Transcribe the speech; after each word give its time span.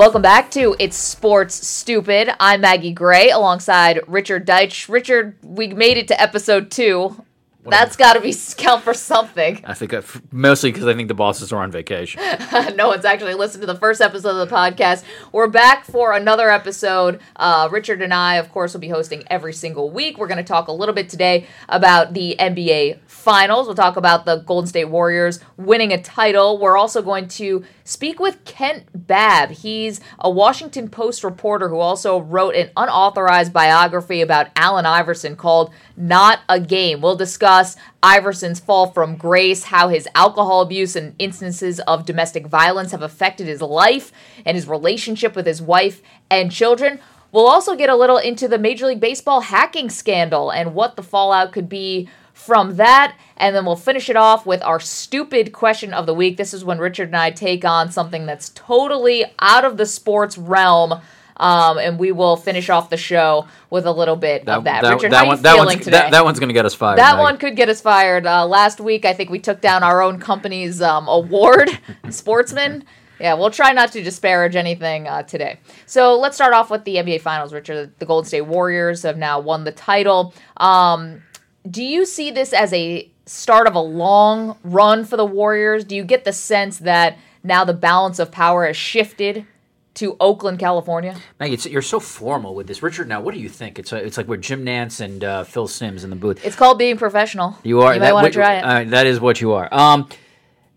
Welcome 0.00 0.22
back 0.22 0.50
to 0.52 0.74
It's 0.78 0.96
Sports 0.96 1.66
Stupid. 1.66 2.30
I'm 2.40 2.62
Maggie 2.62 2.94
Gray 2.94 3.28
alongside 3.28 4.00
Richard 4.06 4.46
Deitsch. 4.46 4.88
Richard, 4.88 5.36
we 5.42 5.68
made 5.68 5.98
it 5.98 6.08
to 6.08 6.18
episode 6.18 6.70
two. 6.70 7.22
That's 7.66 7.96
got 7.96 8.14
to 8.14 8.20
be 8.22 8.34
count 8.56 8.82
for 8.82 8.94
something. 8.94 9.60
I 9.62 9.74
think 9.74 9.92
I, 9.92 10.02
mostly 10.32 10.72
because 10.72 10.86
I 10.86 10.94
think 10.94 11.08
the 11.08 11.14
bosses 11.14 11.52
are 11.52 11.62
on 11.62 11.70
vacation. 11.70 12.22
no 12.76 12.88
one's 12.88 13.04
actually 13.04 13.34
listened 13.34 13.60
to 13.60 13.66
the 13.66 13.74
first 13.74 14.00
episode 14.00 14.40
of 14.40 14.48
the 14.48 14.54
podcast. 14.54 15.04
We're 15.32 15.48
back 15.48 15.84
for 15.84 16.14
another 16.14 16.48
episode. 16.48 17.20
Uh, 17.36 17.68
Richard 17.70 18.00
and 18.00 18.14
I, 18.14 18.36
of 18.36 18.50
course, 18.50 18.72
will 18.72 18.80
be 18.80 18.88
hosting 18.88 19.22
every 19.26 19.52
single 19.52 19.90
week. 19.90 20.16
We're 20.16 20.28
going 20.28 20.38
to 20.38 20.44
talk 20.44 20.68
a 20.68 20.72
little 20.72 20.94
bit 20.94 21.10
today 21.10 21.46
about 21.68 22.14
the 22.14 22.36
NBA 22.40 23.00
Finals. 23.20 23.66
We'll 23.66 23.76
talk 23.76 23.98
about 23.98 24.24
the 24.24 24.36
Golden 24.36 24.66
State 24.66 24.86
Warriors 24.86 25.40
winning 25.58 25.92
a 25.92 26.00
title. 26.00 26.56
We're 26.56 26.78
also 26.78 27.02
going 27.02 27.28
to 27.28 27.62
speak 27.84 28.18
with 28.18 28.42
Kent 28.46 28.86
Babb. 28.94 29.50
He's 29.50 30.00
a 30.18 30.30
Washington 30.30 30.88
Post 30.88 31.22
reporter 31.22 31.68
who 31.68 31.78
also 31.78 32.18
wrote 32.18 32.54
an 32.54 32.70
unauthorized 32.78 33.52
biography 33.52 34.22
about 34.22 34.48
Allen 34.56 34.86
Iverson 34.86 35.36
called 35.36 35.70
Not 35.98 36.40
a 36.48 36.58
Game. 36.58 37.02
We'll 37.02 37.14
discuss 37.14 37.76
Iverson's 38.02 38.58
fall 38.58 38.90
from 38.90 39.16
grace, 39.16 39.64
how 39.64 39.88
his 39.88 40.08
alcohol 40.14 40.62
abuse 40.62 40.96
and 40.96 41.14
instances 41.18 41.78
of 41.80 42.06
domestic 42.06 42.46
violence 42.46 42.92
have 42.92 43.02
affected 43.02 43.46
his 43.46 43.60
life 43.60 44.12
and 44.46 44.54
his 44.54 44.66
relationship 44.66 45.36
with 45.36 45.46
his 45.46 45.60
wife 45.60 46.00
and 46.30 46.50
children. 46.50 46.98
We'll 47.32 47.46
also 47.46 47.76
get 47.76 47.90
a 47.90 47.96
little 47.96 48.16
into 48.16 48.48
the 48.48 48.58
Major 48.58 48.86
League 48.86 48.98
Baseball 48.98 49.42
hacking 49.42 49.90
scandal 49.90 50.50
and 50.50 50.74
what 50.74 50.96
the 50.96 51.02
fallout 51.02 51.52
could 51.52 51.68
be 51.68 52.08
from 52.44 52.76
that. 52.76 53.16
And 53.36 53.54
then 53.54 53.64
we'll 53.64 53.76
finish 53.76 54.08
it 54.10 54.16
off 54.16 54.46
with 54.46 54.62
our 54.62 54.80
stupid 54.80 55.52
question 55.52 55.92
of 55.94 56.06
the 56.06 56.14
week. 56.14 56.36
This 56.36 56.52
is 56.52 56.64
when 56.64 56.78
Richard 56.78 57.08
and 57.08 57.16
I 57.16 57.30
take 57.30 57.64
on 57.64 57.90
something 57.90 58.26
that's 58.26 58.50
totally 58.50 59.24
out 59.38 59.64
of 59.64 59.76
the 59.76 59.86
sports 59.86 60.36
realm. 60.36 61.00
Um, 61.36 61.78
and 61.78 61.98
we 61.98 62.12
will 62.12 62.36
finish 62.36 62.68
off 62.68 62.90
the 62.90 62.98
show 62.98 63.46
with 63.70 63.86
a 63.86 63.92
little 63.92 64.16
bit 64.16 64.44
That, 64.44 64.58
of 64.58 64.64
that. 64.64 64.82
that, 64.82 64.92
Richard, 64.92 65.12
that 65.12 65.16
how 65.20 65.26
one, 65.26 65.36
you 65.38 65.42
that 65.42 65.54
feeling 65.54 65.66
one's, 65.68 65.84
today? 65.84 65.96
That, 65.98 66.10
that 66.10 66.24
one's 66.24 66.38
going 66.38 66.50
to 66.50 66.54
get 66.54 66.66
us 66.66 66.74
fired. 66.74 66.98
That 66.98 67.12
Maggie. 67.12 67.22
one 67.22 67.38
could 67.38 67.56
get 67.56 67.70
us 67.70 67.80
fired. 67.80 68.26
Uh, 68.26 68.46
last 68.46 68.78
week, 68.78 69.06
I 69.06 69.14
think 69.14 69.30
we 69.30 69.38
took 69.38 69.62
down 69.62 69.82
our 69.82 70.02
own 70.02 70.18
company's 70.20 70.82
um, 70.82 71.08
award, 71.08 71.70
Sportsman. 72.10 72.84
Yeah, 73.18 73.34
we'll 73.34 73.50
try 73.50 73.72
not 73.72 73.92
to 73.92 74.02
disparage 74.02 74.54
anything 74.54 75.08
uh, 75.08 75.22
today. 75.22 75.60
So 75.86 76.18
let's 76.18 76.36
start 76.36 76.52
off 76.52 76.70
with 76.70 76.84
the 76.84 76.96
NBA 76.96 77.22
Finals, 77.22 77.54
Richard. 77.54 77.92
The 77.98 78.06
Golden 78.06 78.26
State 78.26 78.42
Warriors 78.42 79.02
have 79.04 79.16
now 79.16 79.40
won 79.40 79.64
the 79.64 79.72
title. 79.72 80.34
Um, 80.58 81.22
do 81.68 81.82
you 81.82 82.06
see 82.06 82.30
this 82.30 82.52
as 82.52 82.72
a 82.72 83.10
start 83.26 83.66
of 83.66 83.74
a 83.74 83.80
long 83.80 84.56
run 84.64 85.04
for 85.04 85.16
the 85.16 85.24
Warriors? 85.24 85.84
Do 85.84 85.94
you 85.94 86.04
get 86.04 86.24
the 86.24 86.32
sense 86.32 86.78
that 86.78 87.18
now 87.42 87.64
the 87.64 87.74
balance 87.74 88.18
of 88.18 88.30
power 88.30 88.66
has 88.66 88.76
shifted 88.76 89.46
to 89.94 90.16
Oakland, 90.20 90.58
California? 90.58 91.16
Maggie, 91.38 91.54
it's, 91.54 91.66
you're 91.66 91.82
so 91.82 92.00
formal 92.00 92.54
with 92.54 92.66
this. 92.66 92.82
Richard, 92.82 93.08
now, 93.08 93.20
what 93.20 93.34
do 93.34 93.40
you 93.40 93.48
think? 93.48 93.78
It's, 93.78 93.92
it's 93.92 94.16
like 94.16 94.26
we're 94.26 94.36
Jim 94.36 94.64
Nantz 94.64 95.00
and 95.00 95.22
uh, 95.22 95.44
Phil 95.44 95.68
Simms 95.68 96.04
in 96.04 96.10
the 96.10 96.16
booth. 96.16 96.44
It's 96.44 96.56
called 96.56 96.78
being 96.78 96.96
professional. 96.96 97.58
You 97.62 97.82
are. 97.82 97.94
You 97.94 98.00
might 98.00 98.12
want 98.12 98.26
to 98.26 98.32
try 98.32 98.56
it. 98.56 98.62
uh, 98.62 98.90
that 98.90 99.06
is 99.06 99.20
what 99.20 99.40
you 99.40 99.52
are. 99.52 99.68
Um, 99.72 100.08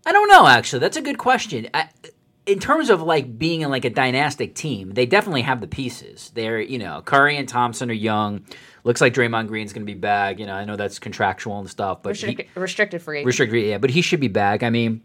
I 0.06 0.12
don't 0.12 0.28
know. 0.28 0.46
Actually, 0.46 0.80
that's 0.80 0.96
a 0.96 1.02
good 1.02 1.18
question. 1.18 1.68
I, 1.72 1.88
in 2.46 2.58
terms 2.58 2.90
of 2.90 3.00
like 3.02 3.38
being 3.38 3.62
in 3.62 3.70
like 3.70 3.84
a 3.84 3.90
dynastic 3.90 4.54
team, 4.54 4.92
they 4.92 5.06
definitely 5.06 5.42
have 5.42 5.60
the 5.60 5.66
pieces. 5.66 6.30
They're 6.34 6.60
you 6.60 6.78
know 6.78 7.02
Curry 7.04 7.36
and 7.36 7.48
Thompson 7.48 7.90
are 7.90 7.94
young. 7.94 8.44
Looks 8.84 9.00
like 9.00 9.14
Draymond 9.14 9.48
Green's 9.48 9.72
going 9.72 9.86
to 9.86 9.90
be 9.90 9.98
back. 9.98 10.38
You 10.38 10.46
know, 10.46 10.52
I 10.54 10.64
know 10.66 10.76
that's 10.76 10.98
contractual 10.98 11.58
and 11.58 11.70
stuff, 11.70 12.02
but 12.02 12.16
he- 12.16 12.46
restricted 12.54 13.00
free 13.00 13.18
agent. 13.18 13.26
restricted. 13.26 13.64
Yeah, 13.64 13.78
but 13.78 13.90
he 13.90 14.02
should 14.02 14.20
be 14.20 14.28
back. 14.28 14.62
I 14.62 14.70
mean. 14.70 15.02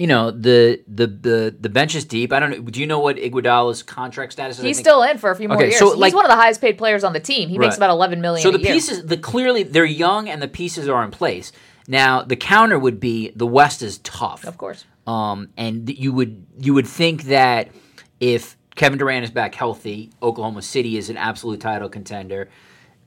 You 0.00 0.06
know 0.06 0.30
the 0.30 0.80
the 0.86 1.08
the 1.08 1.56
the 1.58 1.68
bench 1.68 1.96
is 1.96 2.04
deep. 2.04 2.32
I 2.32 2.38
don't 2.38 2.50
know. 2.50 2.60
Do 2.60 2.78
you 2.78 2.86
know 2.86 3.00
what 3.00 3.16
Iguodala's 3.16 3.82
contract 3.82 4.30
status 4.32 4.56
is? 4.58 4.64
He's 4.64 4.78
still 4.78 5.02
in 5.02 5.18
for 5.18 5.32
a 5.32 5.34
few 5.34 5.48
more 5.48 5.56
Okay, 5.56 5.70
years. 5.70 5.78
so, 5.80 5.88
He's 5.90 5.96
like- 5.98 6.14
one 6.14 6.24
of 6.24 6.30
the 6.30 6.36
highest 6.36 6.60
paid 6.60 6.78
players 6.78 7.02
on 7.02 7.14
the 7.14 7.18
team. 7.18 7.48
He 7.48 7.58
makes 7.58 7.76
about 7.76 7.90
eleven 7.90 8.20
million. 8.20 8.40
So 8.44 8.50
a 8.50 8.52
the 8.52 8.60
year. 8.60 8.74
pieces, 8.74 9.06
the 9.06 9.16
clearly 9.16 9.64
they're 9.64 9.84
young 9.84 10.28
and 10.28 10.40
the 10.40 10.46
pieces 10.46 10.88
are 10.88 11.02
in 11.02 11.10
place. 11.10 11.50
Now 11.88 12.22
the 12.22 12.36
counter 12.36 12.78
would 12.78 13.00
be 13.00 13.32
the 13.34 13.46
West 13.46 13.82
is 13.82 13.98
tough, 13.98 14.44
of 14.46 14.56
course. 14.58 14.84
um, 15.06 15.48
and 15.56 15.86
th- 15.88 15.98
you 15.98 16.12
would 16.12 16.46
you 16.60 16.74
would 16.74 16.86
think 16.86 17.24
that 17.24 17.70
if 18.20 18.56
Kevin 18.76 18.98
Durant 18.98 19.24
is 19.24 19.30
back 19.30 19.54
healthy, 19.56 20.10
Oklahoma 20.22 20.62
City 20.62 20.96
is 20.98 21.08
an 21.10 21.16
absolute 21.16 21.60
title 21.60 21.88
contender. 21.88 22.48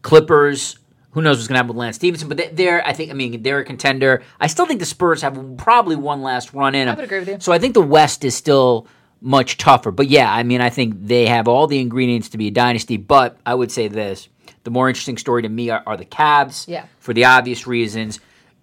Clippers, 0.01 0.79
who 1.11 1.21
knows 1.21 1.37
what's 1.37 1.47
going 1.47 1.55
to 1.55 1.59
happen 1.59 1.69
with 1.69 1.77
Lance 1.77 1.95
Stephenson, 1.97 2.27
but 2.27 2.37
they- 2.37 2.49
they're 2.49 2.85
I 2.85 2.93
think 2.93 3.11
I 3.11 3.13
mean 3.13 3.43
they're 3.43 3.59
a 3.59 3.65
contender. 3.65 4.23
I 4.39 4.47
still 4.47 4.65
think 4.65 4.79
the 4.79 4.85
Spurs 4.85 5.21
have 5.21 5.39
probably 5.57 5.95
one 5.95 6.21
last 6.23 6.53
run 6.53 6.73
in 6.75 6.87
them. 6.87 6.95
would 6.95 7.05
agree 7.05 7.19
with 7.19 7.27
you. 7.29 7.37
So 7.39 7.51
I 7.51 7.59
think 7.59 7.73
the 7.75 7.81
West 7.81 8.23
is 8.23 8.33
still 8.35 8.87
much 9.21 9.57
tougher. 9.57 9.91
But 9.91 10.07
yeah, 10.09 10.33
I 10.33 10.41
mean 10.43 10.61
I 10.61 10.69
think 10.71 10.95
they 11.05 11.27
have 11.27 11.47
all 11.47 11.67
the 11.67 11.79
ingredients 11.79 12.29
to 12.29 12.37
be 12.37 12.47
a 12.47 12.51
dynasty. 12.51 12.97
But 12.97 13.37
I 13.45 13.53
would 13.53 13.71
say 13.71 13.87
this: 13.87 14.27
the 14.63 14.71
more 14.71 14.89
interesting 14.89 15.17
story 15.17 15.43
to 15.43 15.49
me 15.49 15.69
are, 15.69 15.83
are 15.85 15.97
the 15.97 16.05
Cavs. 16.05 16.67
Yeah. 16.67 16.85
For 16.99 17.13
the 17.13 17.25
obvious 17.25 17.67
reasons, 17.67 18.19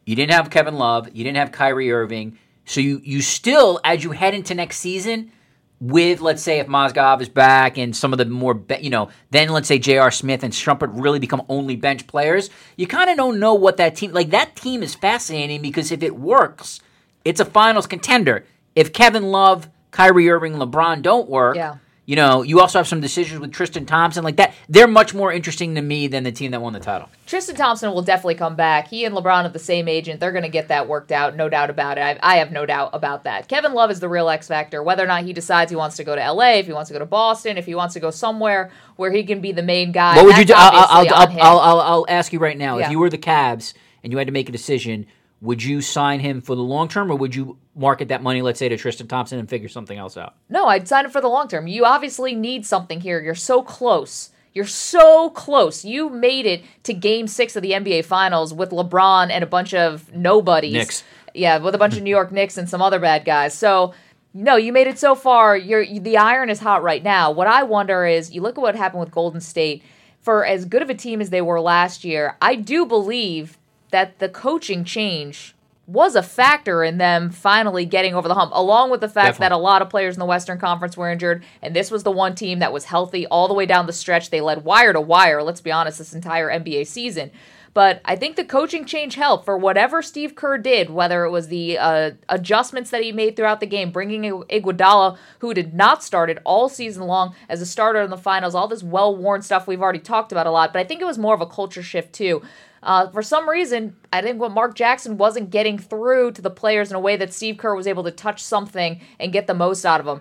you 0.08 0.16
didn't 0.16 0.32
have 0.32 0.48
Kevin 0.48 0.76
Love, 0.76 1.08
you 1.12 1.22
didn't 1.22 1.36
have 1.36 1.52
Kyrie 1.52 1.92
Irving, 1.92 2.38
so 2.64 2.80
you 2.80 3.00
you 3.04 3.20
still 3.20 3.78
as 3.84 4.02
you 4.02 4.12
head 4.12 4.32
into 4.32 4.54
next 4.54 4.78
season 4.78 5.32
with 5.80 6.22
let's 6.22 6.42
say 6.42 6.60
if 6.60 6.66
Mozgov 6.66 7.20
is 7.20 7.28
back 7.28 7.76
and 7.76 7.94
some 7.94 8.12
of 8.12 8.18
the 8.18 8.24
more 8.24 8.54
be- 8.54 8.78
you 8.78 8.90
know 8.90 9.10
then 9.30 9.50
let's 9.50 9.68
say 9.68 9.78
J.R. 9.78 10.10
Smith 10.10 10.42
and 10.42 10.52
Shumpert 10.52 10.90
really 10.92 11.18
become 11.18 11.42
only 11.48 11.76
bench 11.76 12.06
players 12.06 12.48
you 12.76 12.86
kind 12.86 13.10
of 13.10 13.16
don't 13.16 13.38
know 13.38 13.54
what 13.54 13.76
that 13.76 13.94
team 13.94 14.12
like 14.12 14.30
that 14.30 14.56
team 14.56 14.82
is 14.82 14.94
fascinating 14.94 15.62
because 15.62 15.92
if 15.92 16.02
it 16.02 16.16
works 16.16 16.80
it's 17.24 17.38
a 17.38 17.44
finals 17.44 17.86
contender 17.86 18.44
if 18.74 18.92
Kevin 18.92 19.30
Love 19.30 19.68
Kyrie 19.92 20.28
Irving 20.28 20.54
LeBron 20.54 21.00
don't 21.02 21.28
work 21.28 21.54
Yeah. 21.54 21.76
You 22.08 22.16
know 22.16 22.42
you 22.42 22.58
also 22.58 22.78
have 22.78 22.88
some 22.88 23.00
decisions 23.00 23.38
with 23.38 23.52
Tristan 23.52 23.84
Thompson 23.84 24.24
like 24.24 24.36
that 24.36 24.54
they're 24.68 24.88
much 24.88 25.14
more 25.14 25.30
interesting 25.30 25.74
to 25.74 25.82
me 25.82 26.08
than 26.08 26.24
the 26.24 26.32
team 26.32 26.50
that 26.52 26.62
won 26.62 26.72
the 26.72 26.80
title 26.80 27.08
Tristan 27.28 27.56
Thompson 27.56 27.92
will 27.92 28.00
definitely 28.00 28.36
come 28.36 28.56
back. 28.56 28.88
He 28.88 29.04
and 29.04 29.14
LeBron 29.14 29.44
are 29.44 29.50
the 29.50 29.58
same 29.58 29.86
agent. 29.86 30.18
They're 30.18 30.32
going 30.32 30.44
to 30.44 30.48
get 30.48 30.68
that 30.68 30.88
worked 30.88 31.12
out, 31.12 31.36
no 31.36 31.50
doubt 31.50 31.68
about 31.68 31.98
it. 31.98 32.00
I, 32.00 32.18
I 32.22 32.36
have 32.38 32.50
no 32.50 32.64
doubt 32.64 32.88
about 32.94 33.24
that. 33.24 33.48
Kevin 33.48 33.74
Love 33.74 33.90
is 33.90 34.00
the 34.00 34.08
real 34.08 34.30
X 34.30 34.48
factor. 34.48 34.82
Whether 34.82 35.04
or 35.04 35.06
not 35.06 35.24
he 35.24 35.34
decides 35.34 35.70
he 35.70 35.76
wants 35.76 35.96
to 35.96 36.04
go 36.04 36.16
to 36.16 36.32
LA, 36.32 36.52
if 36.52 36.66
he 36.66 36.72
wants 36.72 36.88
to 36.88 36.94
go 36.94 36.98
to 37.00 37.06
Boston, 37.06 37.58
if 37.58 37.66
he 37.66 37.74
wants 37.74 37.92
to 37.94 38.00
go 38.00 38.10
somewhere 38.10 38.70
where 38.96 39.12
he 39.12 39.24
can 39.24 39.42
be 39.42 39.52
the 39.52 39.62
main 39.62 39.92
guy. 39.92 40.16
What 40.16 40.24
would 40.24 40.38
you 40.38 40.46
do? 40.46 40.54
I'll, 40.56 40.86
I'll, 40.88 41.14
I'll. 41.14 41.28
I'll, 41.28 41.58
I'll, 41.58 41.80
I'll 41.80 42.06
ask 42.08 42.32
you 42.32 42.38
right 42.38 42.56
now. 42.56 42.78
Yeah. 42.78 42.86
If 42.86 42.92
you 42.92 42.98
were 42.98 43.10
the 43.10 43.18
Cavs 43.18 43.74
and 44.02 44.10
you 44.10 44.16
had 44.16 44.26
to 44.26 44.32
make 44.32 44.48
a 44.48 44.52
decision, 44.52 45.04
would 45.40 45.62
you 45.62 45.80
sign 45.80 46.20
him 46.20 46.40
for 46.40 46.54
the 46.56 46.62
long 46.62 46.88
term, 46.88 47.10
or 47.10 47.16
would 47.16 47.34
you 47.34 47.58
market 47.74 48.08
that 48.08 48.22
money, 48.22 48.42
let's 48.42 48.58
say, 48.58 48.68
to 48.68 48.76
Tristan 48.76 49.06
Thompson 49.06 49.38
and 49.38 49.48
figure 49.48 49.68
something 49.68 49.98
else 49.98 50.16
out? 50.16 50.34
No, 50.48 50.66
I'd 50.66 50.88
sign 50.88 51.04
it 51.04 51.12
for 51.12 51.20
the 51.20 51.28
long 51.28 51.48
term. 51.48 51.66
You 51.66 51.84
obviously 51.84 52.34
need 52.34 52.66
something 52.66 53.00
here. 53.00 53.20
You're 53.20 53.34
so 53.34 53.62
close. 53.62 54.30
You're 54.52 54.66
so 54.66 55.30
close. 55.30 55.84
You 55.84 56.10
made 56.10 56.46
it 56.46 56.64
to 56.84 56.92
game 56.92 57.28
six 57.28 57.54
of 57.54 57.62
the 57.62 57.72
NBA 57.72 58.04
Finals 58.04 58.52
with 58.52 58.70
LeBron 58.70 59.30
and 59.30 59.44
a 59.44 59.46
bunch 59.46 59.74
of 59.74 60.12
nobodies. 60.12 60.72
Knicks. 60.72 61.04
Yeah, 61.34 61.58
with 61.58 61.74
a 61.74 61.78
bunch 61.78 61.96
of 61.96 62.02
New 62.02 62.10
York 62.10 62.32
Knicks 62.32 62.58
and 62.58 62.68
some 62.68 62.82
other 62.82 62.98
bad 62.98 63.24
guys. 63.24 63.54
So, 63.54 63.94
no, 64.34 64.56
you 64.56 64.72
made 64.72 64.88
it 64.88 64.98
so 64.98 65.14
far. 65.14 65.56
You're 65.56 65.86
the 65.86 66.16
iron 66.16 66.50
is 66.50 66.58
hot 66.58 66.82
right 66.82 67.02
now. 67.02 67.30
What 67.30 67.46
I 67.46 67.62
wonder 67.62 68.06
is, 68.06 68.32
you 68.32 68.40
look 68.40 68.58
at 68.58 68.60
what 68.62 68.74
happened 68.74 69.00
with 69.00 69.12
Golden 69.12 69.40
State. 69.40 69.82
For 70.20 70.44
as 70.44 70.64
good 70.64 70.82
of 70.82 70.90
a 70.90 70.94
team 70.94 71.20
as 71.20 71.30
they 71.30 71.40
were 71.40 71.60
last 71.60 72.04
year, 72.04 72.36
I 72.42 72.56
do 72.56 72.84
believe 72.84 73.57
that 73.90 74.18
the 74.18 74.28
coaching 74.28 74.84
change 74.84 75.54
was 75.86 76.14
a 76.14 76.22
factor 76.22 76.84
in 76.84 76.98
them 76.98 77.30
finally 77.30 77.86
getting 77.86 78.14
over 78.14 78.28
the 78.28 78.34
hump, 78.34 78.52
along 78.54 78.90
with 78.90 79.00
the 79.00 79.08
fact 79.08 79.38
that 79.38 79.52
a 79.52 79.56
lot 79.56 79.80
of 79.80 79.88
players 79.88 80.14
in 80.14 80.20
the 80.20 80.26
Western 80.26 80.58
Conference 80.58 80.98
were 80.98 81.10
injured, 81.10 81.42
and 81.62 81.74
this 81.74 81.90
was 81.90 82.02
the 82.02 82.10
one 82.10 82.34
team 82.34 82.58
that 82.58 82.74
was 82.74 82.84
healthy 82.84 83.26
all 83.28 83.48
the 83.48 83.54
way 83.54 83.64
down 83.64 83.86
the 83.86 83.92
stretch. 83.92 84.28
They 84.28 84.42
led 84.42 84.64
wire 84.64 84.92
to 84.92 85.00
wire, 85.00 85.42
let's 85.42 85.62
be 85.62 85.72
honest, 85.72 85.96
this 85.96 86.12
entire 86.12 86.50
NBA 86.50 86.86
season. 86.86 87.30
But 87.72 88.00
I 88.04 88.16
think 88.16 88.36
the 88.36 88.44
coaching 88.44 88.84
change 88.84 89.14
helped 89.14 89.44
for 89.44 89.56
whatever 89.56 90.02
Steve 90.02 90.34
Kerr 90.34 90.58
did, 90.58 90.90
whether 90.90 91.24
it 91.24 91.30
was 91.30 91.48
the 91.48 91.78
uh, 91.78 92.10
adjustments 92.28 92.90
that 92.90 93.02
he 93.02 93.12
made 93.12 93.36
throughout 93.36 93.60
the 93.60 93.66
game, 93.66 93.90
bringing 93.90 94.24
Ig- 94.24 94.64
Iguodala, 94.64 95.16
who 95.38 95.54
did 95.54 95.74
not 95.74 96.02
start 96.02 96.28
it 96.28 96.38
all 96.44 96.68
season 96.68 97.04
long 97.04 97.34
as 97.48 97.62
a 97.62 97.66
starter 97.66 98.02
in 98.02 98.10
the 98.10 98.16
finals, 98.16 98.54
all 98.54 98.68
this 98.68 98.82
well-worn 98.82 99.42
stuff 99.42 99.66
we've 99.66 99.80
already 99.80 100.00
talked 100.00 100.32
about 100.32 100.46
a 100.46 100.50
lot. 100.50 100.72
But 100.72 100.80
I 100.80 100.84
think 100.84 101.00
it 101.00 101.06
was 101.06 101.18
more 101.18 101.34
of 101.34 101.40
a 101.40 101.46
culture 101.46 101.82
shift 101.82 102.12
too. 102.12 102.42
Uh, 102.82 103.10
for 103.10 103.22
some 103.22 103.48
reason, 103.48 103.96
I 104.12 104.22
think 104.22 104.40
what 104.40 104.52
Mark 104.52 104.74
Jackson 104.74 105.16
wasn't 105.16 105.50
getting 105.50 105.78
through 105.78 106.32
to 106.32 106.42
the 106.42 106.50
players 106.50 106.90
in 106.90 106.96
a 106.96 107.00
way 107.00 107.16
that 107.16 107.32
Steve 107.32 107.58
Kerr 107.58 107.74
was 107.74 107.86
able 107.86 108.04
to 108.04 108.10
touch 108.10 108.42
something 108.42 109.00
and 109.18 109.32
get 109.32 109.46
the 109.46 109.54
most 109.54 109.84
out 109.84 110.00
of 110.00 110.06
them. 110.06 110.20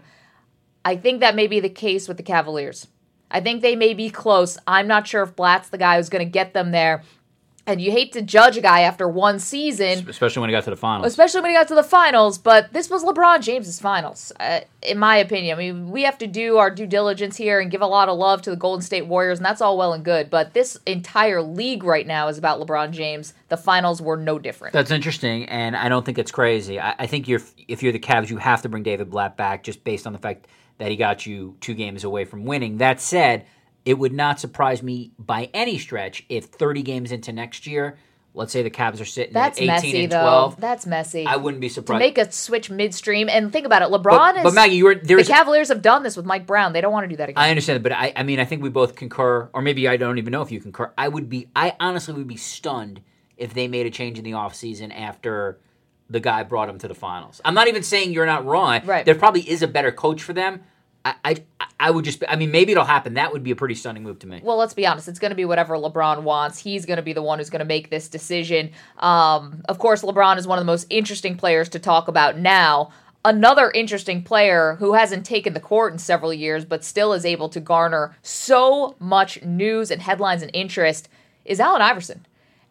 I 0.84 0.96
think 0.96 1.20
that 1.20 1.36
may 1.36 1.48
be 1.48 1.60
the 1.60 1.70
case 1.70 2.08
with 2.08 2.18
the 2.18 2.24
Cavaliers. 2.24 2.88
I 3.30 3.42
think 3.42 3.62
they 3.62 3.76
may 3.76 3.94
be 3.94 4.10
close. 4.10 4.58
I'm 4.66 4.88
not 4.88 5.06
sure 5.06 5.24
if 5.24 5.36
Blatt's 5.36 5.70
the 5.70 5.78
guy 5.78 5.98
who's 5.98 6.10
going 6.10 6.26
to 6.26 6.32
get 6.32 6.54
them 6.54 6.72
there. 6.72 7.04
And 7.68 7.82
you 7.82 7.92
hate 7.92 8.14
to 8.14 8.22
judge 8.22 8.56
a 8.56 8.62
guy 8.62 8.82
after 8.82 9.10
one 9.10 9.40
season, 9.40 10.08
Especially 10.10 10.40
when 10.40 10.50
he 10.50 10.56
got 10.56 10.64
to 10.64 10.70
the 10.70 10.78
finals. 10.78 11.06
especially 11.08 11.42
when 11.42 11.52
he 11.52 11.56
got 11.58 11.68
to 11.68 11.76
the 11.76 11.84
finals. 11.84 12.38
But 12.38 12.72
this 12.72 12.90
was 12.90 13.04
LeBron 13.04 13.42
James's 13.42 13.80
finals, 13.82 14.32
uh, 14.40 14.62
in 14.82 14.98
my 14.98 15.18
opinion. 15.18 15.58
I 15.58 15.60
mean, 15.60 15.92
we 15.92 16.04
have 16.04 16.18
to 16.20 16.28
do 16.28 16.58
our 16.58 16.72
due 16.72 16.88
diligence 16.88 17.36
here 17.36 17.60
and 17.60 17.70
give 17.70 17.82
a 17.82 17.86
lot 17.88 18.08
of 18.08 18.18
love 18.18 18.42
to 18.44 18.50
the 18.50 18.56
Golden 18.56 18.82
State 18.82 19.06
Warriors, 19.08 19.38
and 19.40 19.46
that's 19.46 19.60
all 19.60 19.78
well 19.78 19.92
and 19.92 20.06
good. 20.06 20.30
But 20.30 20.54
this 20.54 20.78
entire 20.86 21.42
league 21.42 21.84
right 21.84 22.08
now 22.08 22.30
is 22.30 22.38
about 22.38 22.60
LeBron 22.66 22.92
James. 22.92 23.34
The 23.50 23.58
finals 23.58 24.02
were 24.02 24.16
no 24.16 24.40
different. 24.40 24.72
That's 24.72 24.90
interesting, 24.92 25.44
and 25.50 25.76
I 25.76 25.90
don't 25.90 26.06
think 26.06 26.18
it's 26.18 26.32
crazy. 26.32 26.80
I, 26.80 26.96
I 27.00 27.06
think 27.06 27.28
you're 27.28 27.42
if 27.68 27.84
you're 27.84 27.92
the 27.92 28.00
Cavs, 28.00 28.30
you 28.30 28.38
have 28.38 28.62
to 28.62 28.70
bring 28.70 28.84
David 28.84 29.10
Blatt 29.10 29.36
back 29.36 29.64
just 29.64 29.84
based 29.84 30.08
on 30.08 30.14
the 30.14 30.20
fact 30.20 30.48
that 30.78 30.90
he 30.90 30.96
got 30.96 31.26
you 31.26 31.58
two 31.60 31.74
games 31.74 32.06
away 32.06 32.24
from 32.24 32.46
winning. 32.46 32.78
That 32.78 33.02
said, 33.02 33.46
it 33.88 33.98
would 33.98 34.12
not 34.12 34.38
surprise 34.38 34.84
me 34.84 35.12
by 35.18 35.50
any 35.54 35.78
stretch 35.78 36.26
if 36.28 36.46
30 36.48 36.82
games 36.82 37.14
into 37.14 37.32
next 37.32 37.66
year, 37.66 37.98
let's 38.34 38.52
say 38.52 38.62
the 38.62 38.70
Cavs 38.70 39.00
are 39.00 39.06
sitting 39.06 39.32
That's 39.32 39.58
at 39.60 39.64
18 39.64 39.68
messy, 39.68 40.04
and 40.04 40.12
though. 40.12 40.22
12. 40.24 40.60
That's 40.60 40.86
messy. 40.86 41.26
I 41.26 41.38
wouldn't 41.38 41.62
be 41.62 41.70
to 41.70 41.76
surprised. 41.76 42.00
make 42.00 42.18
a 42.18 42.30
switch 42.30 42.70
midstream 42.70 43.30
and 43.30 43.50
think 43.50 43.66
about 43.66 43.84
it. 43.84 43.88
LeBron 43.88 44.04
but, 44.04 44.38
is. 44.38 44.44
but 44.44 44.54
Maggie, 44.54 44.76
you 44.76 44.84
were 44.84 44.96
the 44.96 45.24
Cavaliers 45.24 45.70
have 45.70 45.82
done 45.82 46.04
this 46.04 46.18
with 46.18 46.26
Mike 46.26 46.46
Brown. 46.46 46.74
They 46.74 46.82
don't 46.82 46.92
want 46.92 47.06
to 47.06 47.08
do 47.08 47.16
that 47.16 47.30
again. 47.30 47.42
I 47.42 47.50
understand, 47.50 47.82
but 47.82 47.94
I, 47.94 48.12
I 48.14 48.24
mean, 48.24 48.42
I 48.42 48.46
think 48.46 48.62
we 48.62 48.68
both 48.68 48.98
concur, 48.98 49.50
or 49.54 49.62
maybe 49.62 49.88
I 49.88 49.96
don't 49.96 50.18
even 50.18 50.32
know 50.32 50.42
if 50.42 50.52
you 50.52 50.60
concur. 50.60 50.92
I 50.98 51.08
would 51.08 51.30
be, 51.30 51.48
I 51.56 51.78
honestly 51.80 52.14
would 52.14 52.28
be 52.28 52.36
stunned 52.36 53.00
if 53.38 53.54
they 53.54 53.70
made 53.70 53.86
a 53.86 53.90
change 53.90 54.18
in 54.18 54.26
the 54.26 54.32
offseason 54.32 54.94
after 54.94 55.62
the 56.10 56.20
guy 56.20 56.44
brought 56.44 56.68
them 56.68 56.78
to 56.80 56.90
the 56.90 56.96
finals. 56.96 57.40
I'm 57.46 57.54
not 57.54 57.70
even 57.70 57.84
saying 57.84 58.12
you're 58.12 58.26
not 58.26 58.44
wrong. 58.44 58.82
Right. 58.84 59.06
There 59.06 59.16
probably 59.16 59.50
is 59.50 59.62
a 59.62 59.68
better 59.68 59.94
coach 59.94 60.22
for 60.22 60.34
them. 60.34 60.64
I, 61.24 61.36
I, 61.60 61.68
I 61.80 61.92
would 61.92 62.06
just, 62.06 62.24
I 62.28 62.36
mean, 62.36 62.52
maybe 62.52 62.72
it'll 62.72 62.84
happen. 62.84 63.16
That 63.16 63.32
would 63.32 63.44
be 63.44 63.52
a 63.52 63.56
pretty 63.56 63.76
stunning 63.76 64.04
move 64.04 64.20
to 64.20 64.28
me. 64.28 64.42
well, 64.44 64.58
let's 64.58 64.74
be 64.74 64.86
honest. 64.86 65.08
It's 65.08 65.20
going 65.20 65.32
to 65.32 65.36
be 65.36 65.46
whatever 65.46 65.76
LeBron 65.76 66.24
wants. 66.24 66.60
He's 66.60 66.86
going 66.86 66.98
to 66.98 67.04
be 67.04 67.14
the 67.14 67.22
one 67.22 67.40
who's 67.40 67.50
going 67.50 67.60
to 67.60 67.66
make 67.66 67.90
this 67.90 68.08
decision. 68.08 68.72
Um, 68.98 69.62
of 69.70 69.80
course, 69.80 70.02
LeBron 70.02 70.38
is 70.38 70.48
one 70.48 70.58
of 70.58 70.62
the 70.62 70.72
most 70.72 70.88
interesting 70.90 71.38
players 71.38 71.70
to 71.70 71.80
talk 71.80 72.08
about 72.08 72.38
now. 72.38 72.92
Another 73.26 73.72
interesting 73.72 74.24
player 74.24 74.76
who 74.80 74.94
hasn't 74.94 75.26
taken 75.26 75.54
the 75.54 75.60
court 75.60 75.92
in 75.92 76.00
several 76.00 76.34
years, 76.34 76.64
but 76.66 76.84
still 76.84 77.14
is 77.14 77.26
able 77.26 77.50
to 77.50 77.60
garner 77.60 78.16
so 78.22 78.96
much 79.00 79.44
news 79.44 79.92
and 79.92 80.02
headlines 80.02 80.42
and 80.42 80.52
interest, 80.54 81.10
is 81.44 81.60
Allen 81.60 81.82
Iverson. 81.82 82.26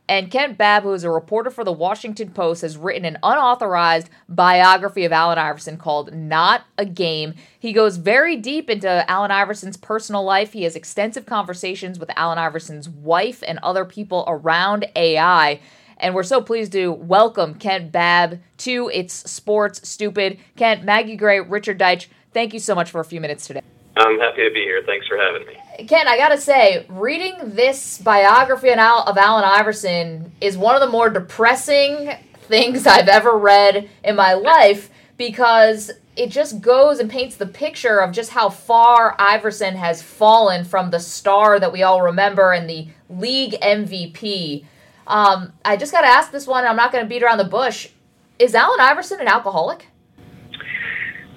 And 0.08 0.30
Kent 0.30 0.56
Babb, 0.56 0.84
who 0.84 0.92
is 0.92 1.02
a 1.02 1.10
reporter 1.10 1.50
for 1.50 1.64
the 1.64 1.72
Washington 1.72 2.30
Post, 2.30 2.62
has 2.62 2.76
written 2.76 3.04
an 3.04 3.18
unauthorized 3.24 4.08
biography 4.28 5.04
of 5.04 5.12
Allen 5.12 5.38
Iverson 5.38 5.76
called 5.76 6.14
Not 6.14 6.62
a 6.78 6.84
Game. 6.84 7.34
He 7.58 7.72
goes 7.72 7.96
very 7.96 8.36
deep 8.36 8.70
into 8.70 9.10
Allen 9.10 9.32
Iverson's 9.32 9.76
personal 9.76 10.22
life. 10.22 10.52
He 10.52 10.62
has 10.62 10.76
extensive 10.76 11.26
conversations 11.26 11.98
with 11.98 12.10
Allen 12.14 12.38
Iverson's 12.38 12.88
wife 12.88 13.42
and 13.46 13.58
other 13.64 13.84
people 13.84 14.24
around 14.28 14.86
AI. 14.94 15.60
And 15.98 16.14
we're 16.14 16.22
so 16.22 16.40
pleased 16.40 16.72
to 16.72 16.92
welcome 16.92 17.54
Kent 17.54 17.90
Babb 17.90 18.40
to 18.58 18.90
It's 18.94 19.28
Sports 19.28 19.88
Stupid. 19.88 20.38
Kent, 20.54 20.84
Maggie 20.84 21.16
Gray, 21.16 21.40
Richard 21.40 21.80
Deitsch, 21.80 22.06
thank 22.32 22.54
you 22.54 22.60
so 22.60 22.76
much 22.76 22.90
for 22.92 23.00
a 23.00 23.04
few 23.04 23.20
minutes 23.20 23.46
today. 23.46 23.62
I'm 23.96 24.20
happy 24.20 24.44
to 24.44 24.50
be 24.52 24.60
here. 24.60 24.82
Thanks 24.86 25.08
for 25.08 25.16
having 25.16 25.46
me. 25.46 25.54
Ken, 25.84 26.08
I 26.08 26.16
gotta 26.16 26.40
say, 26.40 26.86
reading 26.88 27.34
this 27.42 27.98
biography 27.98 28.70
of 28.70 28.78
Al- 28.78 29.02
of 29.02 29.18
Allen 29.18 29.44
Iverson 29.44 30.32
is 30.40 30.56
one 30.56 30.74
of 30.74 30.80
the 30.80 30.88
more 30.88 31.10
depressing 31.10 32.12
things 32.42 32.86
I've 32.86 33.08
ever 33.08 33.36
read 33.36 33.88
in 34.02 34.16
my 34.16 34.34
life 34.34 34.90
because 35.16 35.90
it 36.16 36.30
just 36.30 36.62
goes 36.62 36.98
and 36.98 37.10
paints 37.10 37.36
the 37.36 37.46
picture 37.46 37.98
of 37.98 38.12
just 38.12 38.30
how 38.30 38.48
far 38.48 39.14
Iverson 39.18 39.76
has 39.76 40.00
fallen 40.02 40.64
from 40.64 40.90
the 40.90 41.00
star 41.00 41.60
that 41.60 41.72
we 41.72 41.82
all 41.82 42.00
remember 42.00 42.52
and 42.52 42.70
the 42.70 42.88
league 43.10 43.52
MVP. 43.60 44.64
Um, 45.06 45.52
I 45.64 45.76
just 45.76 45.92
gotta 45.92 46.06
ask 46.06 46.32
this 46.32 46.46
one, 46.46 46.64
I'm 46.64 46.76
not 46.76 46.90
gonna 46.90 47.06
beat 47.06 47.22
around 47.22 47.38
the 47.38 47.44
bush. 47.44 47.90
Is 48.38 48.54
Allen 48.54 48.80
Iverson 48.80 49.20
an 49.20 49.28
alcoholic? 49.28 49.88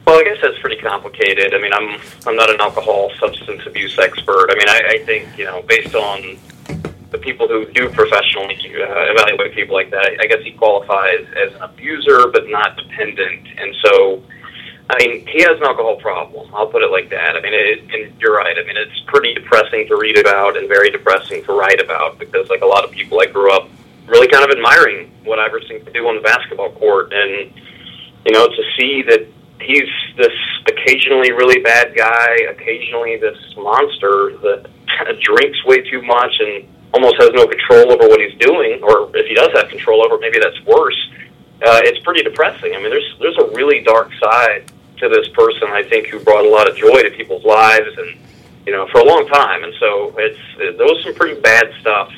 Well, 0.10 0.18
I 0.18 0.24
guess 0.24 0.40
that's 0.42 0.58
pretty 0.58 0.82
complicated. 0.82 1.54
I 1.54 1.62
mean, 1.62 1.72
I'm 1.72 2.02
I'm 2.26 2.36
not 2.36 2.50
an 2.50 2.60
alcohol 2.60 3.12
substance 3.20 3.62
abuse 3.68 4.00
expert. 4.00 4.50
I 4.50 4.56
mean, 4.56 4.68
I, 4.68 4.82
I 4.96 5.06
think 5.06 5.38
you 5.38 5.46
know, 5.46 5.62
based 5.62 5.94
on 5.94 6.36
the 7.12 7.20
people 7.20 7.48
who 7.48 7.68
do 7.74 7.88
professionally 7.90 8.56
uh, 8.74 9.14
evaluate 9.14 9.54
people 9.54 9.76
like 9.76 9.92
that, 9.92 10.18
I 10.20 10.26
guess 10.26 10.42
he 10.42 10.54
qualifies 10.54 11.28
as 11.38 11.54
an 11.54 11.62
abuser, 11.62 12.26
but 12.34 12.50
not 12.50 12.76
dependent. 12.76 13.50
And 13.56 13.76
so, 13.86 14.24
I 14.90 14.98
mean, 14.98 15.28
he 15.28 15.44
has 15.44 15.58
an 15.58 15.64
alcohol 15.66 15.98
problem. 15.98 16.50
I'll 16.56 16.66
put 16.66 16.82
it 16.82 16.90
like 16.90 17.12
that. 17.12 17.36
I 17.36 17.42
mean, 17.42 17.54
it, 17.54 17.80
and 17.94 18.20
you're 18.20 18.36
right. 18.36 18.58
I 18.58 18.66
mean, 18.66 18.78
it's 18.78 19.00
pretty 19.06 19.36
depressing 19.36 19.86
to 19.90 19.96
read 19.96 20.18
about 20.18 20.58
and 20.58 20.68
very 20.68 20.90
depressing 20.90 21.44
to 21.44 21.54
write 21.54 21.80
about 21.80 22.18
because, 22.18 22.50
like 22.50 22.62
a 22.62 22.66
lot 22.66 22.84
of 22.84 22.90
people, 22.90 23.22
I 23.22 23.28
grew 23.28 23.52
up 23.52 23.70
really 24.08 24.28
kind 24.28 24.44
of 24.44 24.50
admiring 24.50 25.12
what 25.24 25.38
Iverson 25.38 25.86
could 25.86 25.94
do 25.94 26.08
on 26.08 26.16
the 26.16 26.24
basketball 26.24 26.72
court, 26.72 27.14
and 27.14 27.54
you 28.26 28.32
know, 28.32 28.48
to 28.48 28.64
see 28.76 29.04
that 29.04 29.28
he's 29.62 29.90
this 30.18 30.34
occasionally 30.68 31.32
really 31.32 31.62
bad 31.62 31.96
guy, 31.96 32.38
occasionally 32.50 33.18
this 33.18 33.38
monster 33.58 34.38
that 34.42 34.70
drinks 35.22 35.64
way 35.66 35.82
too 35.90 36.02
much 36.02 36.34
and 36.40 36.68
almost 36.94 37.16
has 37.18 37.32
no 37.34 37.48
control 37.48 37.92
over 37.92 38.08
what 38.08 38.20
he's 38.20 38.38
doing, 38.40 38.82
or 38.82 39.16
if 39.16 39.28
he 39.28 39.36
does 39.36 39.52
have 39.54 39.70
control 39.70 40.04
over 40.04 40.16
it, 40.16 40.22
maybe 40.22 40.40
that's 40.40 40.60
worse. 40.66 40.98
Uh, 41.62 41.82
it's 41.84 42.00
pretty 42.04 42.24
depressing. 42.24 42.74
I 42.74 42.80
mean, 42.80 42.90
there's 42.90 43.16
there's 43.20 43.38
a 43.38 43.48
really 43.56 43.82
dark 43.84 44.12
side 44.22 44.72
to 44.98 45.10
this 45.10 45.28
person. 45.30 45.68
I 45.70 45.84
think 45.84 46.08
who 46.08 46.20
brought 46.20 46.46
a 46.46 46.50
lot 46.50 46.70
of 46.70 46.76
joy 46.76 47.04
to 47.04 47.12
people's 47.12 47.44
lives, 47.44 47.98
and 47.98 48.18
you 48.66 48.72
know, 48.72 48.88
for 48.88 49.02
a 49.02 49.06
long 49.06 49.28
time. 49.28 49.64
And 49.64 49.74
so 49.80 50.16
it's 50.18 50.40
it, 50.58 50.78
there 50.78 50.88
was 50.88 51.04
some 51.04 51.14
pretty 51.16 51.40
bad 51.42 51.72
stuff 51.82 52.12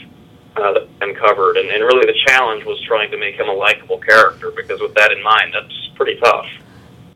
uh, 0.55 0.85
uncovered, 1.01 1.57
and, 1.57 1.69
and 1.69 1.83
really 1.83 2.05
the 2.05 2.17
challenge 2.27 2.65
was 2.65 2.79
trying 2.85 3.09
to 3.11 3.17
make 3.17 3.35
him 3.35 3.49
a 3.49 3.53
likable 3.53 3.97
character 3.97 4.51
because 4.51 4.79
with 4.79 4.93
that 4.95 5.11
in 5.11 5.23
mind, 5.23 5.53
that's 5.53 5.89
pretty 5.95 6.19
tough. 6.19 6.47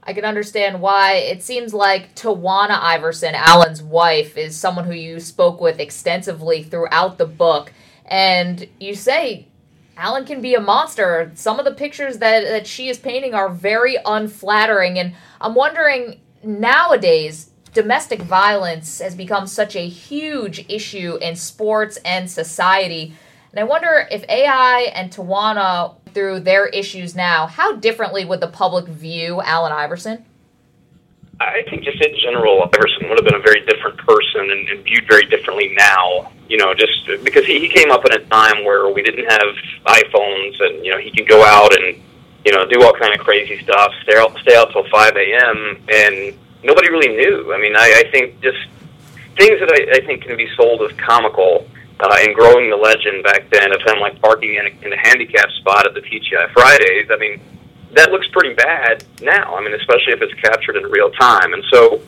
I 0.05 0.13
can 0.13 0.25
understand 0.25 0.81
why. 0.81 1.13
It 1.13 1.41
seems 1.41 1.73
like 1.73 2.13
Tawana 2.15 2.79
Iverson, 2.79 3.33
Allen's 3.33 3.81
wife, 3.81 4.37
is 4.37 4.55
someone 4.55 4.85
who 4.85 4.93
you 4.93 5.19
spoke 5.19 5.59
with 5.59 5.79
extensively 5.79 6.61
throughout 6.61 7.17
the 7.17 7.25
book. 7.25 7.73
And 8.05 8.67
you 8.79 8.93
say 8.93 9.47
Alan 9.97 10.25
can 10.25 10.41
be 10.41 10.53
a 10.53 10.61
monster. 10.61 11.31
Some 11.35 11.57
of 11.57 11.65
the 11.65 11.73
pictures 11.73 12.19
that, 12.19 12.43
that 12.43 12.67
she 12.67 12.89
is 12.89 12.99
painting 12.99 13.33
are 13.33 13.49
very 13.49 13.97
unflattering. 14.05 14.99
And 14.99 15.15
I'm 15.41 15.55
wondering 15.55 16.19
nowadays, 16.43 17.49
domestic 17.73 18.21
violence 18.21 18.99
has 18.99 19.15
become 19.15 19.47
such 19.47 19.75
a 19.75 19.87
huge 19.87 20.65
issue 20.69 21.17
in 21.21 21.35
sports 21.35 21.97
and 22.05 22.29
society. 22.29 23.15
And 23.51 23.59
I 23.59 23.63
wonder 23.63 24.07
if 24.11 24.23
AI 24.29 24.91
and 24.93 25.11
Tawana 25.11 25.95
through 26.15 26.39
their 26.39 26.65
issues 26.67 27.13
now, 27.13 27.45
how 27.45 27.75
differently 27.75 28.25
would 28.25 28.39
the 28.39 28.47
public 28.47 28.87
view 28.87 29.41
Allen 29.41 29.71
Iverson? 29.71 30.25
I 31.39 31.63
think 31.69 31.83
just 31.83 32.01
in 32.01 32.17
general, 32.17 32.63
Iverson 32.73 33.09
would 33.09 33.19
have 33.19 33.25
been 33.25 33.35
a 33.35 33.43
very 33.43 33.63
different 33.65 33.97
person 33.97 34.49
and, 34.49 34.69
and 34.69 34.83
viewed 34.85 35.05
very 35.07 35.25
differently 35.25 35.75
now. 35.77 36.31
You 36.47 36.57
know, 36.57 36.73
just 36.73 37.05
because 37.23 37.45
he, 37.45 37.59
he 37.59 37.67
came 37.67 37.91
up 37.91 38.05
in 38.05 38.13
a 38.13 38.23
time 38.25 38.63
where 38.63 38.87
we 38.89 39.03
didn't 39.03 39.29
have 39.29 39.53
iPhones, 39.85 40.55
and 40.63 40.85
you 40.85 40.91
know 40.91 40.97
he 40.97 41.11
could 41.11 41.27
go 41.27 41.43
out 41.43 41.77
and 41.77 42.01
you 42.45 42.53
know 42.53 42.65
do 42.65 42.81
all 42.83 42.93
kind 42.93 43.13
of 43.13 43.19
crazy 43.19 43.61
stuff, 43.61 43.91
stay 44.03 44.15
out, 44.15 44.37
stay 44.39 44.55
out 44.55 44.71
till 44.71 44.87
five 44.89 45.13
a.m. 45.17 45.77
and 45.91 46.33
nobody 46.63 46.89
really 46.89 47.09
knew. 47.09 47.53
I 47.53 47.59
mean, 47.59 47.75
I, 47.75 48.05
I 48.05 48.11
think 48.11 48.39
just 48.39 48.65
things 49.35 49.59
that 49.59 49.69
I, 49.69 49.97
I 49.97 50.05
think 50.05 50.23
can 50.23 50.37
be 50.37 50.47
sold 50.55 50.81
as 50.83 50.97
comical 50.97 51.67
uh, 51.99 52.17
and 52.19 52.35
growing 52.35 52.69
the 52.69 52.75
legend 52.75 53.23
back 53.23 53.49
then 53.51 53.71
of 53.73 53.81
him 53.81 53.99
like 53.99 54.19
parking 54.21 54.55
in 54.55 54.67
a, 54.67 54.85
in 54.85 54.91
a 54.91 54.97
handicap 54.97 55.49
spot 55.59 55.87
at 55.87 55.93
the 55.93 56.01
TGI 56.01 56.51
Fridays. 56.51 57.07
I 57.11 57.17
mean, 57.17 57.39
that 57.95 58.11
looks 58.11 58.27
pretty 58.31 58.53
bad 58.53 59.03
now. 59.21 59.55
I 59.55 59.63
mean, 59.63 59.73
especially 59.73 60.13
if 60.13 60.21
it's 60.21 60.33
captured 60.41 60.75
in 60.75 60.83
real 60.91 61.09
time. 61.11 61.53
And 61.53 61.63
so, 61.71 62.01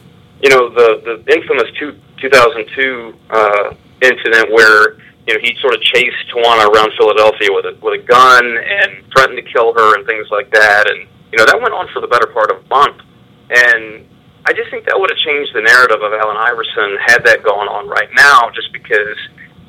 you 0.43 0.49
know, 0.49 0.69
the 0.69 1.23
the 1.23 1.33
infamous 1.33 1.71
two, 1.79 1.97
2002 2.19 3.15
uh, 3.29 3.73
incident 4.01 4.51
where 4.51 4.99
you 5.25 5.33
know 5.33 5.39
he 5.41 5.55
sort 5.61 5.73
of 5.73 5.81
chased 5.81 6.19
Tawana 6.35 6.67
around 6.67 6.91
Philadelphia 6.97 7.49
with 7.51 7.65
a 7.65 7.77
with 7.81 8.01
a 8.01 8.03
gun 8.03 8.45
and 8.45 9.03
threatened 9.15 9.39
to 9.39 9.47
kill 9.51 9.73
her 9.73 9.95
and 9.95 10.05
things 10.05 10.27
like 10.29 10.51
that. 10.51 10.91
And 10.91 11.07
you 11.31 11.37
know 11.39 11.45
that 11.45 11.59
went 11.61 11.73
on 11.73 11.87
for 11.93 12.01
the 12.01 12.07
better 12.07 12.27
part 12.27 12.51
of 12.51 12.63
a 12.63 12.67
month. 12.67 13.01
And 13.49 14.05
I 14.45 14.51
just 14.51 14.69
think 14.71 14.85
that 14.85 14.99
would 14.99 15.09
have 15.09 15.19
changed 15.23 15.55
the 15.55 15.61
narrative 15.61 16.03
of 16.03 16.11
Allen 16.11 16.35
Iverson 16.35 16.99
had 17.07 17.23
that 17.23 17.43
gone 17.43 17.67
on 17.67 17.87
right 17.87 18.09
now, 18.15 18.51
just 18.51 18.71
because 18.71 19.15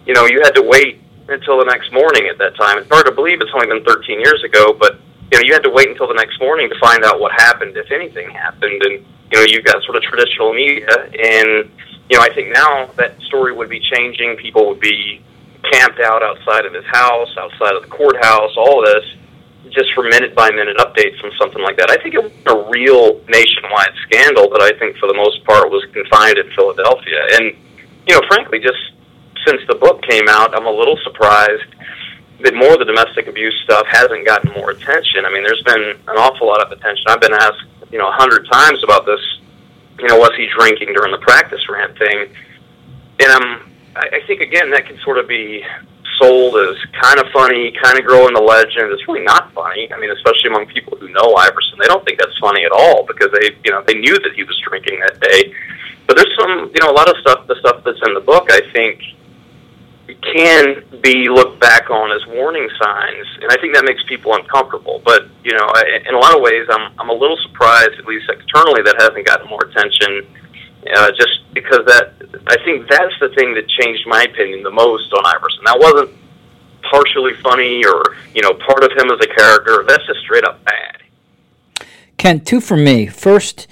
you 0.08 0.14
know 0.14 0.26
you 0.26 0.40
had 0.42 0.56
to 0.56 0.62
wait 0.62 1.00
until 1.28 1.58
the 1.58 1.68
next 1.68 1.92
morning 1.92 2.26
at 2.26 2.38
that 2.38 2.56
time. 2.56 2.78
It's 2.78 2.88
hard 2.88 3.06
to 3.06 3.12
believe 3.12 3.40
it's 3.40 3.52
only 3.54 3.68
been 3.68 3.84
13 3.84 4.18
years 4.18 4.42
ago, 4.42 4.72
but 4.72 4.98
you 5.30 5.38
know, 5.38 5.44
you 5.44 5.52
had 5.52 5.62
to 5.62 5.70
wait 5.70 5.88
until 5.88 6.08
the 6.08 6.14
next 6.14 6.40
morning 6.40 6.68
to 6.70 6.78
find 6.80 7.04
out 7.04 7.20
what 7.20 7.32
happened, 7.32 7.76
if 7.76 7.90
anything 7.92 8.30
happened. 8.30 8.80
And, 8.82 9.04
you 9.30 9.36
know, 9.38 9.44
you've 9.44 9.64
got 9.64 9.82
sort 9.84 9.96
of 9.96 10.02
traditional 10.02 10.54
media. 10.54 10.88
And, 10.88 11.70
you 12.08 12.16
know, 12.16 12.22
I 12.24 12.32
think 12.32 12.52
now 12.52 12.86
that 12.96 13.20
story 13.28 13.52
would 13.52 13.68
be 13.68 13.80
changing. 13.92 14.36
People 14.36 14.66
would 14.68 14.80
be 14.80 15.22
camped 15.70 16.00
out 16.00 16.22
outside 16.22 16.64
of 16.64 16.72
his 16.72 16.84
house, 16.86 17.28
outside 17.36 17.76
of 17.76 17.82
the 17.82 17.88
courthouse, 17.88 18.52
all 18.56 18.80
this, 18.80 19.04
just 19.68 19.92
for 19.92 20.02
minute 20.04 20.34
by 20.34 20.50
minute 20.50 20.78
updates 20.78 21.20
from 21.20 21.30
something 21.36 21.60
like 21.60 21.76
that. 21.76 21.90
I 21.90 22.02
think 22.02 22.14
it 22.14 22.22
was 22.22 22.32
a 22.46 22.70
real 22.70 23.20
nationwide 23.28 23.92
scandal 24.08 24.48
that 24.48 24.62
I 24.62 24.78
think 24.78 24.96
for 24.96 25.08
the 25.08 25.14
most 25.14 25.44
part 25.44 25.68
was 25.68 25.84
confined 25.92 26.38
in 26.38 26.48
Philadelphia. 26.56 27.20
And, 27.36 27.52
you 28.08 28.14
know, 28.14 28.22
frankly, 28.28 28.60
just 28.60 28.80
since 29.48 29.62
the 29.66 29.74
book 29.74 30.02
came 30.02 30.28
out, 30.28 30.54
I'm 30.54 30.66
a 30.66 30.70
little 30.70 30.98
surprised 31.02 31.64
that 32.40 32.54
more 32.54 32.74
of 32.74 32.78
the 32.78 32.84
domestic 32.84 33.26
abuse 33.26 33.56
stuff 33.64 33.86
hasn't 33.88 34.26
gotten 34.26 34.52
more 34.52 34.70
attention. 34.70 35.24
I 35.24 35.32
mean, 35.32 35.42
there's 35.42 35.62
been 35.64 35.96
an 36.06 36.16
awful 36.20 36.46
lot 36.46 36.60
of 36.60 36.70
attention. 36.70 37.04
I've 37.08 37.20
been 37.20 37.32
asked, 37.32 37.64
you 37.90 37.98
know, 37.98 38.08
a 38.08 38.12
hundred 38.12 38.46
times 38.50 38.84
about 38.84 39.06
this. 39.06 39.20
You 39.98 40.06
know, 40.06 40.18
was 40.18 40.30
he 40.36 40.46
drinking 40.56 40.92
during 40.94 41.10
the 41.10 41.18
practice 41.18 41.60
rant 41.68 41.98
thing? 41.98 42.28
And 43.20 43.30
um, 43.32 43.72
I, 43.96 44.20
think 44.28 44.40
again 44.40 44.70
that 44.70 44.86
can 44.86 44.96
sort 44.98 45.18
of 45.18 45.26
be 45.26 45.64
sold 46.20 46.54
as 46.54 46.76
kind 47.02 47.18
of 47.18 47.26
funny, 47.32 47.74
kind 47.82 47.98
of 47.98 48.04
growing 48.04 48.34
the 48.34 48.42
legend. 48.42 48.92
It's 48.92 49.08
really 49.08 49.24
not 49.24 49.52
funny. 49.52 49.90
I 49.92 49.98
mean, 49.98 50.10
especially 50.10 50.50
among 50.50 50.66
people 50.66 50.96
who 50.98 51.08
know 51.08 51.34
Iverson, 51.34 51.78
they 51.80 51.86
don't 51.86 52.04
think 52.04 52.20
that's 52.20 52.38
funny 52.38 52.64
at 52.64 52.70
all 52.70 53.06
because 53.06 53.32
they, 53.32 53.50
you 53.64 53.72
know, 53.72 53.82
they 53.86 53.94
knew 53.94 54.14
that 54.14 54.32
he 54.36 54.44
was 54.44 54.56
drinking 54.62 55.00
that 55.00 55.18
day. 55.18 55.52
But 56.06 56.16
there's 56.16 56.32
some, 56.38 56.70
you 56.72 56.80
know, 56.80 56.90
a 56.90 56.96
lot 56.96 57.08
of 57.10 57.16
stuff, 57.20 57.46
the 57.48 57.56
stuff 57.56 57.82
that's 57.84 58.00
in 58.06 58.14
the 58.14 58.20
book, 58.20 58.46
I 58.50 58.60
think, 58.72 59.02
can 60.14 60.82
be 61.02 61.28
looked 61.28 61.60
back 61.60 61.90
on 61.90 62.12
as 62.12 62.24
warning 62.28 62.68
signs, 62.80 63.26
and 63.42 63.52
I 63.52 63.56
think 63.60 63.74
that 63.74 63.84
makes 63.84 64.02
people 64.04 64.34
uncomfortable. 64.34 65.02
But 65.04 65.28
you 65.44 65.52
know, 65.52 65.66
I, 65.68 66.00
in 66.06 66.14
a 66.14 66.18
lot 66.18 66.34
of 66.34 66.40
ways, 66.40 66.66
I'm 66.70 66.92
I'm 66.98 67.08
a 67.10 67.14
little 67.14 67.36
surprised, 67.48 67.98
at 67.98 68.06
least 68.06 68.28
externally, 68.28 68.82
that 68.82 68.96
hasn't 68.98 69.26
gotten 69.26 69.48
more 69.48 69.64
attention. 69.64 70.26
Uh, 70.96 71.10
just 71.10 71.52
because 71.52 71.84
that, 71.86 72.14
I 72.46 72.56
think 72.64 72.88
that's 72.88 73.12
the 73.20 73.28
thing 73.34 73.52
that 73.54 73.68
changed 73.68 74.06
my 74.06 74.22
opinion 74.22 74.62
the 74.62 74.70
most 74.70 75.12
on 75.12 75.26
Iverson. 75.26 75.60
That 75.64 75.78
wasn't 75.78 76.16
partially 76.90 77.34
funny 77.42 77.84
or 77.84 78.16
you 78.34 78.42
know 78.42 78.54
part 78.54 78.84
of 78.84 78.92
him 78.92 79.10
as 79.10 79.20
a 79.20 79.34
character. 79.34 79.84
That's 79.86 80.06
just 80.06 80.20
straight 80.20 80.44
up 80.44 80.64
bad. 80.64 81.02
Ken, 82.16 82.40
two 82.40 82.60
for 82.60 82.76
me. 82.76 83.06
First, 83.06 83.68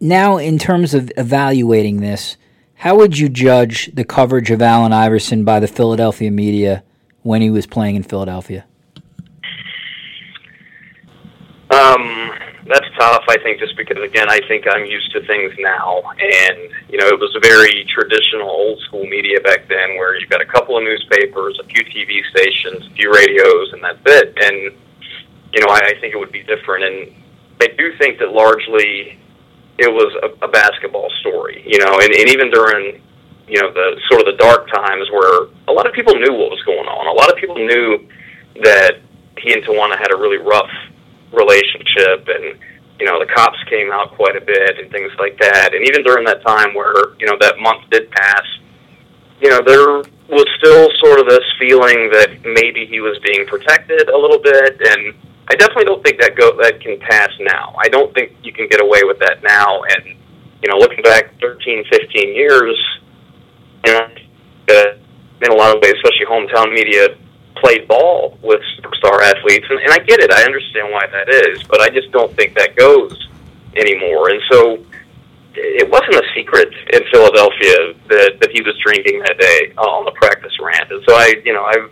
now 0.00 0.38
in 0.38 0.58
terms 0.58 0.94
of 0.94 1.12
evaluating 1.16 2.00
this, 2.00 2.36
how 2.82 2.96
would 2.96 3.16
you 3.16 3.28
judge 3.28 3.94
the 3.94 4.02
coverage 4.02 4.50
of 4.50 4.60
Allen 4.60 4.92
Iverson 4.92 5.44
by 5.44 5.60
the 5.60 5.68
Philadelphia 5.68 6.32
media 6.32 6.82
when 7.22 7.40
he 7.40 7.48
was 7.48 7.64
playing 7.64 7.94
in 7.94 8.02
Philadelphia? 8.02 8.64
Um, 11.70 12.32
that's 12.66 12.86
tough. 12.98 13.22
I 13.28 13.36
think 13.44 13.60
just 13.60 13.76
because 13.76 14.02
again, 14.02 14.28
I 14.28 14.40
think 14.48 14.66
I'm 14.68 14.84
used 14.84 15.12
to 15.12 15.24
things 15.28 15.52
now, 15.60 16.02
and 16.18 16.58
you 16.90 16.98
know, 16.98 17.06
it 17.06 17.20
was 17.20 17.32
a 17.36 17.40
very 17.40 17.86
traditional, 17.86 18.50
old 18.50 18.80
school 18.80 19.06
media 19.06 19.40
back 19.42 19.68
then, 19.68 19.94
where 19.94 20.18
you've 20.18 20.28
got 20.28 20.40
a 20.40 20.46
couple 20.46 20.76
of 20.76 20.82
newspapers, 20.82 21.60
a 21.62 21.64
few 21.68 21.84
TV 21.84 22.18
stations, 22.34 22.88
a 22.88 22.94
few 22.96 23.14
radios, 23.14 23.72
and 23.74 23.84
that's 23.84 24.02
it. 24.06 24.36
And 24.42 24.74
you 25.54 25.60
know, 25.60 25.68
I, 25.70 25.94
I 25.94 26.00
think 26.00 26.14
it 26.14 26.18
would 26.18 26.32
be 26.32 26.42
different. 26.42 26.82
And 26.82 27.14
I 27.60 27.68
do 27.78 27.96
think 27.98 28.18
that 28.18 28.32
largely 28.32 29.21
it 29.78 29.90
was 29.90 30.12
a, 30.22 30.46
a 30.46 30.48
basketball 30.48 31.10
story. 31.20 31.62
You 31.66 31.78
know, 31.78 31.98
and, 32.00 32.10
and 32.12 32.28
even 32.28 32.50
during 32.50 33.00
you 33.48 33.60
know 33.60 33.72
the 33.72 34.00
sort 34.08 34.20
of 34.20 34.26
the 34.26 34.38
dark 34.38 34.70
times 34.70 35.10
where 35.10 35.48
a 35.68 35.72
lot 35.72 35.86
of 35.86 35.92
people 35.92 36.14
knew 36.14 36.32
what 36.32 36.50
was 36.50 36.62
going 36.64 36.86
on. 36.86 37.06
A 37.06 37.12
lot 37.12 37.30
of 37.30 37.36
people 37.36 37.56
knew 37.56 38.08
that 38.62 39.00
he 39.38 39.52
and 39.52 39.62
Tawana 39.64 39.98
had 39.98 40.12
a 40.12 40.16
really 40.16 40.38
rough 40.38 40.70
relationship 41.32 42.28
and 42.28 42.60
you 43.00 43.06
know 43.06 43.18
the 43.18 43.26
cops 43.34 43.58
came 43.68 43.90
out 43.90 44.14
quite 44.14 44.36
a 44.36 44.40
bit 44.40 44.78
and 44.78 44.90
things 44.92 45.10
like 45.18 45.36
that 45.40 45.74
and 45.74 45.82
even 45.88 46.04
during 46.04 46.24
that 46.24 46.44
time 46.46 46.74
where 46.74 47.16
you 47.18 47.26
know 47.26 47.36
that 47.40 47.58
month 47.58 47.82
did 47.90 48.10
pass 48.10 48.44
you 49.40 49.48
know 49.48 49.60
there 49.64 50.04
was 50.28 50.46
still 50.60 50.88
sort 51.02 51.18
of 51.18 51.26
this 51.26 51.44
feeling 51.58 52.12
that 52.12 52.28
maybe 52.44 52.86
he 52.86 53.00
was 53.00 53.18
being 53.24 53.46
protected 53.46 54.08
a 54.08 54.16
little 54.16 54.38
bit 54.38 54.76
and 54.80 55.14
I 55.48 55.54
definitely 55.56 55.84
don't 55.84 56.02
think 56.04 56.20
that 56.20 56.36
go 56.36 56.56
that 56.62 56.80
can 56.80 56.98
pass 57.00 57.30
now. 57.40 57.74
I 57.78 57.88
don't 57.88 58.14
think 58.14 58.36
you 58.42 58.52
can 58.52 58.68
get 58.68 58.80
away 58.80 59.02
with 59.04 59.18
that 59.20 59.42
now 59.42 59.82
and 59.82 60.16
you 60.62 60.68
know 60.70 60.76
looking 60.76 61.02
back 61.02 61.38
13 61.40 61.84
15 61.90 62.34
years 62.34 63.00
you 63.84 63.92
know 63.92 64.06
uh, 64.70 64.94
in 65.42 65.50
a 65.50 65.54
lot 65.54 65.74
of 65.74 65.82
ways 65.82 65.94
especially 65.98 66.26
hometown 66.26 66.72
media 66.72 67.16
played 67.62 67.86
ball 67.86 68.38
with 68.42 68.60
superstar 68.76 69.22
athletes, 69.22 69.66
and, 69.70 69.78
and 69.78 69.92
I 69.92 69.98
get 69.98 70.20
it. 70.20 70.32
I 70.32 70.42
understand 70.42 70.90
why 70.90 71.06
that 71.06 71.28
is, 71.28 71.62
but 71.64 71.80
I 71.80 71.88
just 71.88 72.10
don't 72.10 72.34
think 72.36 72.54
that 72.54 72.76
goes 72.76 73.28
anymore. 73.76 74.30
And 74.30 74.40
so 74.50 74.84
it 75.54 75.88
wasn't 75.88 76.14
a 76.14 76.24
secret 76.34 76.72
in 76.92 77.00
Philadelphia 77.12 77.94
that 78.08 78.38
that 78.40 78.50
he 78.52 78.62
was 78.62 78.74
drinking 78.84 79.20
that 79.20 79.38
day 79.38 79.72
on 79.78 80.04
the 80.04 80.12
practice 80.12 80.52
rant. 80.60 80.90
And 80.90 81.02
so 81.08 81.14
I, 81.14 81.34
you 81.44 81.52
know, 81.52 81.64
I've 81.64 81.90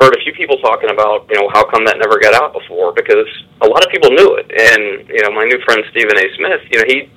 heard 0.00 0.14
a 0.16 0.20
few 0.24 0.32
people 0.32 0.56
talking 0.58 0.90
about, 0.90 1.28
you 1.28 1.36
know, 1.40 1.48
how 1.52 1.64
come 1.68 1.84
that 1.84 1.98
never 1.98 2.18
got 2.18 2.34
out 2.34 2.52
before? 2.52 2.92
Because 2.92 3.28
a 3.60 3.66
lot 3.66 3.84
of 3.84 3.92
people 3.92 4.10
knew 4.10 4.36
it. 4.40 4.48
And 4.50 5.08
you 5.08 5.22
know, 5.22 5.30
my 5.30 5.44
new 5.44 5.60
friend 5.64 5.84
Stephen 5.90 6.16
A. 6.16 6.26
Smith, 6.36 6.62
you 6.70 6.78
know, 6.78 6.86
he 6.88 7.10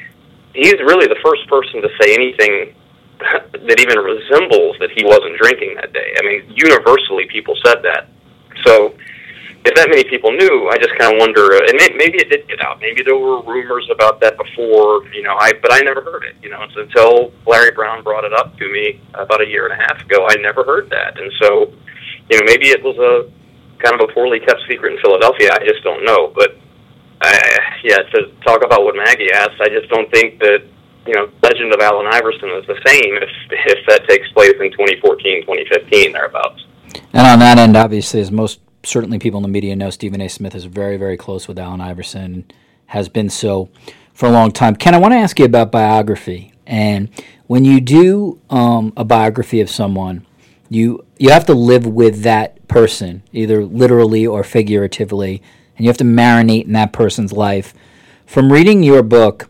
he's 0.53 0.79
really 0.83 1.07
the 1.07 1.19
first 1.23 1.47
person 1.47 1.81
to 1.81 1.89
say 2.01 2.15
anything 2.15 2.75
that 3.19 3.77
even 3.79 3.99
resembles 3.99 4.75
that 4.79 4.91
he 4.91 5.03
wasn't 5.03 5.37
drinking 5.39 5.75
that 5.75 5.93
day. 5.93 6.15
I 6.17 6.21
mean, 6.25 6.51
universally, 6.55 7.27
people 7.31 7.55
said 7.63 7.83
that. 7.83 8.07
So, 8.63 8.95
if 9.65 9.73
that 9.73 9.89
many 9.89 10.03
people 10.03 10.31
knew, 10.31 10.69
I 10.69 10.77
just 10.77 10.93
kind 10.99 11.13
of 11.13 11.19
wonder. 11.19 11.57
Uh, 11.57 11.65
and 11.67 11.97
maybe 11.97 12.21
it 12.21 12.29
did 12.29 12.47
get 12.47 12.61
out. 12.61 12.79
Maybe 12.79 13.01
there 13.03 13.17
were 13.17 13.41
rumors 13.41 13.87
about 13.91 14.21
that 14.21 14.37
before, 14.37 15.05
you 15.09 15.23
know. 15.23 15.35
I 15.39 15.53
but 15.61 15.73
I 15.73 15.81
never 15.81 16.01
heard 16.01 16.23
it. 16.23 16.35
You 16.41 16.49
know, 16.49 16.61
it's 16.63 16.75
until 16.75 17.31
Larry 17.47 17.71
Brown 17.71 18.03
brought 18.03 18.25
it 18.25 18.33
up 18.33 18.55
to 18.57 18.71
me 18.71 19.01
about 19.13 19.41
a 19.41 19.47
year 19.47 19.65
and 19.67 19.73
a 19.73 19.81
half 19.81 20.01
ago. 20.01 20.27
I 20.29 20.35
never 20.35 20.63
heard 20.63 20.89
that, 20.91 21.19
and 21.19 21.31
so, 21.41 21.73
you 22.29 22.39
know, 22.39 22.45
maybe 22.45 22.69
it 22.69 22.83
was 22.83 22.97
a 22.97 23.31
kind 23.81 23.99
of 23.99 24.09
a 24.09 24.13
poorly 24.13 24.39
kept 24.39 24.61
secret 24.69 24.93
in 24.93 24.99
Philadelphia. 25.01 25.51
I 25.53 25.65
just 25.65 25.83
don't 25.83 26.05
know. 26.05 26.31
But, 26.35 26.57
I, 27.21 27.59
yeah, 27.83 27.97
to 27.97 28.31
talk 28.45 28.63
about 28.63 28.83
what 28.83 28.95
Maggie 28.95 29.31
asked, 29.31 29.61
I 29.61 29.69
just 29.69 29.89
don't 29.89 30.09
think 30.11 30.39
that 30.39 30.63
you 31.07 31.13
know, 31.13 31.29
legend 31.43 31.73
of 31.73 31.79
Allen 31.79 32.07
Iverson 32.09 32.49
is 32.51 32.65
the 32.65 32.79
same 32.85 33.15
if 33.21 33.29
if 33.51 33.87
that 33.87 34.07
takes 34.07 34.27
place 34.31 34.53
in 34.59 34.71
2014, 34.71 35.41
2015, 35.41 36.11
thereabouts. 36.11 36.65
And 37.13 37.27
on 37.27 37.39
that 37.39 37.57
end, 37.57 37.77
obviously, 37.77 38.21
as 38.21 38.31
most 38.31 38.59
certainly 38.83 39.19
people 39.19 39.37
in 39.37 39.43
the 39.43 39.49
media 39.49 39.75
know, 39.75 39.89
Stephen 39.89 40.21
A. 40.21 40.27
Smith 40.27 40.55
is 40.55 40.65
very, 40.65 40.97
very 40.97 41.17
close 41.17 41.47
with 41.47 41.59
Allen 41.59 41.81
Iverson, 41.81 42.45
has 42.87 43.09
been 43.09 43.29
so 43.29 43.69
for 44.13 44.27
a 44.27 44.31
long 44.31 44.51
time. 44.51 44.75
Ken, 44.75 44.95
I 44.95 44.97
want 44.97 45.13
to 45.13 45.17
ask 45.17 45.37
you 45.39 45.45
about 45.45 45.71
biography. 45.71 46.53
And 46.65 47.09
when 47.47 47.65
you 47.65 47.81
do 47.81 48.41
um, 48.49 48.93
a 48.97 49.03
biography 49.03 49.61
of 49.61 49.69
someone, 49.69 50.24
you 50.69 51.05
you 51.17 51.29
have 51.29 51.45
to 51.45 51.53
live 51.53 51.85
with 51.85 52.23
that 52.23 52.67
person, 52.67 53.23
either 53.31 53.63
literally 53.63 54.25
or 54.25 54.43
figuratively, 54.43 55.41
and 55.77 55.85
you 55.85 55.89
have 55.89 55.97
to 55.97 56.03
marinate 56.03 56.65
in 56.65 56.73
that 56.73 56.93
person's 56.93 57.31
life. 57.31 57.73
From 58.25 58.51
reading 58.51 58.83
your 58.83 59.03
book, 59.03 59.49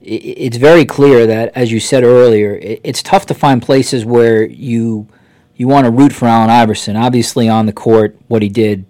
it's 0.00 0.56
very 0.56 0.84
clear 0.84 1.26
that, 1.26 1.52
as 1.54 1.72
you 1.72 1.80
said 1.80 2.04
earlier, 2.04 2.58
it's 2.62 3.02
tough 3.02 3.26
to 3.26 3.34
find 3.34 3.60
places 3.60 4.04
where 4.04 4.44
you 4.44 5.08
you 5.56 5.68
want 5.68 5.86
to 5.86 5.90
root 5.90 6.12
for 6.12 6.26
Allen 6.26 6.50
Iverson. 6.50 6.96
Obviously, 6.96 7.48
on 7.48 7.66
the 7.66 7.72
court, 7.72 8.16
what 8.28 8.42
he 8.42 8.48
did, 8.48 8.84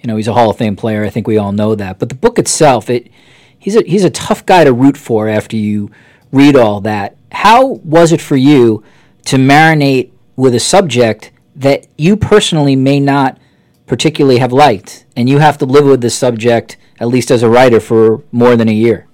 you 0.00 0.06
know, 0.06 0.16
he's 0.16 0.28
a 0.28 0.32
Hall 0.32 0.50
of 0.50 0.56
Fame 0.56 0.76
player. 0.76 1.04
I 1.04 1.10
think 1.10 1.26
we 1.26 1.38
all 1.38 1.52
know 1.52 1.74
that. 1.74 1.98
But 1.98 2.08
the 2.08 2.14
book 2.14 2.38
itself, 2.38 2.90
it 2.90 3.10
he's 3.58 3.76
a 3.76 3.82
he's 3.82 4.04
a 4.04 4.10
tough 4.10 4.44
guy 4.44 4.64
to 4.64 4.72
root 4.72 4.96
for 4.96 5.28
after 5.28 5.56
you 5.56 5.90
read 6.32 6.56
all 6.56 6.80
that. 6.82 7.16
How 7.32 7.66
was 7.66 8.12
it 8.12 8.20
for 8.20 8.36
you 8.36 8.82
to 9.26 9.36
marinate 9.36 10.10
with 10.40 10.54
a 10.54 10.60
subject 10.60 11.32
that 11.54 11.86
you 11.98 12.16
personally 12.16 12.74
may 12.74 12.98
not 12.98 13.38
particularly 13.86 14.38
have 14.38 14.52
liked, 14.52 15.04
and 15.14 15.28
you 15.28 15.38
have 15.38 15.58
to 15.58 15.66
live 15.66 15.84
with 15.84 16.00
this 16.00 16.16
subject 16.16 16.78
at 16.98 17.08
least 17.08 17.30
as 17.30 17.42
a 17.42 17.48
writer 17.48 17.78
for 17.78 18.22
more 18.32 18.56
than 18.56 18.68
a 18.68 18.72
year? 18.72 19.06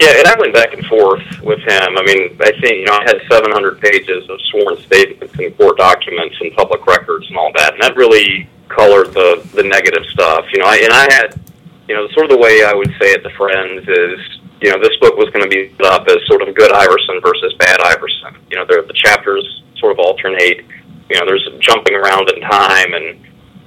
Yeah, 0.00 0.18
and 0.18 0.26
I 0.26 0.34
went 0.40 0.52
back 0.52 0.72
and 0.72 0.84
forth 0.86 1.22
with 1.42 1.60
him. 1.60 1.96
I 1.96 2.02
mean, 2.04 2.36
I 2.40 2.50
think 2.60 2.74
you 2.80 2.86
know 2.86 2.94
I 2.94 3.02
had 3.04 3.20
700 3.30 3.80
pages 3.80 4.28
of 4.28 4.40
sworn 4.50 4.76
statements 4.78 5.32
and 5.38 5.56
court 5.56 5.78
documents 5.78 6.36
and 6.40 6.52
public 6.54 6.86
records 6.86 7.28
and 7.28 7.36
all 7.36 7.52
that, 7.54 7.74
and 7.74 7.82
that 7.82 7.94
really 7.94 8.48
colored 8.68 9.14
the 9.14 9.48
the 9.54 9.62
negative 9.62 10.04
stuff. 10.06 10.44
You 10.52 10.58
know, 10.58 10.66
I, 10.66 10.76
and 10.78 10.92
I 10.92 11.12
had, 11.12 11.40
you 11.86 11.94
know, 11.94 12.08
sort 12.08 12.24
of 12.26 12.30
the 12.30 12.38
way 12.38 12.64
I 12.64 12.74
would 12.74 12.90
say 12.98 13.12
it 13.12 13.22
to 13.22 13.30
friends 13.30 13.86
is, 13.86 14.40
you 14.62 14.70
know, 14.70 14.78
this 14.80 14.96
book 15.00 15.16
was 15.16 15.28
going 15.30 15.42
to 15.42 15.50
be 15.50 15.74
put 15.76 15.86
up 15.86 16.06
as 16.08 16.18
sort 16.26 16.42
of 16.46 16.54
good 16.54 16.72
Iverson 16.72 17.20
versus 17.20 17.52
bad 17.58 17.80
Iverson. 17.82 18.38
You 18.50 18.56
know, 18.56 18.64
the 18.64 18.94
chapters 18.94 19.44
sort 19.78 19.92
of 19.92 19.98
alternate. 19.98 20.64
You 21.10 21.18
know, 21.18 21.26
there's 21.26 21.46
jumping 21.60 21.94
around 21.94 22.30
in 22.30 22.40
time, 22.40 22.94
and 22.94 23.20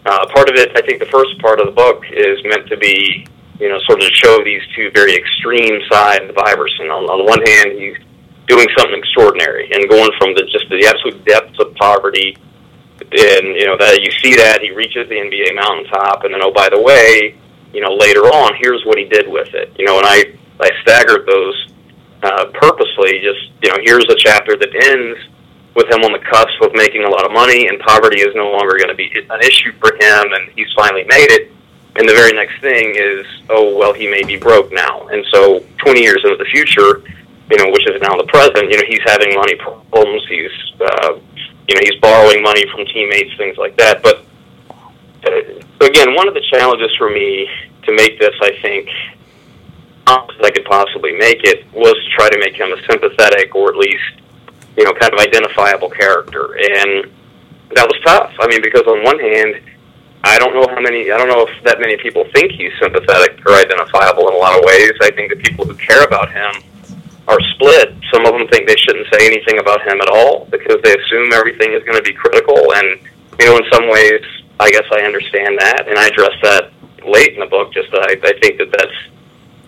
uh, 0.06 0.26
part 0.34 0.50
of 0.50 0.56
it, 0.56 0.72
I 0.76 0.82
think, 0.82 1.00
the 1.00 1.12
first 1.12 1.38
part 1.40 1.60
of 1.60 1.68
the 1.68 1.74
book 1.74 2.04
is 2.10 2.40
meant 2.46 2.68
to 2.70 2.78
be 2.78 3.28
you 3.60 3.70
know, 3.70 3.80
sort 3.88 4.04
of 4.04 4.10
show 4.12 4.44
these 4.44 4.62
two 4.76 4.92
very 4.92 5.16
extreme 5.16 5.80
sides 5.90 6.30
of 6.30 6.38
Iverson. 6.38 6.92
On, 6.92 7.08
on 7.08 7.18
the 7.24 7.28
one 7.28 7.40
hand, 7.40 7.80
he's 7.80 7.96
doing 8.48 8.68
something 8.78 9.00
extraordinary 9.00 9.72
and 9.72 9.90
going 9.90 10.12
from 10.20 10.36
the 10.36 10.44
just 10.52 10.70
the 10.70 10.86
absolute 10.86 11.24
depths 11.26 11.58
of 11.60 11.74
poverty, 11.76 12.36
and 13.00 13.46
you 13.56 13.66
know 13.66 13.78
that 13.78 14.02
you 14.04 14.12
see 14.20 14.36
that 14.36 14.62
he 14.62 14.72
reaches 14.72 15.08
the 15.08 15.16
NBA 15.16 15.56
mountaintop, 15.56 16.24
and 16.24 16.34
then 16.34 16.44
oh 16.44 16.52
by 16.52 16.70
the 16.70 16.80
way, 16.80 17.40
you 17.72 17.82
know 17.82 17.96
later 17.96 18.28
on, 18.28 18.54
here's 18.60 18.84
what 18.86 18.98
he 18.98 19.06
did 19.06 19.28
with 19.28 19.54
it. 19.54 19.72
You 19.80 19.86
know, 19.86 19.98
and 20.00 20.08
I 20.08 20.35
I 20.60 20.70
staggered 20.82 21.26
those 21.28 21.68
uh, 22.24 22.46
purposely. 22.54 23.22
Just 23.22 23.52
you 23.64 23.70
know, 23.70 23.78
here's 23.82 24.06
a 24.10 24.16
chapter 24.18 24.56
that 24.56 24.70
ends 24.88 25.20
with 25.76 25.92
him 25.92 26.04
on 26.04 26.14
the 26.14 26.20
cusp 26.20 26.62
of 26.62 26.74
making 26.74 27.04
a 27.04 27.10
lot 27.10 27.26
of 27.26 27.32
money, 27.32 27.68
and 27.68 27.80
poverty 27.80 28.22
is 28.22 28.34
no 28.36 28.52
longer 28.52 28.78
going 28.78 28.90
to 28.90 28.96
be 28.96 29.12
an 29.30 29.42
issue 29.42 29.74
for 29.80 29.94
him, 29.94 30.34
and 30.34 30.50
he's 30.56 30.72
finally 30.76 31.04
made 31.04 31.32
it 31.32 31.52
and 31.98 32.08
the 32.10 32.14
very 32.14 32.34
next 32.34 32.60
thing 32.60 32.96
is, 32.96 33.26
oh 33.50 33.76
well, 33.78 33.94
he 33.94 34.08
may 34.08 34.24
be 34.24 34.36
broke 34.36 34.72
now, 34.74 35.08
and 35.08 35.26
so 35.32 35.64
20 35.78 36.02
years 36.02 36.22
into 36.26 36.36
the 36.36 36.50
future, 36.52 37.02
you 37.50 37.58
know, 37.58 37.72
which 37.72 37.88
is 37.88 38.02
now 38.02 38.18
the 38.18 38.28
present, 38.28 38.70
you 38.70 38.76
know, 38.76 38.84
he's 38.88 39.04
having 39.06 39.34
money 39.34 39.56
problems. 39.56 40.26
He's, 40.28 40.52
uh, 40.82 41.14
you 41.68 41.76
know, 41.76 41.82
he's 41.82 41.96
borrowing 42.02 42.44
money 42.44 42.66
from 42.72 42.86
teammates, 42.88 43.38
things 43.38 43.56
like 43.58 43.78
that. 43.78 44.04
But 44.04 44.26
uh, 45.26 45.86
again, 45.86 46.16
one 46.16 46.28
of 46.28 46.34
the 46.34 46.44
challenges 46.52 46.94
for 46.98 47.10
me 47.10 47.48
to 47.84 47.96
make 47.96 48.20
this, 48.20 48.36
I 48.42 48.60
think, 48.62 48.90
as 50.08 50.46
I 50.46 50.52
could 50.52 50.66
possibly 50.66 51.14
make 51.18 51.44
it, 51.44 51.66
was 51.74 51.94
to 51.94 52.10
try 52.16 52.30
to 52.30 52.38
make 52.40 52.56
him 52.56 52.72
a 52.72 52.82
sympathetic 52.90 53.56
or 53.56 53.70
at 53.70 53.76
least, 53.76 54.22
you 54.78 54.84
know, 54.84 54.94
kind 54.94 55.14
of 55.14 55.20
identifiable 55.20 55.90
character, 55.90 56.54
and 56.56 57.12
that 57.76 57.88
was 57.88 57.98
tough. 58.06 58.32
I 58.40 58.48
mean, 58.48 58.62
because 58.62 58.84
on 58.88 59.04
one 59.04 59.20
hand 59.20 59.62
I 60.26 60.40
don't 60.40 60.58
know 60.58 60.66
how 60.74 60.82
many. 60.82 61.12
I 61.14 61.22
don't 61.22 61.30
know 61.30 61.46
if 61.46 61.54
that 61.70 61.80
many 61.80 61.98
people 62.02 62.26
think 62.34 62.52
he's 62.58 62.74
sympathetic 62.82 63.38
or 63.46 63.54
identifiable 63.54 64.28
in 64.28 64.34
a 64.34 64.42
lot 64.42 64.58
of 64.58 64.66
ways. 64.66 64.98
I 65.00 65.14
think 65.14 65.30
the 65.30 65.38
people 65.38 65.70
who 65.70 65.78
care 65.78 66.02
about 66.02 66.34
him 66.34 66.66
are 67.30 67.38
split. 67.54 67.94
Some 68.12 68.26
of 68.26 68.34
them 68.34 68.50
think 68.50 68.66
they 68.66 68.76
shouldn't 68.76 69.06
say 69.14 69.22
anything 69.22 69.62
about 69.62 69.86
him 69.86 70.02
at 70.02 70.10
all 70.10 70.50
because 70.50 70.82
they 70.82 70.98
assume 70.98 71.30
everything 71.30 71.78
is 71.78 71.86
going 71.86 71.98
to 71.98 72.02
be 72.02 72.12
critical. 72.12 72.58
And 72.74 72.98
you 73.38 73.46
know, 73.46 73.58
in 73.62 73.70
some 73.72 73.86
ways, 73.86 74.26
I 74.60 74.74
guess 74.74 74.90
I 74.90 75.06
understand 75.06 75.62
that, 75.62 75.86
and 75.88 75.94
I 75.94 76.10
address 76.10 76.34
that 76.42 76.74
late 77.06 77.38
in 77.38 77.40
the 77.40 77.46
book. 77.46 77.70
Just 77.72 77.94
that 77.94 78.10
I, 78.10 78.18
I 78.18 78.34
think 78.42 78.58
that 78.58 78.74
that's 78.74 78.98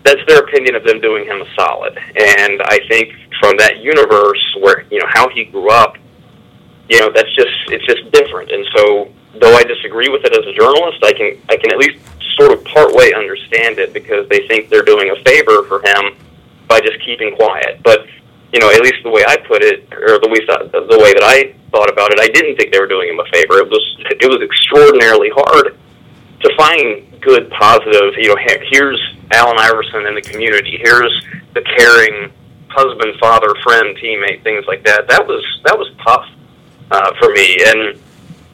that's 0.08 0.26
their 0.26 0.40
opinion 0.40 0.76
of 0.76 0.84
them 0.84 1.02
doing 1.02 1.26
him 1.26 1.42
a 1.42 1.48
solid. 1.54 1.98
And 1.98 2.62
I 2.64 2.80
think 2.88 3.14
from 3.42 3.58
that 3.58 3.84
universe 3.84 4.42
where 4.62 4.86
you 4.90 5.00
know 5.00 5.08
how 5.10 5.28
he 5.30 5.44
grew 5.44 5.70
up, 5.70 5.98
you 6.90 7.00
know, 7.00 7.12
that's 7.12 7.34
just 7.36 7.52
it's 7.68 7.86
just 7.86 8.10
different. 8.12 8.52
And 8.52 8.66
so 8.74 9.12
though 9.40 9.54
I 9.54 9.64
disagree 9.64 10.08
with 10.08 10.24
it 10.24 10.32
as 10.32 10.48
a 10.48 10.54
journalist, 10.54 11.04
I 11.04 11.12
can 11.12 11.36
I 11.50 11.58
can 11.58 11.72
at 11.72 11.78
least 11.78 12.00
sort 12.40 12.54
of 12.54 12.64
part 12.64 12.94
way 12.94 13.14
understand 13.14 13.80
it 13.80 13.92
because 13.94 14.30
they 14.30 14.48
think 14.48 14.70
they're 14.70 14.86
doing 14.86 15.12
a 15.12 15.18
favor 15.24 15.64
for 15.64 15.82
him 15.84 16.16
by 16.68 16.80
just 16.80 17.04
keeping 17.04 17.36
quiet. 17.36 17.84
But 17.84 18.08
you 18.54 18.60
know, 18.60 18.72
at 18.72 18.82
least 18.82 19.04
the 19.04 19.10
way 19.10 19.26
I 19.28 19.36
put 19.36 19.62
it, 19.62 19.92
or 19.92 20.16
at 20.16 20.24
least 20.24 20.50
uh, 20.50 20.64
the 20.72 21.00
way 21.04 21.12
that 21.12 21.24
I 21.24 21.54
thought 21.72 21.92
about 21.92 22.14
it, 22.14 22.20
I 22.20 22.28
didn't 22.28 22.56
think 22.56 22.72
they 22.72 22.80
were 22.80 22.88
doing 22.88 23.10
him 23.10 23.20
a 23.20 23.26
favor. 23.26 23.60
It 23.60 23.68
was 23.68 23.84
it 24.08 24.24
was 24.24 24.40
extraordinarily 24.40 25.30
hard 25.36 25.76
to 26.40 26.56
find 26.56 27.04
good, 27.20 27.50
positive. 27.52 28.16
You 28.16 28.30
know, 28.30 28.38
here's 28.72 29.17
Allen 29.32 29.58
Iverson 29.60 30.08
in 30.08 30.16
the 30.16 30.22
community. 30.22 30.80
Here's 30.82 31.26
the 31.54 31.62
caring 31.62 32.32
husband, 32.70 33.20
father, 33.20 33.54
friend, 33.64 33.98
teammate, 33.98 34.44
things 34.44 34.66
like 34.68 34.84
that. 34.86 35.08
That 35.08 35.28
was 35.28 35.44
that 35.66 35.78
was 35.78 35.90
tough 36.06 36.26
uh, 36.92 37.12
for 37.20 37.32
me, 37.34 37.58
and 37.66 38.00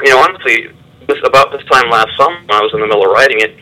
you 0.01 0.09
know, 0.09 0.19
honestly, 0.19 0.71
this, 1.07 1.17
about 1.23 1.51
this 1.51 1.63
time 1.65 1.89
last 1.89 2.09
summer, 2.17 2.39
when 2.39 2.51
I 2.51 2.61
was 2.61 2.73
in 2.73 2.79
the 2.79 2.87
middle 2.87 3.05
of 3.05 3.11
writing 3.11 3.39
it, 3.39 3.55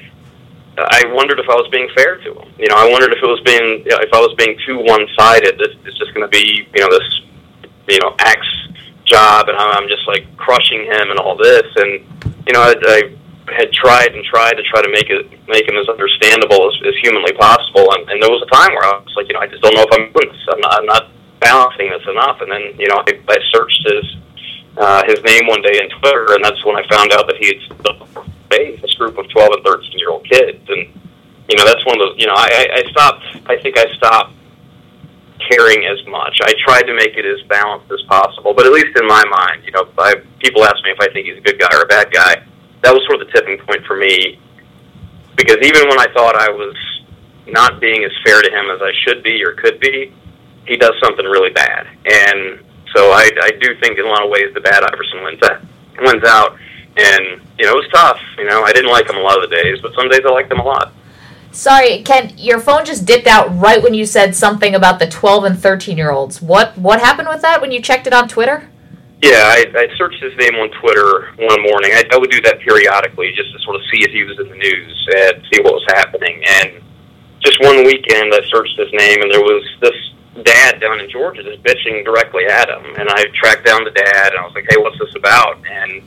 I 0.77 1.03
wondered 1.13 1.39
if 1.39 1.50
I 1.50 1.56
was 1.56 1.68
being 1.72 1.89
fair 1.96 2.18
to 2.18 2.34
him. 2.34 2.53
You 2.58 2.68
know, 2.68 2.75
I 2.75 2.89
wondered 2.89 3.12
if 3.12 3.22
it 3.22 3.27
was 3.27 3.41
being, 3.41 3.84
you 3.84 3.91
know, 3.91 4.00
if 4.00 4.13
I 4.13 4.20
was 4.20 4.34
being 4.38 4.58
too 4.65 4.80
one-sided. 4.80 5.60
This 5.60 5.75
is 5.86 5.98
just 5.98 6.13
going 6.13 6.24
to 6.25 6.32
be, 6.32 6.68
you 6.74 6.82
know, 6.82 6.89
this, 6.89 7.22
you 7.89 8.00
know, 8.00 8.15
axe 8.20 8.48
job, 9.06 9.50
and 9.50 9.58
I'm 9.58 9.88
just 9.88 10.08
like 10.08 10.25
crushing 10.38 10.86
him 10.86 11.12
and 11.12 11.20
all 11.20 11.36
this. 11.36 11.68
And 11.75 12.00
you 12.48 12.53
know, 12.53 12.62
I, 12.62 12.74
I 12.88 13.15
had 13.53 13.72
tried 13.72 14.15
and 14.15 14.24
tried 14.25 14.55
to 14.55 14.63
try 14.63 14.81
to 14.81 14.89
make 14.89 15.10
it 15.10 15.27
make 15.48 15.67
him 15.67 15.77
as 15.77 15.88
understandable 15.89 16.67
as, 16.67 16.75
as 16.88 16.96
humanly 17.03 17.34
possible. 17.34 17.91
And, 17.93 18.10
and 18.10 18.22
there 18.22 18.31
was 18.31 18.43
a 18.43 18.51
time 18.53 18.72
where 18.74 18.86
I 18.86 19.00
was 19.00 19.13
like, 19.15 19.27
you 19.27 19.34
know, 19.34 19.43
I 19.43 19.48
just 19.48 19.62
don't 19.62 19.75
know 19.75 19.84
if 19.84 19.93
I'm 19.93 20.12
doing 20.12 20.29
this. 20.31 20.46
I'm 20.50 20.60
not, 20.60 20.74
I'm 20.79 20.86
not 20.86 21.03
balancing 21.39 21.89
this 21.89 22.05
enough. 22.08 22.41
And 22.41 22.51
then, 22.51 22.63
you 22.79 22.88
know, 22.88 23.03
I, 23.03 23.12
I 23.27 23.38
searched 23.51 23.81
his 23.88 24.05
uh, 24.77 25.03
his 25.08 25.20
name 25.24 25.48
one 25.48 25.62
day 25.62 25.79
in 25.81 25.89
Twitter, 26.00 26.34
and 26.34 26.43
that's 26.43 26.63
when 26.63 26.75
I 26.75 26.88
found 26.88 27.12
out 27.12 27.27
that 27.27 27.38
he 27.38 27.48
had 27.51 27.60
faith 28.50 28.81
this 28.81 28.93
group 28.96 29.17
of 29.17 29.29
twelve 29.29 29.51
and 29.53 29.63
thirteen 29.63 30.00
year 30.00 30.12
old 30.12 30.27
kids, 30.27 30.63
and 30.70 30.88
you 31.50 31.55
know 31.58 31.65
that's 31.65 31.86
one 31.86 32.00
of 32.00 32.08
those. 32.08 32.15
You 32.17 32.27
know, 32.27 32.36
I, 32.36 32.79
I 32.79 32.81
stopped. 32.91 33.25
I 33.48 33.60
think 33.62 33.77
I 33.77 33.86
stopped 33.98 34.34
caring 35.50 35.84
as 35.86 36.00
much. 36.08 36.39
I 36.43 36.53
tried 36.63 36.84
to 36.84 36.93
make 36.93 37.17
it 37.17 37.25
as 37.25 37.41
balanced 37.48 37.91
as 37.91 38.01
possible, 38.08 38.53
but 38.53 38.65
at 38.65 38.72
least 38.72 38.96
in 38.96 39.08
my 39.08 39.24
mind, 39.25 39.63
you 39.65 39.72
know, 39.72 39.89
I, 39.98 40.15
people 40.39 40.63
ask 40.63 40.77
me 40.84 40.91
if 40.91 41.00
I 41.00 41.12
think 41.12 41.27
he's 41.27 41.38
a 41.38 41.41
good 41.41 41.60
guy 41.60 41.70
or 41.74 41.84
a 41.84 41.88
bad 41.88 42.12
guy. 42.13 42.43
That 42.81 42.93
was 42.93 43.03
sort 43.05 43.21
of 43.21 43.27
the 43.27 43.33
tipping 43.33 43.57
point 43.65 43.85
for 43.85 43.95
me, 43.95 44.39
because 45.35 45.57
even 45.61 45.88
when 45.88 46.00
I 46.00 46.07
thought 46.13 46.35
I 46.35 46.50
was 46.50 46.75
not 47.47 47.79
being 47.79 48.03
as 48.03 48.11
fair 48.25 48.41
to 48.41 48.50
him 48.50 48.69
as 48.69 48.81
I 48.81 48.91
should 49.03 49.23
be 49.23 49.43
or 49.43 49.53
could 49.53 49.79
be, 49.79 50.13
he 50.65 50.77
does 50.77 50.93
something 51.01 51.25
really 51.25 51.51
bad, 51.51 51.88
and 52.05 52.59
so 52.95 53.11
I, 53.11 53.29
I 53.41 53.51
do 53.59 53.75
think 53.79 53.97
in 53.97 54.05
a 54.05 54.09
lot 54.09 54.23
of 54.23 54.29
ways 54.29 54.53
the 54.53 54.61
bad 54.61 54.83
Iverson 54.83 55.23
wins 55.23 55.41
out. 55.43 55.61
Wins 56.00 56.23
out, 56.23 56.57
and 56.97 57.41
you 57.57 57.65
know 57.65 57.73
it 57.73 57.75
was 57.75 57.89
tough. 57.93 58.20
You 58.37 58.46
know 58.46 58.63
I 58.63 58.72
didn't 58.74 58.91
like 58.91 59.09
him 59.09 59.17
a 59.17 59.22
lot 59.22 59.41
of 59.41 59.50
the 59.50 59.55
days, 59.55 59.79
but 59.81 59.94
some 59.94 60.09
days 60.09 60.22
I 60.25 60.31
liked 60.31 60.51
him 60.51 60.59
a 60.59 60.63
lot. 60.63 60.94
Sorry, 61.51 62.01
Ken, 62.03 62.33
your 62.37 62.59
phone 62.59 62.85
just 62.85 63.05
dipped 63.05 63.27
out 63.27 63.53
right 63.59 63.83
when 63.83 63.94
you 63.94 64.05
said 64.05 64.35
something 64.35 64.74
about 64.74 65.00
the 65.00 65.07
12 65.07 65.44
and 65.44 65.59
13 65.59 65.98
year 65.98 66.11
olds. 66.11 66.41
What 66.41 66.77
what 66.77 67.01
happened 67.01 67.27
with 67.27 67.41
that 67.41 67.61
when 67.61 67.72
you 67.72 67.81
checked 67.81 68.07
it 68.07 68.13
on 68.13 68.27
Twitter? 68.27 68.70
Yeah, 69.22 69.53
I, 69.53 69.66
I 69.75 69.98
searched 69.98 70.22
his 70.22 70.36
name 70.38 70.55
on 70.55 70.70
Twitter 70.81 71.34
one 71.38 71.62
morning. 71.62 71.92
I, 71.94 72.03
I 72.12 72.18
would 72.18 72.31
do 72.31 72.42
that 72.42 72.60
periodically 72.60 73.31
just 73.36 73.53
to 73.53 73.60
sort 73.60 73.75
of 73.75 73.84
see 73.94 74.01
if 74.01 74.12
he 74.12 74.24
was 74.24 74.40
in 74.40 74.50
the 74.50 74.57
news 74.57 75.07
and 75.16 75.44
see 75.53 75.62
what 75.62 75.74
was 75.74 75.86
happening. 75.94 76.42
And 76.42 76.81
just 77.40 77.62
one 77.62 77.86
weekend, 77.86 78.34
I 78.34 78.42
searched 78.50 78.77
his 78.77 78.90
name, 78.94 79.22
and 79.22 79.29
there 79.29 79.46
was 79.46 79.62
this 79.81 80.44
dad 80.44 80.79
down 80.81 81.00
in 81.00 81.10
Georgia 81.10 81.44
just 81.44 81.62
bitching 81.62 82.03
directly 82.03 82.46
at 82.46 82.70
him. 82.70 82.84
And 82.98 83.10
I 83.10 83.25
tracked 83.34 83.66
down 83.66 83.84
the 83.84 83.92
dad, 83.92 84.34
and 84.34 84.40
I 84.40 84.44
was 84.44 84.55
like, 84.55 84.66
"Hey, 84.70 84.77
what's 84.77 84.98
this 84.98 85.14
about?" 85.16 85.62
And 85.70 86.01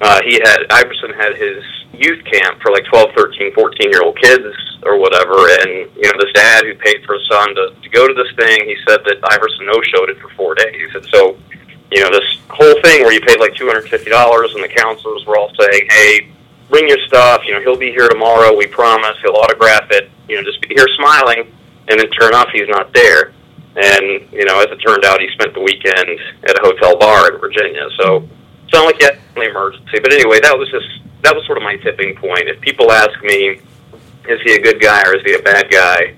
uh, 0.00 0.20
he 0.26 0.34
had 0.42 0.66
Iverson 0.70 1.14
had 1.14 1.34
his 1.34 1.62
youth 1.92 2.24
camp 2.24 2.60
for 2.60 2.72
like 2.72 2.84
12, 2.86 3.10
13, 3.16 3.54
14 3.54 3.90
year 3.90 4.02
old 4.02 4.18
kids 4.20 4.54
or 4.82 4.98
whatever. 4.98 5.34
And 5.62 5.90
you 5.94 6.06
know, 6.06 6.18
this 6.18 6.32
dad 6.34 6.64
who 6.64 6.74
paid 6.74 7.04
for 7.06 7.14
his 7.14 7.26
son 7.30 7.54
to, 7.54 7.74
to 7.80 7.88
go 7.90 8.06
to 8.06 8.14
this 8.14 8.32
thing, 8.36 8.66
he 8.66 8.76
said 8.86 9.00
that 9.06 9.18
Iverson 9.30 9.66
no 9.66 9.78
showed 9.94 10.10
it 10.10 10.18
for 10.18 10.28
four 10.34 10.54
days. 10.54 10.90
And 10.94 11.06
so, 11.06 11.38
you 11.92 12.00
know, 12.00 12.10
this 12.10 12.38
whole 12.48 12.80
thing 12.82 13.04
where 13.04 13.12
you 13.12 13.20
paid 13.20 13.38
like 13.38 13.54
two 13.54 13.66
hundred 13.66 13.88
fifty 13.88 14.10
dollars, 14.10 14.54
and 14.54 14.64
the 14.64 14.68
counselors 14.68 15.24
were 15.26 15.36
all 15.36 15.50
saying, 15.58 15.86
"Hey." 15.90 16.28
Bring 16.70 16.88
your 16.88 16.96
stuff. 17.06 17.42
You 17.44 17.52
know 17.52 17.60
he'll 17.60 17.76
be 17.76 17.90
here 17.90 18.08
tomorrow. 18.08 18.56
We 18.56 18.66
promise. 18.66 19.14
He'll 19.20 19.36
autograph 19.36 19.90
it. 19.90 20.10
You 20.26 20.36
know, 20.36 20.42
just 20.42 20.58
be 20.62 20.68
here 20.74 20.86
smiling. 20.96 21.52
And 21.88 22.00
then 22.00 22.08
turn 22.10 22.32
off, 22.32 22.48
he's 22.50 22.68
not 22.68 22.94
there. 22.94 23.32
And 23.76 24.32
you 24.32 24.46
know, 24.46 24.58
as 24.60 24.68
it 24.70 24.78
turned 24.78 25.04
out, 25.04 25.20
he 25.20 25.28
spent 25.34 25.52
the 25.52 25.60
weekend 25.60 26.18
at 26.44 26.56
a 26.56 26.60
hotel 26.62 26.96
bar 26.98 27.30
in 27.30 27.38
Virginia. 27.40 27.88
So 28.00 28.26
it's 28.64 28.72
not 28.72 28.86
like 28.86 29.02
had 29.02 29.18
an 29.36 29.42
emergency. 29.42 29.98
But 30.00 30.14
anyway, 30.14 30.40
that 30.40 30.56
was 30.56 30.70
just 30.70 30.86
that 31.22 31.34
was 31.34 31.44
sort 31.44 31.58
of 31.58 31.64
my 31.64 31.76
tipping 31.76 32.16
point. 32.16 32.48
If 32.48 32.60
people 32.62 32.90
ask 32.90 33.22
me, 33.22 33.60
is 34.28 34.40
he 34.42 34.54
a 34.54 34.62
good 34.62 34.80
guy 34.80 35.02
or 35.02 35.16
is 35.16 35.22
he 35.26 35.34
a 35.34 35.42
bad 35.42 35.70
guy? 35.70 36.14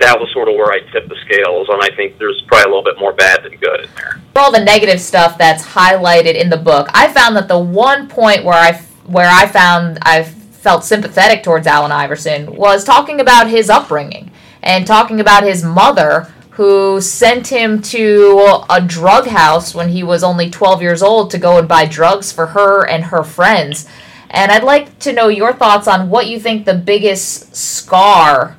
That 0.00 0.18
was 0.18 0.28
sort 0.32 0.48
of 0.48 0.54
where 0.56 0.72
I 0.72 0.80
tipped 0.92 1.08
the 1.08 1.16
scales, 1.24 1.68
and 1.68 1.80
I 1.82 1.94
think 1.94 2.18
there's 2.18 2.42
probably 2.48 2.64
a 2.64 2.68
little 2.74 2.82
bit 2.82 2.98
more 2.98 3.12
bad 3.12 3.44
than 3.44 3.56
good 3.56 3.84
in 3.84 3.90
there. 3.96 4.20
For 4.32 4.40
all 4.40 4.52
the 4.52 4.64
negative 4.64 5.00
stuff 5.00 5.38
that's 5.38 5.64
highlighted 5.64 6.34
in 6.34 6.50
the 6.50 6.56
book, 6.56 6.88
I 6.92 7.12
found 7.12 7.36
that 7.36 7.48
the 7.48 7.58
one 7.58 8.08
point 8.08 8.44
where 8.44 8.58
I 8.58 8.80
where 9.06 9.30
I 9.30 9.46
found 9.46 9.98
I 10.02 10.24
felt 10.24 10.82
sympathetic 10.82 11.42
towards 11.42 11.66
Allen 11.66 11.92
Iverson 11.92 12.56
was 12.56 12.84
talking 12.84 13.20
about 13.20 13.50
his 13.50 13.68
upbringing 13.68 14.30
and 14.62 14.86
talking 14.86 15.20
about 15.20 15.44
his 15.44 15.62
mother 15.62 16.32
who 16.50 17.00
sent 17.00 17.48
him 17.48 17.82
to 17.82 18.62
a 18.70 18.80
drug 18.80 19.26
house 19.26 19.74
when 19.74 19.88
he 19.88 20.02
was 20.02 20.22
only 20.22 20.48
12 20.48 20.80
years 20.80 21.02
old 21.02 21.30
to 21.30 21.38
go 21.38 21.58
and 21.58 21.68
buy 21.68 21.84
drugs 21.84 22.32
for 22.32 22.46
her 22.46 22.86
and 22.88 23.04
her 23.04 23.24
friends. 23.24 23.88
And 24.30 24.50
I'd 24.50 24.64
like 24.64 24.98
to 25.00 25.12
know 25.12 25.28
your 25.28 25.52
thoughts 25.52 25.86
on 25.86 26.10
what 26.10 26.28
you 26.28 26.40
think 26.40 26.64
the 26.64 26.74
biggest 26.74 27.54
scar 27.54 28.56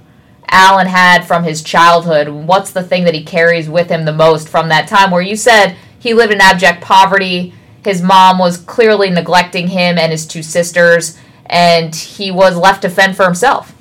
Allen 0.49 0.87
had 0.87 1.25
from 1.25 1.43
his 1.43 1.61
childhood. 1.63 2.29
What's 2.29 2.71
the 2.71 2.83
thing 2.83 3.03
that 3.05 3.13
he 3.13 3.23
carries 3.23 3.69
with 3.69 3.89
him 3.89 4.05
the 4.05 4.13
most 4.13 4.49
from 4.49 4.69
that 4.69 4.87
time 4.87 5.11
where 5.11 5.21
you 5.21 5.35
said 5.35 5.75
he 5.99 6.13
lived 6.13 6.33
in 6.33 6.41
abject 6.41 6.81
poverty, 6.81 7.53
his 7.83 8.01
mom 8.01 8.37
was 8.37 8.57
clearly 8.57 9.09
neglecting 9.09 9.67
him 9.67 9.97
and 9.97 10.11
his 10.11 10.25
two 10.25 10.43
sisters, 10.43 11.17
and 11.45 11.95
he 11.95 12.31
was 12.31 12.57
left 12.57 12.81
to 12.81 12.89
fend 12.89 13.15
for 13.15 13.25
himself? 13.25 13.73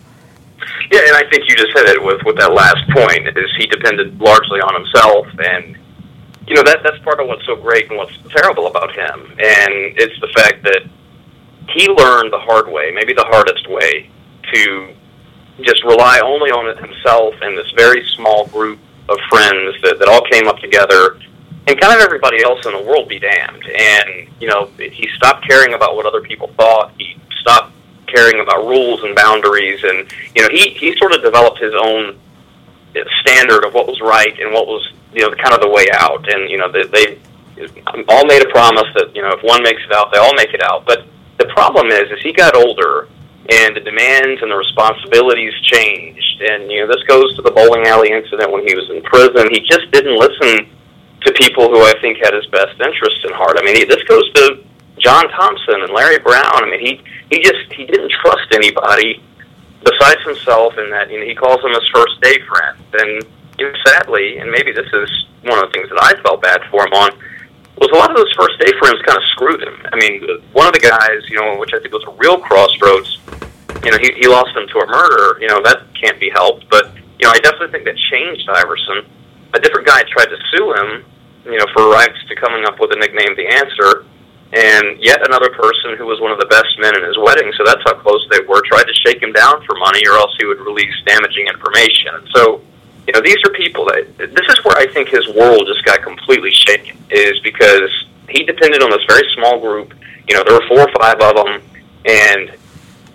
Yeah, 0.91 1.01
and 1.07 1.17
I 1.17 1.29
think 1.31 1.49
you 1.49 1.57
just 1.57 1.73
hit 1.75 1.89
it 1.89 2.03
with 2.03 2.23
with 2.25 2.37
that 2.39 2.53
last 2.53 2.89
point. 2.91 3.27
Is 3.29 3.51
he 3.59 3.67
depended 3.67 4.21
largely 4.21 4.61
on 4.61 4.75
himself, 4.75 5.27
and 5.39 5.77
you 6.47 6.55
know 6.55 6.63
that 6.63 6.83
that's 6.83 6.99
part 6.99 7.21
of 7.21 7.27
what's 7.27 7.45
so 7.47 7.57
great 7.57 7.89
and 7.89 7.97
what's 7.97 8.17
terrible 8.31 8.67
about 8.67 8.93
him, 8.95 9.31
and 9.33 9.73
it's 9.97 10.19
the 10.21 10.29
fact 10.35 10.63
that 10.65 10.83
he 11.71 11.89
learned 11.89 12.33
the 12.33 12.39
hard 12.39 12.69
way, 12.69 12.91
maybe 12.93 13.13
the 13.13 13.25
hardest 13.25 13.69
way, 13.69 14.11
to 14.53 14.95
just 15.63 15.83
rely 15.85 16.21
only 16.21 16.51
on 16.51 16.77
himself 16.77 17.35
and 17.43 17.57
this 17.57 17.71
very 17.77 18.05
small 18.17 18.47
group 18.49 18.79
of 19.09 19.19
friends 19.29 19.77
that, 19.83 19.99
that 19.99 20.09
all 20.09 20.25
came 20.31 20.49
up 20.49 20.59
together 20.59 21.19
and 21.67 21.81
kind 21.81 21.95
of 21.95 22.01
everybody 22.01 22.43
else 22.43 22.65
in 22.67 22.73
the 22.73 22.83
world 22.83 23.09
be 23.09 23.19
damned. 23.19 23.65
And, 23.67 24.29
you 24.41 24.49
know, 24.49 24.67
he 24.77 25.09
stopped 25.17 25.47
caring 25.47 25.75
about 25.75 25.97
what 25.97 26.07
other 26.07 26.21
people 26.21 26.49
thought. 26.57 26.93
He 26.99 27.17
stopped 27.41 27.73
caring 28.07 28.41
about 28.41 28.67
rules 28.67 29.03
and 29.03 29.15
boundaries, 29.15 29.83
and 29.83 30.07
you 30.35 30.43
know, 30.43 30.49
he 30.51 30.71
he 30.71 30.97
sort 30.97 31.15
of 31.15 31.23
developed 31.23 31.59
his 31.59 31.75
own 31.75 32.19
standard 33.21 33.65
of 33.65 33.75
what 33.75 33.87
was 33.87 34.01
right 34.01 34.39
and 34.39 34.53
what 34.53 34.67
was 34.67 34.93
you 35.13 35.23
know 35.23 35.35
kind 35.35 35.55
of 35.55 35.61
the 35.61 35.69
way 35.69 35.87
out. 35.93 36.29
And 36.33 36.51
you 36.51 36.59
know, 36.59 36.71
they, 36.71 36.85
they 36.85 37.19
all 38.09 38.27
made 38.27 38.43
a 38.43 38.51
promise 38.51 38.87
that 38.95 39.15
you 39.15 39.23
know 39.23 39.31
if 39.31 39.43
one 39.43 39.63
makes 39.63 39.83
it 39.83 39.93
out, 39.93 40.13
they 40.13 40.19
all 40.19 40.35
make 40.35 40.55
it 40.55 40.63
out. 40.63 40.87
But 40.87 41.07
the 41.39 41.47
problem 41.47 41.89
is, 41.89 42.11
as 42.13 42.21
he 42.23 42.33
got 42.33 42.55
older 42.55 43.09
and 43.51 43.77
the 43.77 43.81
demands 43.81 44.41
and 44.41 44.51
the 44.51 44.57
responsibilities 44.57 45.53
changed, 45.69 46.41
and 46.41 46.71
you 46.71 46.81
know, 46.81 46.89
this 46.89 47.03
goes 47.05 47.35
to 47.37 47.43
the 47.43 47.51
bowling 47.51 47.87
alley 47.87 48.11
incident 48.11 48.51
when 48.51 48.67
he 48.67 48.75
was 48.75 48.89
in 48.89 49.03
prison. 49.03 49.49
He 49.53 49.61
just 49.61 49.91
didn't 49.93 50.17
listen 50.17 50.69
to 51.25 51.33
people 51.35 51.69
who 51.69 51.81
I 51.81 51.93
think 52.01 52.19
had 52.25 52.33
his 52.33 52.47
best 52.49 52.81
interests 52.81 53.21
in 53.25 53.33
heart. 53.33 53.57
I 53.59 53.65
mean, 53.65 53.77
he, 53.77 53.85
this 53.85 54.03
goes 54.05 54.25
to 54.33 54.65
John 54.99 55.29
Thompson 55.29 55.83
and 55.83 55.93
Larry 55.93 56.19
Brown. 56.19 56.65
I 56.65 56.67
mean, 56.71 56.81
he 56.81 57.01
he 57.31 57.43
just 57.43 57.73
he 57.73 57.85
didn't 57.85 58.13
trust 58.13 58.49
anybody 58.53 59.23
besides 59.85 60.23
himself, 60.25 60.75
and 60.79 60.93
that 60.93 61.11
you 61.11 61.21
know 61.21 61.27
he 61.27 61.35
calls 61.35 61.61
them 61.61 61.73
his 61.73 61.89
first 61.93 62.21
day 62.23 62.39
friend. 62.49 62.79
And 62.95 63.11
you 63.59 63.69
know, 63.69 63.77
sadly, 63.85 64.39
and 64.39 64.51
maybe 64.51 64.73
this 64.73 64.89
is 64.93 65.11
one 65.43 65.59
of 65.59 65.69
the 65.69 65.73
things 65.73 65.89
that 65.91 66.01
I 66.01 66.21
felt 66.23 66.43
bad 66.43 66.61
for 66.71 66.87
him 66.87 66.93
on. 66.93 67.11
Was 67.81 67.91
a 67.91 67.99
lot 67.99 68.11
of 68.11 68.17
those 68.17 68.31
first 68.39 68.59
day 68.61 68.71
frames 68.79 69.03
kind 69.03 69.19
of 69.19 69.25
screwed 69.35 69.63
him. 69.63 69.75
I 69.93 69.97
mean, 69.97 70.23
one 70.53 70.67
of 70.67 70.75
the 70.75 70.83
guys, 70.83 71.23
you 71.29 71.37
know, 71.37 71.59
which 71.59 71.75
I 71.75 71.81
think 71.81 71.93
was 71.93 72.05
a 72.07 72.15
real 72.17 72.39
crossroads, 72.39 73.19
you 73.83 73.91
know, 73.91 73.99
he, 73.99 74.15
he 74.15 74.27
lost 74.29 74.55
him 74.55 74.67
to 74.71 74.79
a 74.79 74.87
murder. 74.87 75.39
You 75.41 75.49
know, 75.49 75.61
that 75.63 75.83
can't 75.99 76.19
be 76.21 76.31
helped. 76.31 76.71
But, 76.71 76.95
you 77.19 77.27
know, 77.27 77.35
I 77.35 77.39
definitely 77.43 77.75
think 77.75 77.85
that 77.85 77.99
changed 78.11 78.49
Iverson. 78.49 79.05
A 79.55 79.61
different 79.61 79.87
guy 79.87 80.03
tried 80.07 80.31
to 80.31 80.39
sue 80.55 80.67
him, 80.75 81.05
you 81.45 81.59
know, 81.59 81.67
for 81.75 81.91
rights 81.91 82.19
to 82.29 82.35
coming 82.37 82.65
up 82.65 82.79
with 82.79 82.95
a 82.95 82.99
nickname, 82.99 83.35
The 83.37 83.47
Answer. 83.47 84.07
And 84.55 85.03
yet 85.03 85.27
another 85.27 85.51
person 85.51 85.99
who 85.99 86.07
was 86.07 86.21
one 86.23 86.31
of 86.31 86.39
the 86.39 86.47
best 86.47 86.71
men 86.79 86.95
in 86.95 87.03
his 87.03 87.19
wedding, 87.19 87.51
so 87.59 87.67
that's 87.67 87.83
how 87.83 87.99
close 87.99 88.23
they 88.31 88.39
were, 88.47 88.63
tried 88.63 88.87
to 88.87 88.95
shake 89.03 89.21
him 89.21 89.33
down 89.33 89.59
for 89.67 89.75
money 89.83 90.07
or 90.07 90.15
else 90.15 90.31
he 90.39 90.47
would 90.47 90.63
release 90.63 90.95
damaging 91.07 91.51
information. 91.51 92.23
So, 92.35 92.63
you 93.07 93.13
know, 93.13 93.21
these 93.21 93.37
are 93.45 93.53
people 93.53 93.85
that 93.87 94.17
this 94.17 94.47
is 94.49 94.65
where 94.65 94.77
I 94.77 94.87
think 94.93 95.09
his 95.09 95.29
world 95.29 95.67
just 95.67 95.85
got 95.85 96.03
completely 96.03 96.51
shaken 96.51 96.97
is 97.11 97.39
because 97.41 97.91
he 98.29 98.45
depended 98.45 98.83
on 98.83 98.91
this 98.91 99.05
very 99.09 99.27
small 99.35 99.61
group. 99.61 99.93
You 100.29 100.37
know, 100.37 100.45
there 100.45 100.55
were 100.55 100.67
four 100.69 100.81
or 100.81 100.93
five 100.99 101.21
of 101.21 101.37
them, 101.37 101.63
and 102.07 102.57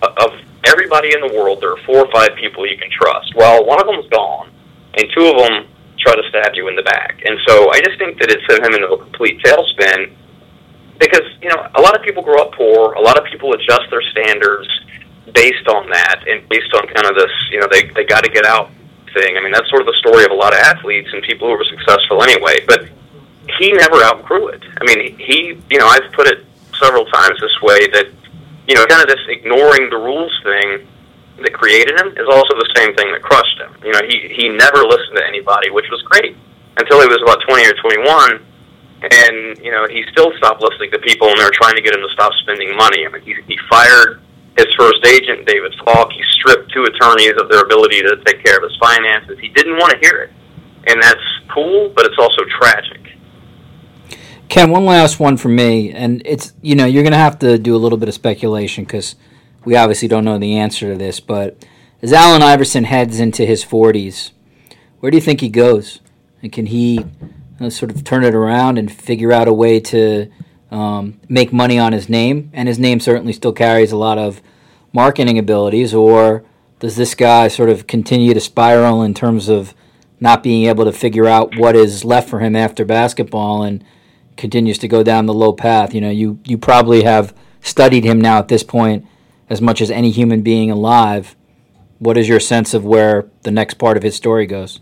of 0.02 0.32
everybody 0.66 1.14
in 1.14 1.22
the 1.22 1.34
world, 1.34 1.62
there 1.62 1.72
are 1.72 1.82
four 1.86 2.06
or 2.06 2.12
five 2.12 2.36
people 2.36 2.68
you 2.68 2.78
can 2.78 2.90
trust. 2.92 3.34
Well, 3.36 3.66
one 3.66 3.82
of 3.82 3.88
them's 3.88 4.08
gone, 4.10 4.52
and 4.94 5.08
two 5.16 5.26
of 5.26 5.38
them 5.38 5.66
try 5.98 6.16
to 6.16 6.24
stab 6.30 6.54
you 6.54 6.68
in 6.68 6.76
the 6.76 6.84
back. 6.84 7.22
And 7.26 7.38
so 7.48 7.72
I 7.72 7.82
just 7.82 7.98
think 7.98 8.20
that 8.20 8.30
it 8.30 8.40
sent 8.50 8.64
him 8.64 8.74
into 8.74 8.94
a 8.94 8.98
complete 8.98 9.42
tailspin 9.42 10.14
because 11.00 11.26
you 11.42 11.50
know 11.50 11.68
a 11.76 11.82
lot 11.82 11.96
of 11.96 12.04
people 12.04 12.22
grow 12.22 12.44
up 12.44 12.54
poor. 12.54 12.94
A 12.94 13.02
lot 13.02 13.18
of 13.18 13.26
people 13.26 13.54
adjust 13.54 13.90
their 13.90 14.04
standards 14.12 14.70
based 15.34 15.68
on 15.68 15.90
that 15.90 16.24
and 16.28 16.48
based 16.48 16.74
on 16.76 16.86
kind 16.88 17.08
of 17.10 17.16
this. 17.16 17.32
You 17.52 17.60
know, 17.62 17.68
they 17.72 17.90
they 17.96 18.06
got 18.06 18.24
to 18.24 18.30
get 18.30 18.46
out 18.46 18.70
thing. 19.14 19.38
I 19.38 19.42
mean, 19.42 19.52
that's 19.52 19.70
sort 19.70 19.82
of 19.82 19.88
the 19.88 19.98
story 20.00 20.24
of 20.24 20.32
a 20.32 20.36
lot 20.36 20.54
of 20.54 20.60
athletes 20.60 21.10
and 21.14 21.24
people 21.24 21.48
who 21.48 21.58
were 21.58 21.66
successful 21.66 22.24
anyway. 22.24 22.64
But 22.68 22.90
he 23.58 23.72
never 23.74 24.04
outgrew 24.04 24.50
it. 24.50 24.64
I 24.80 24.84
mean, 24.86 25.18
he, 25.18 25.60
you 25.70 25.80
know, 25.80 25.88
I've 25.88 26.12
put 26.14 26.28
it 26.28 26.46
several 26.80 27.06
times 27.06 27.40
this 27.40 27.62
way 27.62 27.88
that, 27.94 28.08
you 28.68 28.76
know, 28.76 28.86
kind 28.86 29.02
of 29.02 29.08
this 29.08 29.24
ignoring 29.28 29.90
the 29.90 29.98
rules 29.98 30.34
thing 30.44 30.88
that 31.42 31.54
created 31.54 32.00
him 32.00 32.08
is 32.18 32.28
also 32.28 32.54
the 32.56 32.70
same 32.76 32.94
thing 32.96 33.12
that 33.12 33.22
crushed 33.22 33.58
him. 33.60 33.72
You 33.84 33.94
know, 33.94 34.02
he 34.08 34.30
he 34.36 34.50
never 34.50 34.84
listened 34.84 35.16
to 35.16 35.26
anybody, 35.26 35.72
which 35.72 35.90
was 35.90 36.02
great 36.04 36.36
until 36.78 37.02
he 37.02 37.08
was 37.08 37.22
about 37.24 37.42
20 37.48 37.68
or 37.68 37.74
21 37.74 38.46
and 39.02 39.58
you 39.64 39.72
know 39.72 39.88
he 39.88 40.04
still 40.12 40.32
stopped 40.38 40.62
listening 40.62 40.92
to 40.92 41.00
people 41.00 41.28
and 41.30 41.40
they 41.40 41.44
were 41.44 41.56
trying 41.56 41.76
to 41.76 41.82
get 41.82 41.94
him 41.94 42.02
to 42.02 42.14
stop 42.14 42.32
spending 42.44 42.76
money. 42.76 43.06
I 43.06 43.10
mean, 43.10 43.22
he, 43.22 43.36
he 43.48 43.58
fired 43.70 44.22
his 44.60 44.76
first 44.78 45.06
agent, 45.06 45.48
David 45.48 45.74
Falk, 45.86 46.12
he 46.12 46.22
stripped 46.32 46.72
two 46.74 46.84
attorneys 46.84 47.34
of 47.40 47.50
their 47.50 47.62
ability 47.62 48.02
to 48.02 48.18
take 48.26 48.44
care 48.44 48.58
of 48.58 48.64
his 48.64 48.76
finances. 48.80 49.40
He 49.40 49.50
didn't 49.50 49.78
want 49.78 49.94
to 49.94 50.00
hear 50.00 50.22
it. 50.22 50.32
And 50.88 51.02
that's 51.02 51.22
cool, 51.54 51.92
but 51.96 52.06
it's 52.06 52.18
also 52.20 52.44
tragic. 52.60 53.00
Ken, 54.50 54.72
one 54.72 54.86
last 54.86 55.20
one 55.20 55.38
for 55.38 55.50
me. 55.50 55.92
And 55.92 56.22
it's, 56.26 56.54
you 56.62 56.76
know, 56.76 56.86
you're 56.86 57.04
going 57.04 57.14
to 57.14 57.18
have 57.18 57.40
to 57.40 57.58
do 57.58 57.76
a 57.76 57.78
little 57.78 57.98
bit 57.98 58.10
of 58.10 58.16
speculation 58.16 58.84
because 58.84 59.16
we 59.64 59.76
obviously 59.76 60.08
don't 60.08 60.26
know 60.26 60.38
the 60.38 60.58
answer 60.58 60.92
to 60.92 60.98
this. 60.98 61.20
But 61.20 61.66
as 62.02 62.12
Allen 62.12 62.42
Iverson 62.42 62.86
heads 62.86 63.20
into 63.20 63.46
his 63.46 63.64
40s, 63.64 64.32
where 65.00 65.12
do 65.12 65.18
you 65.18 65.22
think 65.22 65.42
he 65.42 65.50
goes? 65.50 66.00
And 66.42 66.52
can 66.52 66.66
he 66.66 67.06
uh, 67.62 67.70
sort 67.70 67.92
of 67.92 68.04
turn 68.04 68.24
it 68.24 68.34
around 68.34 68.78
and 68.78 68.92
figure 68.92 69.32
out 69.32 69.48
a 69.48 69.54
way 69.54 69.80
to 69.82 70.32
um, 70.72 71.20
make 71.28 71.52
money 71.52 71.80
on 71.80 71.94
his 71.94 72.10
name? 72.10 72.50
And 72.54 72.68
his 72.68 72.80
name 72.80 73.00
certainly 73.00 73.34
still 73.34 73.54
carries 73.54 73.92
a 73.92 73.98
lot 73.98 74.18
of 74.18 74.42
marketing 74.94 75.38
abilities, 75.38 75.94
or 75.94 76.44
does 76.80 76.96
this 76.96 77.16
guy 77.16 77.48
sort 77.48 77.70
of 77.70 77.88
continue 77.88 78.34
to 78.34 78.40
spiral 78.40 79.04
in 79.04 79.14
terms 79.14 79.50
of 79.50 79.74
not 80.20 80.44
being 80.44 80.66
able 80.66 80.86
to 80.86 80.92
figure 80.92 81.28
out 81.28 81.58
what 81.58 81.76
is 81.76 82.04
left 82.04 82.30
for 82.30 82.40
him 82.40 82.56
after 82.56 82.84
basketball 82.86 83.64
and 83.64 83.84
continues 84.38 84.78
to 84.80 84.88
go 84.88 85.04
down 85.04 85.26
the 85.26 85.34
low 85.34 85.54
path? 85.54 85.94
You 85.94 86.02
know, 86.02 86.10
you, 86.10 86.40
you 86.46 86.58
probably 86.58 87.04
have 87.04 87.34
studied 87.62 88.04
him 88.04 88.20
now 88.20 88.40
at 88.40 88.48
this 88.48 88.64
point 88.64 89.06
as 89.50 89.62
much 89.62 89.82
as 89.82 89.92
any 89.92 90.12
human 90.12 90.42
being 90.42 90.72
alive. 90.72 91.36
What 91.98 92.18
is 92.18 92.30
your 92.30 92.40
sense 92.40 92.74
of 92.74 92.86
where 92.86 93.30
the 93.44 93.52
next 93.52 93.76
part 93.76 93.98
of 93.98 94.04
his 94.04 94.16
story 94.16 94.46
goes? 94.46 94.80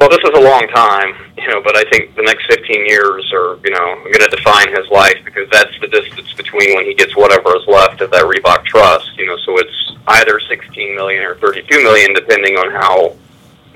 Well, 0.00 0.08
this 0.08 0.24
is 0.24 0.32
a 0.32 0.40
long 0.40 0.66
time, 0.68 1.12
you 1.36 1.46
know, 1.48 1.60
but 1.60 1.76
I 1.76 1.84
think 1.90 2.16
the 2.16 2.22
next 2.22 2.46
15 2.48 2.86
years 2.86 3.30
are, 3.34 3.60
you 3.62 3.68
know, 3.68 4.00
going 4.00 4.24
to 4.24 4.32
define 4.32 4.74
his 4.74 4.88
life 4.88 5.18
because 5.26 5.46
that's 5.52 5.78
the 5.82 5.88
distance 5.88 6.32
between 6.32 6.74
when 6.74 6.86
he 6.86 6.94
gets 6.94 7.14
whatever 7.14 7.54
is 7.54 7.66
left 7.68 8.00
of 8.00 8.10
that 8.10 8.24
Reebok 8.24 8.64
trust, 8.64 9.12
you 9.18 9.26
know, 9.26 9.36
so 9.44 9.58
it's 9.58 9.92
either 10.06 10.40
16 10.40 10.94
million 10.94 11.22
or 11.22 11.34
32 11.34 11.82
million, 11.82 12.14
depending 12.14 12.56
on 12.56 12.70
how 12.72 13.14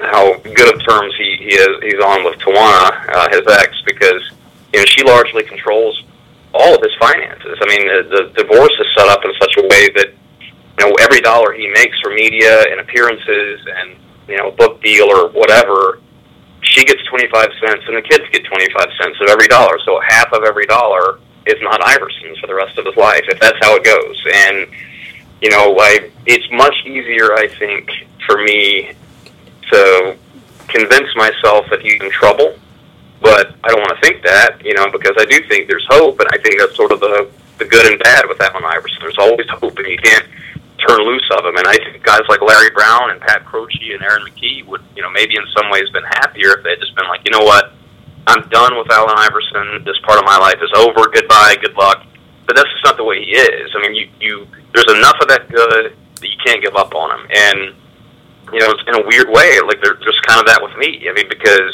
how 0.00 0.34
good 0.38 0.74
of 0.74 0.82
terms 0.88 1.14
he, 1.18 1.36
he 1.36 1.54
is 1.54 1.68
he's 1.82 2.00
on 2.02 2.24
with 2.24 2.38
Tawana, 2.40 3.14
uh, 3.14 3.28
his 3.28 3.42
ex, 3.60 3.76
because 3.84 4.22
you 4.72 4.80
know 4.80 4.86
she 4.86 5.04
largely 5.04 5.44
controls 5.44 6.02
all 6.54 6.74
of 6.74 6.80
his 6.80 6.92
finances. 6.98 7.58
I 7.60 7.66
mean, 7.68 7.86
the, 7.86 8.32
the 8.32 8.42
divorce 8.42 8.72
is 8.80 8.86
set 8.96 9.08
up 9.08 9.24
in 9.26 9.30
such 9.38 9.58
a 9.58 9.62
way 9.62 9.90
that 9.90 10.08
you 10.40 10.86
know 10.86 10.94
every 11.00 11.20
dollar 11.20 11.52
he 11.52 11.68
makes 11.68 12.00
for 12.00 12.14
media 12.14 12.64
and 12.70 12.80
appearances 12.80 13.60
and 13.76 13.96
you 14.26 14.38
know 14.38 14.50
book 14.52 14.82
deal 14.82 15.04
or 15.04 15.28
whatever 15.28 16.00
she 16.74 16.84
gets 16.84 17.02
25 17.04 17.50
cents 17.60 17.84
and 17.86 17.96
the 17.96 18.02
kids 18.02 18.24
get 18.32 18.44
25 18.44 18.88
cents 19.00 19.20
of 19.20 19.28
every 19.28 19.46
dollar. 19.46 19.78
So 19.84 20.00
half 20.08 20.32
of 20.32 20.42
every 20.42 20.66
dollar 20.66 21.20
is 21.46 21.60
not 21.62 21.80
Iverson's 21.84 22.38
for 22.38 22.48
the 22.48 22.54
rest 22.54 22.76
of 22.78 22.84
his 22.84 22.96
life, 22.96 23.22
if 23.28 23.38
that's 23.38 23.58
how 23.62 23.76
it 23.76 23.84
goes. 23.84 24.26
And, 24.34 24.66
you 25.40 25.50
know, 25.50 25.76
I, 25.78 26.10
it's 26.26 26.50
much 26.50 26.74
easier, 26.84 27.32
I 27.34 27.48
think, 27.48 27.90
for 28.26 28.42
me 28.42 28.92
to 29.70 30.16
convince 30.66 31.14
myself 31.14 31.66
that 31.70 31.80
he's 31.80 32.00
in 32.02 32.10
trouble. 32.10 32.58
But 33.20 33.54
I 33.62 33.68
don't 33.68 33.80
want 33.80 33.94
to 33.94 34.00
think 34.02 34.22
that, 34.24 34.64
you 34.64 34.74
know, 34.74 34.90
because 34.90 35.14
I 35.16 35.24
do 35.24 35.46
think 35.48 35.68
there's 35.68 35.86
hope, 35.88 36.18
and 36.20 36.28
I 36.32 36.38
think 36.42 36.58
that's 36.58 36.76
sort 36.76 36.92
of 36.92 37.00
the 37.00 37.30
the 37.56 37.64
good 37.64 37.86
and 37.86 38.02
bad 38.02 38.24
with 38.28 38.40
Allen 38.42 38.64
Iverson. 38.66 38.98
There's 39.00 39.16
always 39.16 39.48
hope, 39.48 39.78
and 39.78 39.86
you 39.86 39.96
can't 39.98 40.26
turn 40.86 41.00
loose 41.04 41.28
of 41.36 41.44
him. 41.44 41.56
And 41.56 41.66
I 41.66 41.76
think 41.76 42.02
guys 42.02 42.22
like 42.28 42.40
Larry 42.40 42.70
Brown 42.70 43.10
and 43.10 43.20
Pat 43.20 43.44
Croce 43.44 43.92
and 43.92 44.02
Aaron 44.02 44.24
McKie 44.24 44.66
would, 44.66 44.82
you 44.96 45.02
know, 45.02 45.10
maybe 45.10 45.36
in 45.36 45.44
some 45.56 45.70
ways 45.70 45.88
been 45.90 46.04
happier 46.04 46.58
if 46.58 46.64
they 46.64 46.70
had 46.70 46.80
just 46.80 46.94
been 46.96 47.08
like, 47.08 47.22
you 47.24 47.32
know 47.32 47.44
what, 47.44 47.72
I'm 48.26 48.48
done 48.48 48.76
with 48.76 48.90
Allen 48.90 49.14
Iverson. 49.16 49.84
This 49.84 49.98
part 50.04 50.18
of 50.18 50.24
my 50.24 50.38
life 50.38 50.60
is 50.62 50.70
over. 50.76 51.08
Goodbye. 51.08 51.56
Good 51.60 51.76
luck. 51.76 52.06
But 52.46 52.56
that's 52.56 52.68
just 52.70 52.84
not 52.84 52.96
the 52.96 53.04
way 53.04 53.24
he 53.24 53.32
is. 53.32 53.70
I 53.74 53.80
mean, 53.80 53.94
you, 53.94 54.08
you 54.20 54.46
there's 54.72 54.90
enough 54.90 55.16
of 55.20 55.28
that 55.28 55.48
good 55.48 55.96
that 56.20 56.28
you 56.28 56.36
can't 56.44 56.62
give 56.62 56.76
up 56.76 56.94
on 56.94 57.18
him. 57.18 57.26
And 57.32 57.74
you 58.52 58.60
know, 58.60 58.74
in 58.86 58.94
a 58.94 59.06
weird 59.06 59.28
way, 59.28 59.60
like 59.66 59.80
there, 59.80 59.96
there's 60.00 60.20
kind 60.26 60.40
of 60.40 60.46
that 60.46 60.60
with 60.62 60.76
me. 60.76 61.08
I 61.08 61.12
mean, 61.12 61.28
because 61.28 61.72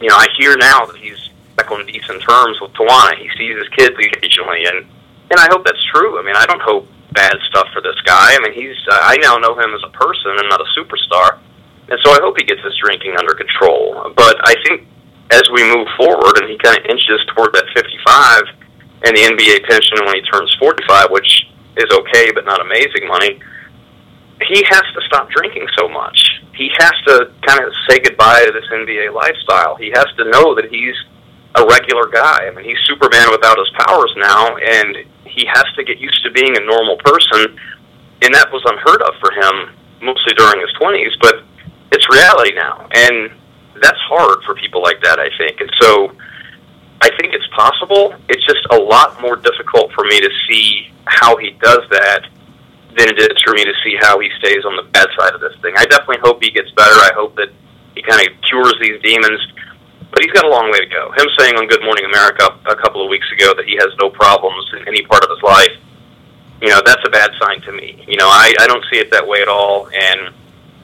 you 0.00 0.08
know, 0.08 0.16
I 0.16 0.26
hear 0.38 0.56
now 0.56 0.86
that 0.86 0.96
he's 0.96 1.28
back 1.56 1.70
on 1.70 1.84
decent 1.86 2.22
terms 2.22 2.60
with 2.60 2.72
Tawana. 2.72 3.16
He 3.16 3.28
sees 3.36 3.56
his 3.56 3.68
kids 3.76 3.96
occasionally, 3.96 4.64
and 4.64 4.86
and 5.30 5.38
I 5.38 5.48
hope 5.50 5.64
that's 5.64 5.84
true. 5.92 6.18
I 6.18 6.22
mean, 6.22 6.36
I 6.36 6.46
don't 6.46 6.62
hope 6.62 6.88
bad 7.12 7.34
stuff 7.48 7.68
for 7.72 7.82
this 7.82 7.98
guy. 8.04 8.34
I 8.34 8.38
mean, 8.40 8.52
he's 8.52 8.76
uh, 8.90 8.98
I 9.02 9.16
now 9.18 9.36
know 9.36 9.58
him 9.58 9.74
as 9.74 9.82
a 9.84 9.90
person 9.90 10.38
and 10.38 10.48
not 10.48 10.60
a 10.60 10.68
superstar, 10.78 11.38
and 11.88 11.98
so 12.04 12.12
I 12.12 12.18
hope 12.22 12.38
he 12.38 12.44
gets 12.44 12.62
his 12.62 12.76
drinking 12.82 13.16
under 13.18 13.34
control. 13.34 14.12
But 14.16 14.36
I 14.46 14.54
think 14.66 14.86
as 15.30 15.42
we 15.52 15.62
move 15.64 15.86
forward 15.96 16.38
and 16.42 16.50
he 16.50 16.58
kind 16.58 16.78
of 16.78 16.84
inches 16.86 17.20
toward 17.34 17.54
that 17.54 17.66
55 17.74 18.42
and 19.06 19.16
the 19.16 19.22
NBA 19.22 19.68
pension 19.68 19.98
when 20.04 20.14
he 20.16 20.22
turns 20.22 20.54
45, 20.58 21.10
which 21.10 21.46
is 21.76 21.86
okay 21.90 22.30
but 22.32 22.44
not 22.44 22.60
amazing 22.60 23.06
money, 23.06 23.40
he 24.46 24.64
has 24.68 24.82
to 24.94 25.00
stop 25.06 25.30
drinking 25.30 25.66
so 25.78 25.88
much. 25.88 26.42
He 26.54 26.70
has 26.78 26.92
to 27.06 27.32
kind 27.46 27.64
of 27.64 27.72
say 27.88 28.00
goodbye 28.00 28.44
to 28.44 28.52
this 28.52 28.64
NBA 28.72 29.14
lifestyle. 29.14 29.76
He 29.76 29.90
has 29.90 30.06
to 30.18 30.24
know 30.30 30.54
that 30.54 30.66
he's 30.70 30.94
a 31.56 31.66
regular 31.66 32.06
guy. 32.06 32.46
I 32.46 32.50
mean, 32.54 32.64
he's 32.64 32.78
Superman 32.86 33.30
without 33.30 33.58
his 33.58 33.70
powers 33.86 34.12
now, 34.16 34.56
and 34.56 34.96
he 35.24 35.46
has 35.46 35.64
to 35.76 35.84
get 35.84 35.98
used 35.98 36.22
to 36.24 36.30
being 36.30 36.56
a 36.56 36.60
normal 36.60 36.96
person, 36.98 37.58
and 38.22 38.34
that 38.34 38.52
was 38.52 38.62
unheard 38.66 39.02
of 39.02 39.14
for 39.20 39.32
him 39.32 39.74
mostly 40.00 40.34
during 40.34 40.60
his 40.60 40.72
twenties. 40.78 41.12
But 41.20 41.42
it's 41.92 42.06
reality 42.08 42.54
now, 42.54 42.88
and 42.92 43.30
that's 43.82 43.98
hard 44.06 44.42
for 44.44 44.54
people 44.54 44.82
like 44.82 45.02
that, 45.02 45.18
I 45.18 45.28
think. 45.38 45.60
And 45.60 45.70
so, 45.80 46.12
I 47.02 47.10
think 47.18 47.34
it's 47.34 47.46
possible. 47.56 48.14
It's 48.28 48.44
just 48.46 48.66
a 48.70 48.76
lot 48.76 49.20
more 49.20 49.36
difficult 49.36 49.92
for 49.92 50.04
me 50.04 50.20
to 50.20 50.30
see 50.48 50.92
how 51.06 51.36
he 51.36 51.50
does 51.62 51.82
that 51.90 52.26
than 52.96 53.08
it 53.08 53.18
is 53.18 53.40
for 53.42 53.54
me 53.54 53.64
to 53.64 53.72
see 53.84 53.96
how 54.00 54.18
he 54.18 54.28
stays 54.38 54.64
on 54.64 54.76
the 54.76 54.82
bad 54.90 55.08
side 55.18 55.34
of 55.34 55.40
this 55.40 55.54
thing. 55.62 55.74
I 55.76 55.84
definitely 55.86 56.18
hope 56.22 56.42
he 56.42 56.50
gets 56.50 56.70
better. 56.72 56.92
I 56.92 57.10
hope 57.14 57.36
that 57.36 57.48
he 57.94 58.02
kind 58.02 58.20
of 58.20 58.34
cures 58.42 58.74
these 58.80 59.00
demons 59.02 59.40
but 60.10 60.22
he's 60.22 60.32
got 60.32 60.44
a 60.44 60.48
long 60.48 60.70
way 60.70 60.78
to 60.78 60.86
go. 60.86 61.12
Him 61.12 61.26
saying 61.38 61.56
on 61.56 61.66
Good 61.68 61.82
Morning 61.82 62.04
America 62.04 62.50
a 62.66 62.76
couple 62.76 63.02
of 63.02 63.08
weeks 63.08 63.30
ago 63.32 63.54
that 63.54 63.64
he 63.66 63.76
has 63.76 63.94
no 64.00 64.10
problems 64.10 64.66
in 64.76 64.86
any 64.88 65.02
part 65.02 65.24
of 65.24 65.30
his 65.30 65.42
life, 65.42 65.76
you 66.60 66.68
know, 66.68 66.80
that's 66.84 67.02
a 67.06 67.10
bad 67.10 67.30
sign 67.40 67.60
to 67.62 67.72
me. 67.72 68.04
You 68.06 68.16
know, 68.16 68.28
I, 68.28 68.52
I 68.60 68.66
don't 68.66 68.84
see 68.92 68.98
it 68.98 69.10
that 69.12 69.26
way 69.26 69.40
at 69.40 69.48
all. 69.48 69.88
And, 69.88 70.34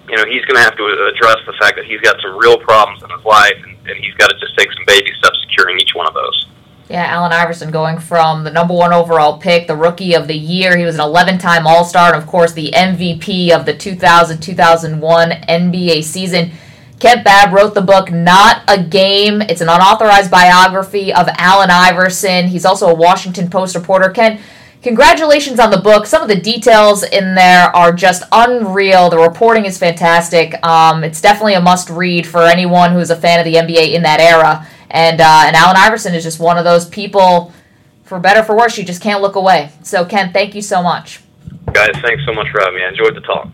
you 0.09 0.17
know, 0.17 0.25
he's 0.25 0.45
going 0.47 0.57
to 0.57 0.63
have 0.63 0.77
to 0.77 0.85
address 1.13 1.37
the 1.45 1.53
fact 1.61 1.77
that 1.77 1.85
he's 1.85 2.01
got 2.01 2.17
some 2.23 2.39
real 2.39 2.57
problems 2.59 3.03
in 3.03 3.11
his 3.11 3.25
life, 3.25 3.59
and, 3.63 3.77
and 3.89 3.99
he's 3.99 4.15
got 4.15 4.31
to 4.31 4.39
just 4.39 4.57
take 4.57 4.73
some 4.73 4.85
baby 4.87 5.11
steps 5.19 5.37
securing 5.49 5.79
each 5.79 5.95
one 5.95 6.07
of 6.07 6.15
those. 6.15 6.47
Yeah, 6.89 7.05
Allen 7.05 7.33
Iverson 7.33 7.73
going 7.73 7.99
from 7.99 8.45
the 8.45 8.51
number 8.51 8.73
one 8.73 8.93
overall 8.93 9.39
pick, 9.39 9.67
the 9.67 9.75
rookie 9.75 10.15
of 10.15 10.29
the 10.29 10.37
year. 10.37 10.77
He 10.77 10.85
was 10.85 10.95
an 10.95 11.01
11 11.01 11.39
time 11.39 11.67
All 11.67 11.85
Star, 11.85 12.15
and 12.15 12.23
of 12.23 12.29
course, 12.29 12.53
the 12.53 12.71
MVP 12.71 13.51
of 13.51 13.67
the 13.67 13.77
2000 13.77 14.41
2001 14.41 15.31
NBA 15.31 16.05
season 16.05 16.53
Kent 16.99 17.25
Babb 17.25 17.53
wrote 17.53 17.75
the 17.75 17.83
book 17.83 18.11
Not 18.11 18.63
a 18.69 18.83
Game. 18.83 19.43
It's 19.43 19.61
an 19.61 19.69
unauthorized 19.69 20.31
biography 20.31 21.13
of 21.13 21.29
Allen 21.37 21.71
Iverson. 21.71 22.49
He's 22.49 22.65
also 22.65 22.89
a 22.89 22.95
Washington 22.95 23.51
Post 23.51 23.75
reporter. 23.75 24.09
Kent, 24.09 24.41
congratulations 24.83 25.61
on 25.61 25.71
the 25.71 25.77
book. 25.77 26.07
Some 26.07 26.23
of 26.23 26.29
the 26.29 26.41
details 26.41 27.03
in 27.03 27.35
there 27.35 27.65
are 27.77 27.93
just 27.93 28.23
unreal. 28.33 29.11
The 29.11 29.19
reporting 29.19 29.67
is 29.67 29.77
fantastic. 29.77 30.55
Um, 30.67 31.05
it's 31.05 31.21
definitely 31.21 31.55
a 31.55 31.61
must 31.61 31.91
read 31.91 32.27
for 32.27 32.43
anyone 32.45 32.93
who's 32.93 33.11
a 33.11 33.17
fan 33.17 33.39
of 33.39 33.45
the 33.45 33.55
NBA 33.55 33.93
in 33.93 34.03
that 34.05 34.21
era. 34.21 34.67
And, 34.91 35.21
uh, 35.21 35.43
and 35.47 35.55
Allen 35.55 35.77
Iverson 35.77 36.15
is 36.15 36.23
just 36.23 36.41
one 36.41 36.57
of 36.57 36.65
those 36.65 36.89
people, 36.89 37.53
for 38.05 38.19
better 38.19 38.43
for 38.43 38.57
worse, 38.57 38.79
you 38.79 38.85
just 38.85 39.03
can't 39.03 39.21
look 39.21 39.35
away. 39.35 39.71
So, 39.83 40.07
Kent, 40.07 40.33
thank 40.33 40.55
you 40.55 40.63
so 40.63 40.83
much. 40.83 41.21
Guys, 41.73 41.91
thanks 42.01 42.25
so 42.25 42.33
much 42.33 42.47
for 42.51 42.61
having 42.61 42.77
me. 42.77 42.85
I 42.85 42.89
enjoyed 42.89 43.15
the 43.15 43.21
talk. 43.21 43.49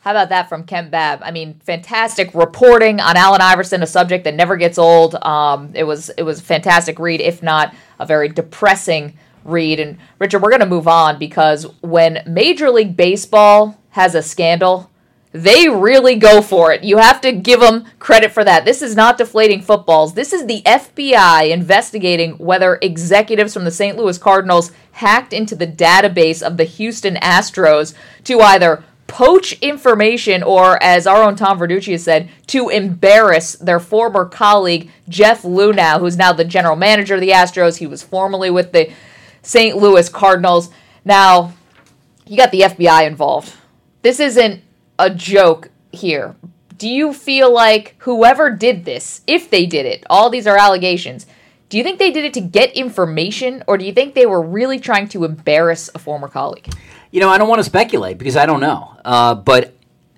How 0.00 0.12
about 0.12 0.28
that 0.28 0.48
from 0.48 0.64
Kent 0.64 0.90
Babb? 0.90 1.20
I 1.22 1.32
mean, 1.32 1.60
fantastic 1.64 2.32
reporting 2.32 3.00
on 3.00 3.16
Allen 3.16 3.40
Iverson, 3.40 3.82
a 3.82 3.86
subject 3.86 4.24
that 4.24 4.34
never 4.34 4.56
gets 4.56 4.78
old. 4.78 5.16
Um, 5.16 5.72
it 5.74 5.84
was 5.84 6.08
it 6.10 6.22
was 6.22 6.40
a 6.40 6.42
fantastic 6.44 6.98
read, 6.98 7.20
if 7.20 7.42
not 7.42 7.74
a 7.98 8.06
very 8.06 8.28
depressing 8.28 9.18
read. 9.44 9.80
And 9.80 9.98
Richard, 10.18 10.40
we're 10.40 10.50
going 10.50 10.60
to 10.60 10.66
move 10.66 10.86
on 10.86 11.18
because 11.18 11.64
when 11.80 12.22
Major 12.26 12.70
League 12.70 12.96
Baseball 12.96 13.76
has 13.90 14.14
a 14.14 14.22
scandal, 14.22 14.88
they 15.32 15.68
really 15.68 16.14
go 16.14 16.40
for 16.42 16.72
it. 16.72 16.84
You 16.84 16.98
have 16.98 17.20
to 17.22 17.32
give 17.32 17.60
them 17.60 17.84
credit 17.98 18.32
for 18.32 18.44
that. 18.44 18.64
This 18.64 18.82
is 18.82 18.96
not 18.96 19.18
deflating 19.18 19.60
footballs. 19.60 20.14
This 20.14 20.32
is 20.32 20.46
the 20.46 20.62
FBI 20.62 21.50
investigating 21.50 22.32
whether 22.38 22.78
executives 22.80 23.52
from 23.52 23.64
the 23.64 23.70
St. 23.70 23.96
Louis 23.96 24.16
Cardinals 24.16 24.72
hacked 24.92 25.32
into 25.32 25.54
the 25.54 25.66
database 25.66 26.42
of 26.42 26.56
the 26.56 26.64
Houston 26.64 27.16
Astros 27.16 27.94
to 28.24 28.40
either 28.40 28.84
poach 29.08 29.54
information 29.54 30.44
or, 30.44 30.80
as 30.80 31.06
our 31.06 31.22
own 31.22 31.34
Tom 31.34 31.58
Verducci 31.58 31.92
has 31.92 32.04
said, 32.04 32.30
to 32.46 32.68
embarrass 32.68 33.56
their 33.56 33.80
former 33.80 34.24
colleague 34.24 34.90
Jeff 35.08 35.42
Luhnow, 35.42 35.98
who's 35.98 36.16
now 36.16 36.32
the 36.32 36.44
general 36.44 36.76
manager 36.76 37.16
of 37.16 37.20
the 37.20 37.30
Astros. 37.30 37.78
He 37.78 37.86
was 37.86 38.02
formerly 38.02 38.50
with 38.50 38.70
the 38.70 38.92
St. 39.42 39.76
Louis 39.76 40.08
Cardinals. 40.08 40.70
Now, 41.04 41.54
you 42.26 42.36
got 42.36 42.52
the 42.52 42.60
FBI 42.60 43.06
involved. 43.06 43.54
This 44.02 44.20
isn't 44.20 44.62
a 44.98 45.10
joke 45.10 45.70
here. 45.90 46.36
Do 46.76 46.88
you 46.88 47.12
feel 47.12 47.52
like 47.52 47.96
whoever 47.98 48.50
did 48.50 48.84
this, 48.84 49.22
if 49.26 49.50
they 49.50 49.66
did 49.66 49.86
it, 49.86 50.04
all 50.08 50.30
these 50.30 50.46
are 50.46 50.56
allegations, 50.56 51.26
do 51.68 51.76
you 51.76 51.82
think 51.82 51.98
they 51.98 52.10
did 52.10 52.24
it 52.24 52.34
to 52.34 52.40
get 52.40 52.72
information 52.72 53.62
or 53.66 53.76
do 53.76 53.84
you 53.84 53.92
think 53.92 54.14
they 54.14 54.26
were 54.26 54.42
really 54.42 54.78
trying 54.78 55.08
to 55.08 55.24
embarrass 55.24 55.90
a 55.94 55.98
former 55.98 56.28
colleague? 56.28 56.72
You 57.10 57.20
know, 57.20 57.28
I 57.28 57.38
don't 57.38 57.48
want 57.48 57.60
to 57.60 57.64
speculate 57.64 58.18
because 58.18 58.36
I 58.36 58.46
don't 58.46 58.60
know. 58.60 58.96
Uh, 59.04 59.34
but 59.34 59.74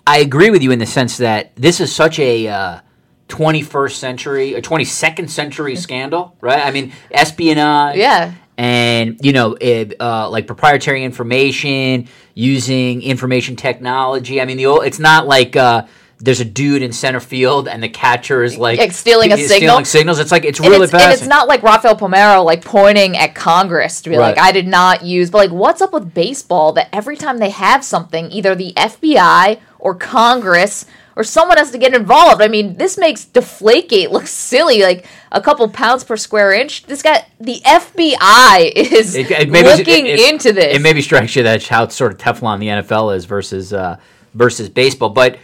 I 0.07 0.19
agree 0.19 0.51
with 0.51 0.63
you 0.63 0.71
in 0.71 0.79
the 0.79 0.87
sense 0.87 1.19
that 1.19 1.55
this 1.57 1.81
is 1.81 1.95
such 1.95 2.19
a 2.19 2.49
uh, 2.49 2.81
21st 3.29 3.93
century, 3.93 4.55
a 4.55 4.63
22nd 4.63 5.29
century 5.29 5.77
scandal, 5.77 6.37
right? 6.41 6.65
I 6.65 6.71
mean, 6.71 6.93
espionage. 7.11 7.97
Yeah. 7.97 8.35
And, 8.57 9.19
you 9.23 9.33
know, 9.33 9.57
it, 9.61 10.01
uh, 10.01 10.29
like 10.29 10.47
proprietary 10.47 11.03
information, 11.03 12.09
using 12.35 13.03
information 13.03 13.57
technology. 13.57 14.41
I 14.41 14.45
mean, 14.45 14.57
the 14.57 14.67
old, 14.67 14.85
it's 14.85 14.99
not 14.99 15.27
like 15.27 15.57
uh, 15.57 15.87
there's 16.23 16.41
a 16.41 16.45
dude 16.45 16.83
in 16.83 16.93
center 16.93 17.21
field 17.21 17.67
and 17.67 17.83
the 17.83 17.89
catcher 17.89 18.43
is 18.43 18.57
like, 18.59 18.79
stealing 18.93 19.33
a 19.33 19.37
stealing 19.37 19.49
signal? 19.49 19.85
signals. 19.85 20.19
It's 20.19 20.31
like, 20.31 20.45
it's 20.45 20.61
really 20.61 20.85
it's, 20.85 20.93
and 20.95 21.13
it's 21.13 21.27
not 21.27 21.49
like 21.49 21.63
Rafael 21.63 21.97
Palmeiro 21.97 22.45
like 22.45 22.63
pointing 22.65 23.17
at 23.17 23.35
Congress 23.35 24.01
to 24.03 24.11
be 24.11 24.19
like, 24.19 24.37
I 24.39 24.53
did 24.53 24.67
not 24.69 25.03
use, 25.05 25.31
but 25.31 25.39
like, 25.39 25.51
what's 25.51 25.81
up 25.81 25.93
with 25.93 26.13
baseball 26.13 26.73
that 26.73 26.89
every 26.93 27.17
time 27.17 27.39
they 27.39 27.51
have 27.51 27.85
something, 27.85 28.31
either 28.31 28.55
the 28.55 28.73
FBI 28.77 29.61
or 29.79 29.95
Congress 29.95 30.85
or 31.17 31.25
someone 31.25 31.57
has 31.57 31.71
to 31.71 31.79
get 31.79 31.95
involved? 31.95 32.43
I 32.43 32.49
mean, 32.49 32.77
this 32.77 32.99
makes 32.99 33.25
Deflategate 33.25 34.11
look 34.11 34.27
silly, 34.27 34.83
like 34.83 35.07
a 35.33 35.41
couple 35.41 35.67
pounds 35.71 36.05
per 36.05 36.17
square 36.19 36.53
inch. 36.53 36.85
This 36.85 37.01
guy, 37.03 37.25
the 37.41 37.63
FBI 37.65 38.73
is 38.77 39.15
It- 39.15 39.31
it 39.31 39.51
looking 39.51 40.07
it- 40.07 40.21
it- 40.21 40.33
into 40.35 40.53
this. 40.53 40.77
It 40.77 40.83
maybe 40.83 41.01
strikes 41.01 41.35
you 41.35 41.43
that's 41.43 41.67
how 41.69 41.89
sort 41.89 42.13
of 42.13 42.19
Teflon 42.19 42.61
the 42.61 42.67
NFL 42.69 43.17
is 43.17 43.25
versus 43.25 43.73
uh, 43.73 43.97
versus 44.35 44.69
baseball. 44.69 45.09
But 45.11 45.39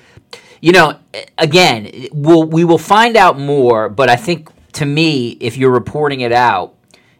you 0.60 0.72
know, 0.72 0.98
again, 1.38 2.08
we'll, 2.12 2.44
we 2.44 2.64
will 2.64 2.78
find 2.78 3.16
out 3.16 3.38
more. 3.38 3.88
But 3.88 4.10
I 4.10 4.16
think 4.16 4.50
to 4.72 4.84
me, 4.84 5.30
if 5.40 5.56
you're 5.56 5.70
reporting 5.70 6.20
it 6.20 6.32
out, 6.32 6.74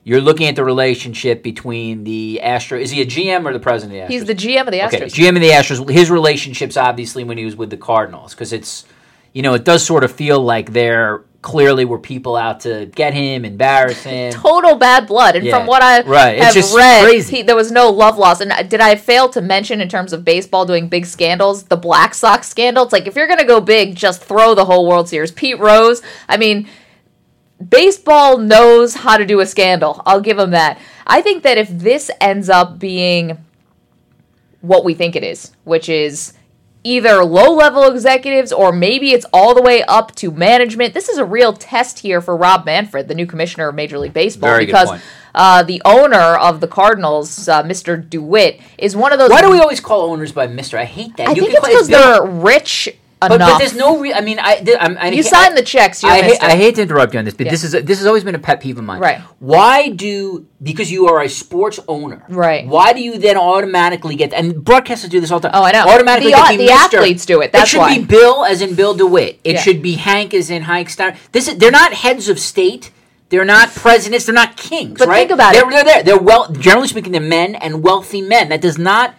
you're 0.05 0.21
looking 0.21 0.47
at 0.47 0.55
the 0.55 0.65
relationship 0.65 1.43
between 1.43 2.05
the 2.05 2.41
Astro. 2.41 2.79
Is 2.79 2.93
he 2.93 3.03
a 3.03 3.07
GM 3.07 3.45
or 3.45 3.53
the 3.53 3.59
president 3.59 4.01
of 4.01 4.09
the 4.09 4.15
Astros? 4.15 4.19
He's 4.19 4.25
the 4.25 4.35
GM 4.35 4.61
of 4.61 4.71
the 4.71 4.79
Astros. 4.79 4.95
Okay, 4.95 5.07
GM 5.07 5.35
of 5.35 5.43
the 5.43 5.51
Astros. 5.51 5.91
His 5.91 6.11
relationships, 6.11 6.77
obviously, 6.77 7.25
when 7.25 7.39
he 7.39 7.45
was 7.45 7.57
with 7.57 7.71
the 7.71 7.77
Cardinals, 7.77 8.33
because 8.33 8.53
it's, 8.53 8.85
you 9.33 9.43
know, 9.43 9.55
it 9.55 9.65
does 9.65 9.85
sort 9.85 10.05
of 10.05 10.13
feel 10.13 10.41
like 10.41 10.73
there 10.73 11.25
clearly 11.47 11.85
were 11.85 11.99
people 11.99 12.35
out 12.37 12.59
to 12.61 12.87
get 12.87 13.15
him, 13.15 13.45
embarrass 13.45 14.03
him. 14.13 14.33
total 14.33 14.75
bad 14.75 15.07
blood. 15.07 15.37
And 15.37 15.45
Yeah. 15.45 15.57
from 15.57 15.67
what 15.69 15.81
I 15.81 16.01
Right. 16.03 16.41
Have 16.43 16.53
just 16.53 16.77
read, 16.77 17.05
crazy. 17.05 17.37
he, 17.37 17.43
there 17.43 17.55
was 17.55 17.71
no 17.71 17.89
love 17.89 18.19
loss. 18.19 18.41
And 18.41 18.53
did 18.69 18.81
I 18.81 18.97
fail 18.97 19.29
to 19.29 19.41
mention 19.41 19.81
in 19.81 19.89
terms 19.89 20.13
of 20.13 20.25
baseball 20.25 20.67
doing 20.67 20.89
big 20.89 21.07
scandals, 21.07 21.63
the 21.65 21.77
Black 21.77 22.15
Sox 22.15 22.49
scandal? 22.49 22.83
It's 22.83 22.93
like 22.93 23.07
if 23.07 23.15
you're 23.15 23.29
going 23.29 23.39
to 23.39 23.45
go 23.45 23.61
big, 23.61 23.95
just 23.95 24.25
throw 24.25 24.57
the 24.57 24.65
whole 24.65 24.89
World 24.89 25.09
Series. 25.09 25.31
Pete 25.31 25.59
Rose, 25.61 26.03
I 26.29 26.37
mean, 26.37 26.69
baseball 27.71 28.39
knows 28.39 28.95
how 28.97 29.17
to 29.17 29.25
do 29.25 29.39
a 29.41 29.47
scandal. 29.47 30.03
I'll 30.05 30.21
give 30.21 30.39
him 30.39 30.51
that. 30.51 30.79
I 31.07 31.23
think 31.23 31.45
that 31.45 31.59
if 31.59 31.69
this 31.71 32.11
ends 32.21 32.49
up 32.51 32.79
being 32.81 33.39
what 34.61 34.85
we 34.85 34.95
think 34.95 35.15
it 35.15 35.23
is, 35.23 35.53
which 35.63 35.89
is 35.89 36.33
either 36.87 37.25
low 37.25 37.53
level 37.53 37.85
executives 37.91 38.53
or 38.53 38.73
maybe 38.73 39.11
it's 39.11 39.27
all 39.33 39.55
the 39.55 39.63
way 39.63 39.83
up 39.85 40.15
to 40.17 40.31
management. 40.31 40.95
This 40.95 41.09
is 41.09 41.19
a 41.19 41.25
real 41.25 41.53
test 41.53 41.99
here 41.99 42.21
for 42.21 42.37
Rob 42.37 42.65
Manfred, 42.65 43.09
the 43.09 43.15
new 43.15 43.27
commissioner 43.27 43.69
of 43.69 43.75
Major 43.75 43.99
League 43.99 44.13
Baseball, 44.15 44.51
Very 44.51 44.67
because 44.67 45.01
uh, 45.35 45.63
the 45.65 45.83
owner 45.85 46.17
of 46.37 46.61
the 46.61 46.69
Cardinals, 46.69 47.49
uh, 47.49 47.63
Mr. 47.65 48.09
DeWitt, 48.09 48.61
is 48.79 48.95
one 48.97 49.13
of 49.13 49.19
those. 49.19 49.31
Why 49.31 49.43
do 49.43 49.51
we 49.51 49.59
always 49.59 49.81
call 49.81 50.11
owners 50.11 50.33
by 50.33 50.47
Mister? 50.47 50.79
I 50.79 50.85
hate 50.85 51.17
that. 51.17 51.29
I 51.29 51.33
You 51.33 51.43
think 51.43 51.55
can 51.55 51.57
it's 51.57 51.67
call- 51.67 51.71
because 51.75 51.89
they're 51.89 52.27
rich 52.27 52.89
But, 53.29 53.39
but 53.39 53.59
there's 53.59 53.75
no. 53.75 53.99
Re- 53.99 54.13
I 54.15 54.21
mean, 54.21 54.39
I. 54.41 54.65
I'm, 54.81 54.97
I 54.99 55.09
you 55.09 55.23
sign 55.23 55.55
the 55.55 55.63
checks. 55.63 56.03
I 56.05 56.23
hate, 56.23 56.43
I 56.43 56.57
hate 56.57 56.75
to 56.77 56.83
interrupt 56.83 57.13
you 57.13 57.19
on 57.19 57.25
this, 57.25 57.35
but 57.35 57.47
Yeah. 57.47 57.53
this 57.53 57.65
is 57.65 57.75
a, 57.75 57.83
this 57.83 57.99
has 57.99 58.07
always 58.07 58.25
been 58.25 58.35
a 58.35 58.39
pet 58.39 58.61
peeve 58.61 58.79
of 58.79 58.85
mine. 58.85 59.01
Right. 59.01 59.21
Why 59.39 59.89
do 59.91 60.47
because 60.63 60.91
you 60.91 61.07
are 61.09 61.23
a 61.23 61.29
sports 61.29 61.79
owner? 61.89 62.25
Right. 62.29 62.67
Why 62.67 62.93
do 62.93 63.01
you 63.01 63.19
then 63.19 63.37
automatically 63.37 64.17
get 64.17 64.33
and 64.33 64.55
broadcasters 64.55 65.11
do 65.11 65.21
this 65.21 65.31
all 65.31 65.41
the 65.41 65.49
time? 65.49 65.61
Oh, 65.61 65.65
I 65.65 65.73
know. 65.73 65.87
Automatically 65.89 66.33
The- 66.33 66.37
get 66.37 66.51
the, 66.51 66.57
the 66.59 66.73
Mr. 66.73 66.99
athletes 66.99 67.27
do 67.27 67.41
it, 67.43 67.53
that's 67.53 67.65
it 67.65 67.69
should 67.73 67.79
why. 67.79 67.99
be 67.99 68.05
Bill 68.05 68.45
as 68.45 68.63
in 68.63 68.75
Bill 68.75 68.95
DeWitt. 68.95 69.41
It 69.45 69.55
Yeah. 69.57 69.61
should 69.61 69.83
be 69.83 69.95
Hank 69.95 70.35
as 70.35 70.51
in 70.51 70.63
Hank 70.63 70.91
Stein. 70.91 71.17
This 71.33 71.49
is 71.49 71.59
they're 71.59 71.71
not 71.71 71.93
heads 71.93 72.29
of 72.29 72.39
state. 72.39 72.91
They're 73.29 73.45
not 73.45 73.71
presidents. 73.75 74.25
They're 74.27 74.35
not 74.35 74.57
kings. 74.57 74.99
But 75.01 75.09
right? 75.09 75.19
think 75.19 75.33
about 75.33 75.53
they're, 75.53 75.67
it. 75.69 75.71
They're 75.73 75.85
there. 75.85 76.03
They're 76.05 76.19
well. 76.19 76.53
Generally 76.53 76.89
speaking, 76.89 77.11
they're 77.11 77.21
men 77.21 77.57
and 77.57 77.83
wealthy 77.83 78.23
men. 78.23 78.51
That 78.51 78.61
does 78.61 78.79
not, 78.79 79.15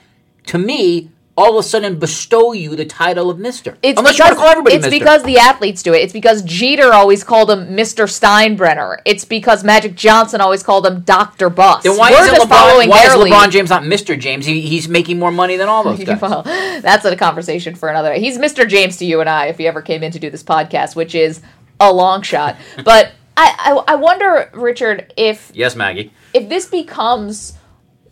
to 0.45 0.57
me, 0.57 1.09
all 1.37 1.51
of 1.51 1.63
a 1.63 1.67
sudden 1.67 1.99
bestow 1.99 2.51
you 2.51 2.75
the 2.75 2.83
title 2.85 3.29
of 3.29 3.37
Mister. 3.37 3.77
It's 3.83 3.99
Unless 3.99 4.15
because, 4.17 4.29
you 4.31 4.35
call 4.35 4.47
everybody 4.47 4.75
it's 4.75 4.85
Mister. 4.85 4.99
because 4.99 5.23
the 5.23 5.37
athletes 5.37 5.83
do 5.83 5.93
it. 5.93 5.97
It's 5.99 6.11
because 6.13 6.41
Jeter 6.41 6.91
always 6.93 7.23
called 7.23 7.51
him 7.51 7.67
Mr. 7.75 8.05
Steinbrenner. 8.07 8.97
It's 9.05 9.23
because 9.23 9.63
Magic 9.63 9.95
Johnson 9.95 10.41
always 10.41 10.63
called 10.63 10.85
him 10.87 11.01
Dr. 11.01 11.49
Buss. 11.49 11.83
Then 11.83 11.95
why 11.95 12.09
We're 12.11 12.25
just 12.27 12.41
LeBron, 12.41 12.49
following 12.49 12.89
why 12.89 13.05
is 13.05 13.15
lead. 13.15 13.31
LeBron 13.31 13.51
James 13.51 13.69
not 13.69 13.83
Mr. 13.83 14.19
James? 14.19 14.45
He, 14.47 14.61
he's 14.61 14.87
making 14.89 15.19
more 15.19 15.31
money 15.31 15.57
than 15.57 15.69
all 15.69 15.83
those 15.83 16.03
guys. 16.03 16.19
Well, 16.19 16.41
that's 16.43 17.05
a 17.05 17.15
conversation 17.15 17.75
for 17.75 17.89
another. 17.89 18.13
He's 18.15 18.37
Mr. 18.39 18.67
James 18.67 18.97
to 18.97 19.05
you 19.05 19.21
and 19.21 19.29
I 19.29 19.45
if 19.47 19.57
he 19.59 19.67
ever 19.67 19.81
came 19.83 20.01
in 20.03 20.11
to 20.13 20.19
do 20.19 20.29
this 20.31 20.43
podcast, 20.43 20.95
which 20.95 21.13
is 21.13 21.41
a 21.79 21.93
long 21.93 22.23
shot. 22.23 22.55
But 22.83 23.11
I, 23.39 23.53
I, 23.87 23.93
I 23.93 23.95
wonder, 23.97 24.49
Richard, 24.55 25.13
if 25.15 25.51
Yes, 25.53 25.75
Maggie. 25.75 26.11
if 26.33 26.49
this 26.49 26.65
becomes 26.65 27.53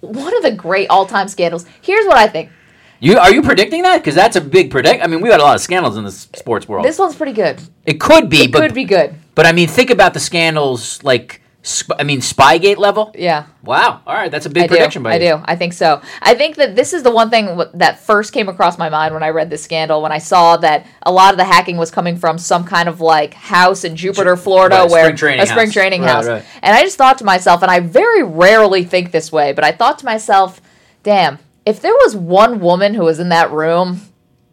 one 0.01 0.37
of 0.37 0.43
the 0.43 0.51
great 0.51 0.87
all 0.91 1.07
time 1.07 1.27
scandals. 1.27 1.65
Here's 1.81 2.05
what 2.05 2.17
I 2.17 2.27
think. 2.27 2.51
You 2.99 3.17
are 3.17 3.31
you 3.33 3.41
predicting 3.41 3.81
that? 3.83 3.97
Because 3.97 4.15
that's 4.15 4.35
a 4.35 4.41
big 4.41 4.71
predict. 4.71 5.03
I 5.03 5.07
mean, 5.07 5.21
we 5.21 5.29
got 5.29 5.39
a 5.39 5.43
lot 5.43 5.55
of 5.55 5.61
scandals 5.61 5.97
in 5.97 6.03
the 6.03 6.09
s- 6.11 6.27
sports 6.35 6.67
world. 6.67 6.85
This 6.85 6.97
one's 6.97 7.15
pretty 7.15 7.33
good. 7.33 7.61
it 7.85 7.99
could 7.99 8.29
be, 8.29 8.43
It 8.43 8.51
but 8.51 8.61
could 8.61 8.73
be 8.73 8.85
good. 8.85 9.15
but 9.35 9.45
I 9.45 9.51
mean, 9.51 9.67
think 9.67 9.89
about 9.89 10.13
the 10.13 10.19
scandals 10.19 11.03
like 11.03 11.41
sp- 11.65 11.97
I 11.99 12.03
mean, 12.03 12.19
Spygate 12.21 12.77
level. 12.77 13.11
Yeah. 13.15 13.45
Wow. 13.63 14.01
All 14.07 14.13
right, 14.13 14.31
that's 14.31 14.45
a 14.45 14.49
big 14.49 14.63
I 14.63 14.67
prediction 14.67 15.01
do. 15.01 15.05
by 15.05 15.11
I 15.11 15.13
you. 15.15 15.19
do. 15.37 15.41
I 15.45 15.55
think 15.55 15.73
so. 15.73 16.01
I 16.21 16.35
think 16.35 16.55
that 16.55 16.75
this 16.75 16.93
is 16.93 17.03
the 17.03 17.11
one 17.11 17.29
thing 17.29 17.47
w- 17.47 17.69
that 17.73 17.99
first 17.99 18.31
came 18.31 18.47
across 18.47 18.77
my 18.77 18.89
mind 18.89 19.13
when 19.13 19.23
I 19.23 19.29
read 19.29 19.49
this 19.49 19.63
scandal. 19.63 20.01
When 20.01 20.11
I 20.11 20.19
saw 20.19 20.55
that 20.57 20.85
a 21.03 21.11
lot 21.11 21.33
of 21.33 21.37
the 21.37 21.43
hacking 21.43 21.75
was 21.77 21.91
coming 21.91 22.15
from 22.17 22.37
some 22.37 22.63
kind 22.63 22.87
of 22.87 23.01
like 23.01 23.33
house 23.33 23.83
in 23.83 23.95
Jupiter, 23.95 24.37
Florida, 24.37 24.77
Right, 24.77 24.89
where 24.89 25.03
spring 25.05 25.15
training 25.17 25.41
a 25.41 25.47
spring 25.47 25.67
house. 25.67 25.73
training 25.73 26.01
Right, 26.03 26.09
house. 26.11 26.27
right. 26.27 26.45
And 26.63 26.75
I 26.75 26.81
just 26.83 26.97
thought 26.97 27.17
to 27.17 27.25
myself, 27.25 27.61
and 27.61 27.69
I 27.71 27.79
very 27.81 28.23
rarely 28.23 28.83
think 28.83 29.11
this 29.11 29.31
way, 29.31 29.51
but 29.51 29.63
I 29.65 29.71
thought 29.71 29.99
to 29.99 30.05
myself, 30.05 30.61
"Damn, 31.03 31.39
if 31.65 31.81
there 31.81 31.93
was 31.93 32.15
one 32.15 32.59
woman 32.59 32.93
who 32.93 33.03
was 33.03 33.19
in 33.19 33.29
that 33.29 33.51
room, 33.51 34.01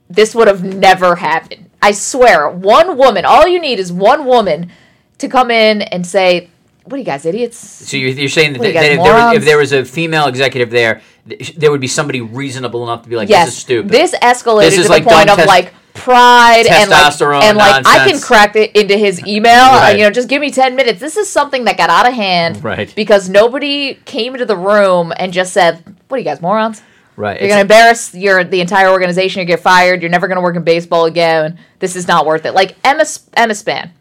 this 0.09 0.35
would 0.35 0.49
have 0.49 0.63
never 0.65 1.17
happened." 1.17 1.71
I 1.81 1.93
swear, 1.93 2.49
one 2.49 2.97
woman. 2.97 3.25
All 3.25 3.47
you 3.47 3.61
need 3.61 3.79
is 3.79 3.93
one 3.93 4.25
woman 4.25 4.71
to 5.19 5.29
come 5.29 5.51
in 5.51 5.83
and 5.83 6.07
say, 6.07 6.49
"What 6.85 6.95
are 6.95 6.99
you 6.99 7.05
guys 7.05 7.27
idiots?" 7.27 7.59
So 7.59 7.97
you're, 7.97 8.11
you're 8.11 8.29
saying 8.29 8.53
that, 8.55 8.61
What 8.61 8.69
are 8.69 8.71
you 8.71 8.75
that 8.75 8.85
if, 8.93 9.03
there 9.03 9.15
was, 9.15 9.37
if 9.37 9.45
there 9.45 9.59
was 9.59 9.73
a 9.73 9.85
female 9.85 10.27
executive 10.27 10.71
there, 10.71 11.01
th- 11.29 11.55
there 11.57 11.71
would 11.71 11.81
be 11.81 11.89
somebody 11.89 12.21
reasonable 12.21 12.85
enough 12.85 13.03
to 13.03 13.09
be 13.09 13.17
like, 13.17 13.29
Yes, 13.29 13.47
"This 13.47 13.55
is 13.55 13.61
stupid." 13.61 13.91
This 13.91 14.15
escalated 14.15 14.61
This 14.61 14.75
to 14.77 14.81
is 14.83 14.89
the 14.89 15.01
point 15.01 15.27
dumb 15.27 15.31
of 15.31 15.37
test- 15.37 15.49
like 15.49 15.75
pride 15.95 16.67
and 16.67 16.91
like 16.91 17.21
and 17.21 17.59
like 17.59 17.87
I 17.87 18.09
can 18.09 18.19
crack 18.21 18.57
it 18.57 18.75
into 18.75 18.97
his 18.97 19.25
email. 19.27 19.53
Uh, 19.53 19.73
right. 19.73 19.91
And, 19.91 19.99
you 19.99 20.05
know, 20.05 20.11
just 20.11 20.29
give 20.29 20.41
me 20.41 20.51
ten 20.51 20.75
minutes. 20.77 21.01
This 21.01 21.17
is 21.17 21.29
something 21.29 21.65
that 21.65 21.77
got 21.77 21.91
out 21.91 22.09
of 22.09 22.15
hand, 22.15 22.63
Right. 22.65 22.93
Because 22.95 23.29
nobody 23.29 23.95
came 24.05 24.35
into 24.35 24.47
the 24.47 24.57
room 24.57 25.13
and 25.17 25.33
just 25.33 25.53
said, 25.53 25.83
"What 26.09 26.17
are 26.17 26.19
you 26.19 26.25
guys 26.25 26.41
morons?" 26.41 26.83
Right. 27.17 27.41
You're 27.41 27.51
gonna 27.51 27.63
embarrass 27.63 28.15
your 28.15 28.43
the 28.45 28.61
entire 28.61 28.89
organization. 28.89 29.41
You 29.41 29.47
get 29.47 29.61
fired. 29.61 30.01
You're 30.01 30.11
never 30.11 30.29
gonna 30.29 30.41
work 30.41 30.57
in 30.57 30.65
baseball 30.65 31.05
again. 31.05 31.59
This 31.79 31.95
is 31.95 32.09
not 32.09 32.25
worth 32.25 32.47
it. 32.47 32.53
Like 32.53 32.77
Emma 32.85 33.05
Emma 33.35 33.55
Span, 33.55 33.93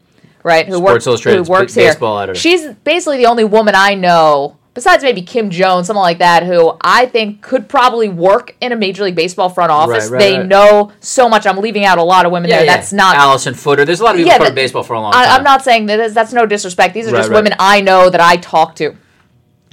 right? 0.44 0.66
Who 0.66 0.78
Sports 0.78 1.06
works 1.06 1.24
who 1.24 1.44
works 1.44 1.76
b- 1.76 1.82
here. 1.82 1.92
baseball 1.92 2.20
editor. 2.20 2.40
She's 2.40 2.68
basically 2.84 3.18
the 3.18 3.26
only 3.26 3.44
woman 3.44 3.76
I 3.76 3.96
know, 3.96 4.58
besides 4.74 5.04
maybe 5.04 5.22
Kim 5.22 5.50
Jones, 5.50 5.88
someone 5.88 6.04
like 6.04 6.20
that, 6.20 6.44
who 6.44 6.78
I 6.80 7.06
think 7.08 7.42
could 7.42 7.68
probably 7.68 8.08
work 8.08 8.56
in 8.62 8.72
a 8.72 8.78
Major 8.78 9.04
League 9.04 9.16
Baseball 9.16 9.50
front 9.50 9.72
office. 9.72 10.06
Right, 10.06 10.12
right, 10.12 10.20
they 10.20 10.38
right. 10.38 10.48
know 10.48 10.94
so 11.02 11.28
much. 11.28 11.46
I'm 11.46 11.58
leaving 11.58 11.84
out 11.84 11.98
a 11.98 12.04
lot 12.04 12.26
of 12.26 12.32
women 12.32 12.50
yeah, 12.50 12.60
there. 12.60 12.66
yeah. 12.66 12.76
That's 12.78 12.94
not. 12.94 13.18
Alyson 13.18 13.56
Footer. 13.56 13.84
There's 13.84 14.00
a 14.00 14.06
lot 14.06 14.16
of 14.16 14.20
people 14.20 14.32
Yeah, 14.32 14.38
covered 14.38 14.56
baseball 14.56 14.84
for 14.84 14.94
a 14.94 15.02
long 15.02 15.14
I, 15.14 15.26
time. 15.26 15.40
I'm 15.40 15.44
not 15.44 15.64
saying 15.64 15.88
that 15.88 16.00
is, 16.00 16.14
that's 16.14 16.32
no 16.32 16.46
disrespect. 16.46 16.94
These 16.94 17.10
are 17.10 17.12
just 17.12 17.30
women 17.30 17.56
I 17.60 17.82
know 17.82 18.10
that 18.10 18.22
I 18.22 18.38
talk 18.38 18.76
to. 18.78 18.96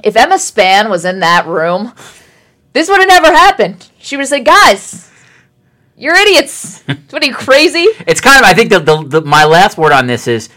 If 0.02 0.16
Emma 0.16 0.40
Span 0.40 0.90
was 0.90 1.04
in 1.04 1.20
that 1.20 1.46
room, 1.46 1.92
this 2.72 2.88
would 2.88 3.00
have 3.00 3.08
never 3.08 3.28
happened. 3.28 3.90
She 3.98 4.16
would 4.16 4.22
have 4.22 4.28
said, 4.28 4.44
"Guys, 4.44 5.10
you're 5.96 6.14
idiots. 6.14 6.82
what 7.10 7.22
are 7.22 7.26
you 7.26 7.34
crazy?" 7.34 7.86
It's 8.06 8.20
kind 8.20 8.38
of. 8.38 8.44
I 8.44 8.54
think 8.54 8.70
the, 8.70 8.80
the, 8.80 9.02
the 9.02 9.20
my 9.22 9.44
last 9.44 9.78
word 9.78 9.92
on 9.92 10.06
this 10.06 10.26
is, 10.26 10.48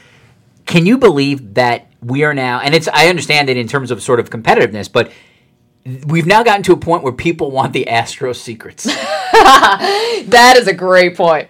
can 0.65 0.86
you 0.86 0.97
believe 0.97 1.56
that 1.56 1.88
we 2.02 2.24
are 2.24 2.34
now? 2.34 2.60
And 2.60 2.74
it's. 2.74 2.88
I 2.88 3.08
understand 3.08 3.50
it 3.50 3.58
in 3.58 3.67
terms 3.67 3.91
of 3.91 4.02
sort 4.02 4.19
of 4.19 4.30
competitiveness, 4.30 4.91
but 4.91 5.12
we've 6.06 6.28
now 6.28 6.43
gotten 6.43 6.63
to 6.63 6.74
a 6.74 6.78
point 6.78 7.04
where 7.04 7.13
people 7.13 7.52
want 7.52 7.74
the 7.74 7.86
Astros 7.89 8.36
secrets. 8.36 8.88
That 9.41 10.56
is 10.58 10.67
a 10.67 10.74
great 10.74 11.17
point. 11.17 11.50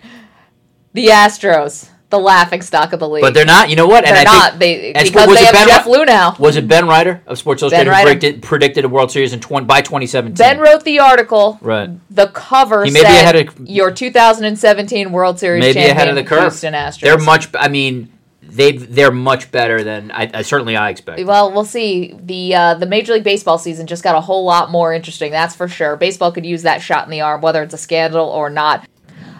The 0.94 1.08
Astros, 1.08 1.90
the 2.12 2.20
laughing 2.20 2.62
stock 2.62 2.94
of 2.94 3.00
the 3.00 3.10
league. 3.10 3.22
But 3.22 3.34
they're 3.34 3.46
not. 3.46 3.70
You 3.70 3.76
know 3.76 3.88
what? 3.88 4.06
They're 4.06 4.16
I 4.16 4.24
not. 4.24 4.50
Think, 4.52 4.60
They 4.60 4.94
and 4.94 5.06
because 5.08 5.34
they 5.34 5.44
have 5.46 5.54
Ben 5.54 5.68
Jeff 5.68 5.86
Luhnow. 5.86 6.38
Was 6.38 6.56
it 6.58 6.68
Ben 6.68 6.88
Reiter 6.88 7.22
of 7.26 7.38
Sports 7.38 7.64
Illustrated 7.64 7.92
who 7.92 8.04
predicted, 8.04 8.44
predicted 8.44 8.86
a 8.86 8.90
World 8.90 9.12
Series 9.12 9.34
in 9.34 9.40
20, 9.40 9.66
by 9.66 9.82
2017? 9.82 10.36
Ben 10.36 10.60
wrote 10.60 10.84
the 10.84 11.00
article. 11.00 11.58
Right. 11.62 11.90
The 12.14 12.28
cover 12.28 12.86
He 12.86 12.92
may 12.92 13.00
be 13.00 13.06
said 13.06 13.36
ahead 13.36 13.48
of- 13.48 13.68
your 13.68 13.92
2017 13.92 15.12
World 15.12 15.40
Series 15.40 15.62
Maybe 15.62 15.74
champion 15.74 15.98
ahead 15.98 16.08
of 16.10 16.16
the 16.16 16.24
curve. 16.24 16.42
Houston 16.44 16.74
Astros. 16.74 17.02
They're 17.02 17.18
much. 17.18 17.48
I 17.56 17.68
mean, 17.68 18.12
they 18.42 18.74
they're 18.74 19.12
much 19.12 19.52
better 19.52 19.84
than 19.84 20.12
I, 20.12 20.30
I 20.34 20.42
certainly 20.42 20.76
I 20.76 20.90
expect. 20.90 21.24
Well, 21.26 21.52
we'll 21.52 21.64
see. 21.66 22.14
The 22.22 22.56
uh, 22.56 22.74
the 22.76 22.86
Major 22.86 23.14
League 23.14 23.24
Baseball 23.24 23.58
season 23.58 23.88
just 23.88 24.04
got 24.04 24.16
a 24.16 24.22
whole 24.22 24.44
lot 24.44 24.70
more 24.72 24.94
interesting. 24.94 25.32
That's 25.32 25.56
for 25.56 25.68
sure. 25.68 25.96
Baseball 25.96 26.32
could 26.32 26.46
use 26.46 26.64
that 26.64 26.82
shot 26.82 27.06
in 27.06 27.12
the 27.12 27.22
arm, 27.22 27.42
whether 27.42 27.64
it's 27.64 27.74
a 27.74 27.78
scandal 27.78 28.28
or 28.28 28.50
not. 28.50 28.86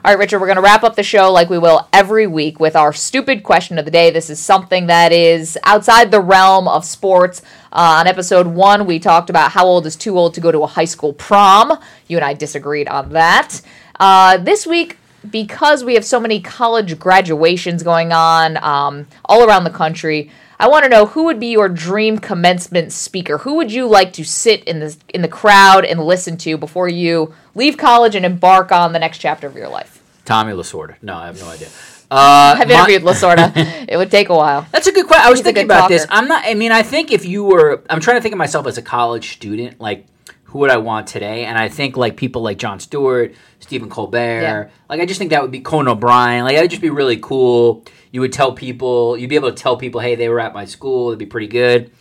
All 0.04 0.12
right, 0.12 0.18
Richard, 0.18 0.40
we're 0.40 0.48
going 0.48 0.56
to 0.56 0.64
wrap 0.64 0.84
up 0.84 0.96
the 0.96 1.04
show 1.04 1.32
like 1.32 1.52
we 1.52 1.60
will 1.60 1.88
every 1.94 2.26
week 2.26 2.60
with 2.60 2.76
our 2.76 2.92
stupid 2.92 3.44
question 3.44 3.78
of 3.78 3.86
the 3.86 3.92
day. 3.92 4.10
This 4.10 4.32
is 4.32 4.40
something 4.40 4.88
that 4.88 5.12
is 5.12 5.60
outside 5.64 6.10
the 6.10 6.20
realm 6.20 6.68
of 6.68 6.84
sports. 6.86 7.44
Uh, 7.72 7.98
on 8.00 8.08
episode 8.08 8.48
one, 8.48 8.88
we 8.88 8.98
talked 8.98 9.30
about 9.30 9.52
how 9.52 9.68
old 9.68 9.86
is 9.86 9.96
too 9.96 10.18
old 10.18 10.34
to 10.34 10.42
go 10.42 10.52
to 10.52 10.64
a 10.64 10.66
high 10.66 10.86
school 10.86 11.14
prom. 11.14 11.78
You 12.08 12.18
and 12.18 12.26
I 12.26 12.34
disagreed 12.34 12.88
on 12.88 13.10
that. 13.10 13.62
Uh, 14.00 14.38
this 14.38 14.66
week, 14.66 14.98
because 15.30 15.84
we 15.84 15.94
have 15.94 16.04
so 16.04 16.20
many 16.20 16.42
college 16.42 16.98
graduations 16.98 17.84
going 17.84 18.12
on 18.12 18.58
um, 18.58 19.06
all 19.26 19.48
around 19.48 19.66
the 19.66 19.70
country, 19.70 20.32
I 20.62 20.68
want 20.68 20.84
to 20.84 20.90
know 20.90 21.08
who 21.08 21.24
would 21.24 21.40
be 21.40 21.48
your 21.48 21.68
dream 21.68 22.20
commencement 22.20 22.92
speaker. 22.92 23.40
Who 23.40 23.56
would 23.56 23.72
you 23.72 23.88
like 23.88 24.14
to 24.14 24.24
sit 24.24 24.64
in 24.66 24.80
the 24.80 24.96
in 25.12 25.24
the 25.24 25.28
crowd 25.28 25.86
and 25.86 26.00
listen 26.00 26.38
to 26.38 26.56
before 26.56 26.88
you 26.88 27.34
leave 27.56 27.78
college 27.78 28.14
and 28.14 28.24
embark 28.24 28.72
on 28.72 28.94
the 28.94 29.00
next 29.00 29.18
chapter 29.18 29.48
of 29.48 29.56
your 29.56 29.70
life? 29.70 30.04
Tommy 30.24 30.54
Lasorda. 30.54 30.98
No, 31.02 31.16
I 31.16 31.26
have 31.26 31.40
no 31.40 31.50
idea. 31.50 31.70
Uh, 32.12 32.58
I've 32.60 32.68
my- 32.68 32.76
interviewed 32.76 33.02
Lasorda. 33.02 33.52
it 33.90 33.98
would 33.98 34.12
take 34.12 34.30
a 34.30 34.36
while. 34.36 34.68
That's 34.72 34.86
a 34.86 34.92
good 34.92 35.08
question. 35.08 35.26
I 35.26 35.32
was 35.32 35.40
He's 35.40 35.46
thinking 35.46 35.64
about 35.66 35.90
this. 35.90 36.06
I'm 36.12 36.28
not. 36.28 36.44
I 36.46 36.54
mean, 36.54 36.72
I 36.72 36.84
think 36.84 37.12
if 37.12 37.26
you 37.26 37.44
were, 37.44 37.84
I'm 37.90 38.00
trying 38.00 38.18
to 38.18 38.22
think 38.22 38.34
of 38.36 38.38
myself 38.38 38.68
as 38.68 38.78
a 38.78 38.84
college 38.84 39.34
student. 39.34 39.82
Like, 39.82 40.06
who 40.44 40.60
would 40.60 40.70
I 40.70 40.78
want 40.78 41.08
today? 41.08 41.46
And 41.46 41.58
I 41.58 41.70
think 41.70 41.98
like 41.98 42.18
people 42.18 42.44
like 42.44 42.60
Jon 42.60 42.80
Stewart, 42.80 43.34
Stephen 43.62 43.90
Colbert. 43.90 44.42
Yeah. 44.42 44.70
Like, 44.90 45.02
I 45.02 45.08
just 45.08 45.18
think 45.18 45.32
that 45.32 45.42
would 45.42 45.50
be 45.50 45.62
Conan 45.62 45.88
O'Brien. 45.88 46.44
Like, 46.44 46.54
that 46.56 46.62
would 46.62 46.70
just 46.70 46.84
be 46.84 46.92
really 46.92 47.18
cool. 47.18 47.84
You 48.12 48.22
would 48.22 48.34
tell 48.34 48.52
people, 48.54 49.18
you'd 49.18 49.30
be 49.30 49.36
able 49.36 49.50
to 49.52 49.56
tell 49.56 49.78
people, 49.78 50.02
hey, 50.02 50.16
they 50.16 50.28
were 50.30 50.40
at 50.40 50.54
my 50.54 50.66
school. 50.66 51.10
It'd 51.10 51.20
be 51.20 51.26
pretty 51.26 51.48
good. 51.48 51.92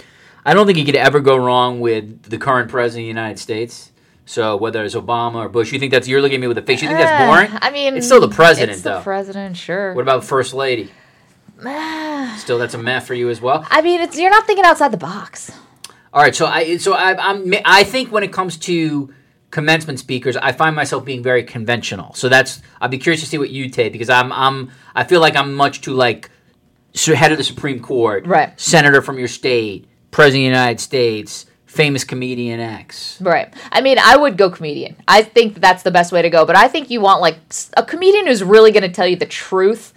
I 0.45 0.55
don't 0.55 0.67
think 0.67 0.79
you 0.79 0.85
could 0.85 0.97
ever 0.97 1.21
go 1.21 1.37
wrong 1.37 1.81
with 1.81 2.23
the 2.25 2.39
current 2.39 2.69
president 2.71 3.03
of 3.03 3.05
the 3.05 3.09
United 3.21 3.39
States. 3.39 3.93
So 4.27 4.57
whether 4.57 4.85
it's 4.85 4.95
Obama 4.95 5.37
or 5.37 5.49
Bush, 5.49 5.73
you 5.73 5.79
think 5.79 5.93
that's 5.93 6.09
you're 6.09 6.21
looking 6.21 6.37
at 6.37 6.41
me 6.41 6.47
with 6.47 6.59
a 6.59 6.63
face. 6.63 6.83
You 6.83 6.89
think 6.89 7.01
that's 7.01 7.23
Uh, 7.23 7.27
boring? 7.27 7.51
I 7.63 7.71
mean, 7.71 7.97
it's 7.97 8.07
still 8.07 8.21
the 8.21 8.29
president, 8.29 8.73
It's 8.73 8.83
though. 8.83 8.97
the 8.99 9.03
president, 9.03 9.57
sure. 9.57 9.93
what 9.95 10.03
about 10.03 10.25
first 10.25 10.55
lady? 10.55 10.91
Still, 12.39 12.59
that's 12.59 12.73
a 12.75 12.79
meh 12.79 13.01
for 13.01 13.13
you 13.15 13.29
as 13.29 13.41
well. 13.41 13.67
I 13.71 13.83
mean, 13.83 14.01
it's 14.01 14.19
you're 14.19 14.31
not 14.31 14.47
thinking 14.47 14.65
outside 14.65 14.93
the 14.93 14.97
box. 14.97 15.53
All 16.13 16.23
right, 16.23 16.35
so 16.35 16.47
I 16.47 16.79
so 16.79 16.95
I, 16.95 17.15
I'm 17.31 17.53
I 17.65 17.85
think 17.85 18.11
when 18.11 18.23
it 18.23 18.33
comes 18.33 18.57
to 18.59 19.13
commencement 19.51 19.99
speakers, 19.99 20.37
I 20.37 20.53
find 20.53 20.77
myself 20.77 21.05
being 21.05 21.23
very 21.23 21.43
conventional. 21.43 22.15
So 22.15 22.29
that's 22.29 22.63
I'd 22.81 22.91
be 22.91 22.99
curious 22.99 23.21
to 23.21 23.27
see 23.27 23.39
what 23.39 23.51
you 23.51 23.69
take 23.69 23.93
because 23.93 24.11
I'm 24.11 24.33
I'm 24.33 24.71
I 24.95 25.05
feel 25.05 25.21
like 25.21 25.37
I'm 25.37 25.55
much 25.55 25.81
too 25.81 25.95
like 25.95 26.31
head 26.95 27.33
of 27.33 27.39
the 27.39 27.45
Supreme 27.45 27.81
Court, 27.81 28.27
Right. 28.27 28.59
Senator 28.61 29.01
from 29.03 29.19
your 29.19 29.29
state, 29.29 29.87
President 30.11 30.47
of 30.47 30.53
the 30.53 30.59
United 30.59 30.81
States, 30.81 31.47
famous 31.67 32.03
comedian 32.03 32.59
X. 32.59 33.21
Right. 33.21 33.53
I 33.71 33.81
mean, 33.81 33.99
I 33.99 34.17
would 34.17 34.37
go 34.37 34.51
comedian. 34.51 34.97
I 35.07 35.23
think 35.23 35.61
that's 35.61 35.85
the 35.85 35.93
best 35.93 36.11
way 36.13 36.23
to 36.23 36.31
go. 36.31 36.45
But 36.45 36.57
I 36.57 36.67
think 36.67 36.91
you 36.91 37.01
want 37.01 37.21
like 37.21 37.39
a 37.77 37.85
comedian 37.85 38.27
who's 38.27 38.43
really 38.43 38.73
going 38.73 38.83
to 38.83 38.89
tell 38.89 39.07
you 39.07 39.17
the 39.17 39.27
truth, 39.27 39.95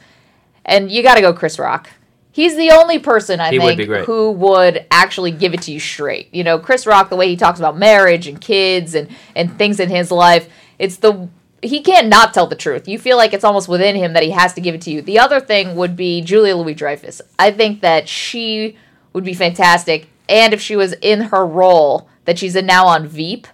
and 0.66 0.92
you 0.92 1.02
got 1.02 1.16
to 1.16 1.22
go 1.22 1.34
Chris 1.34 1.58
Rock. 1.58 1.90
He's 2.34 2.56
the 2.56 2.72
only 2.72 2.98
person 2.98 3.40
I 3.40 3.52
He 3.52 3.60
think 3.60 3.86
great. 3.86 4.06
who 4.06 4.32
would 4.32 4.88
actually 4.90 5.30
give 5.30 5.54
it 5.54 5.62
to 5.62 5.72
you 5.72 5.80
straight. 5.80 6.34
You 6.34 6.44
know, 6.44 6.58
Chris 6.58 6.88
Rock, 6.88 7.12
the 7.12 7.16
way 7.16 7.28
he 7.28 7.38
talks 7.38 7.60
about 7.60 7.78
marriage 7.78 8.28
and 8.28 8.42
kids 8.42 8.96
and 8.96 9.08
and 9.36 9.56
things 9.58 9.80
in 9.80 9.90
his 9.90 10.10
life, 10.10 10.50
it's 10.80 10.98
the 10.98 11.30
he 11.62 11.82
can't 11.82 12.08
not 12.08 12.34
tell 12.34 12.48
the 12.48 12.56
truth. 12.56 12.88
You 12.88 12.98
feel 12.98 13.18
like 13.18 13.34
it's 13.34 13.44
almost 13.44 13.70
within 13.70 13.96
him 13.96 14.14
that 14.14 14.24
he 14.24 14.32
has 14.32 14.54
to 14.56 14.62
give 14.62 14.74
it 14.74 14.82
to 14.82 14.92
you. 14.92 15.04
The 15.04 15.20
other 15.20 15.40
thing 15.40 15.76
would 15.76 15.96
be 15.96 16.22
Julia 16.22 16.58
Louis 16.58 16.74
Dreyfus. 16.74 17.22
I 17.38 17.52
think 17.52 17.82
that 17.82 18.10
she 18.10 18.78
would 19.14 19.24
be 19.24 19.36
fantastic, 19.36 20.08
and 20.28 20.54
if 20.56 20.60
she 20.60 20.76
was 20.76 20.94
in 21.02 21.22
her 21.22 21.46
role 21.46 22.10
that 22.26 22.40
she's 22.40 22.56
in 22.56 22.66
now 22.66 22.88
on 22.88 23.06
Veep, 23.06 23.48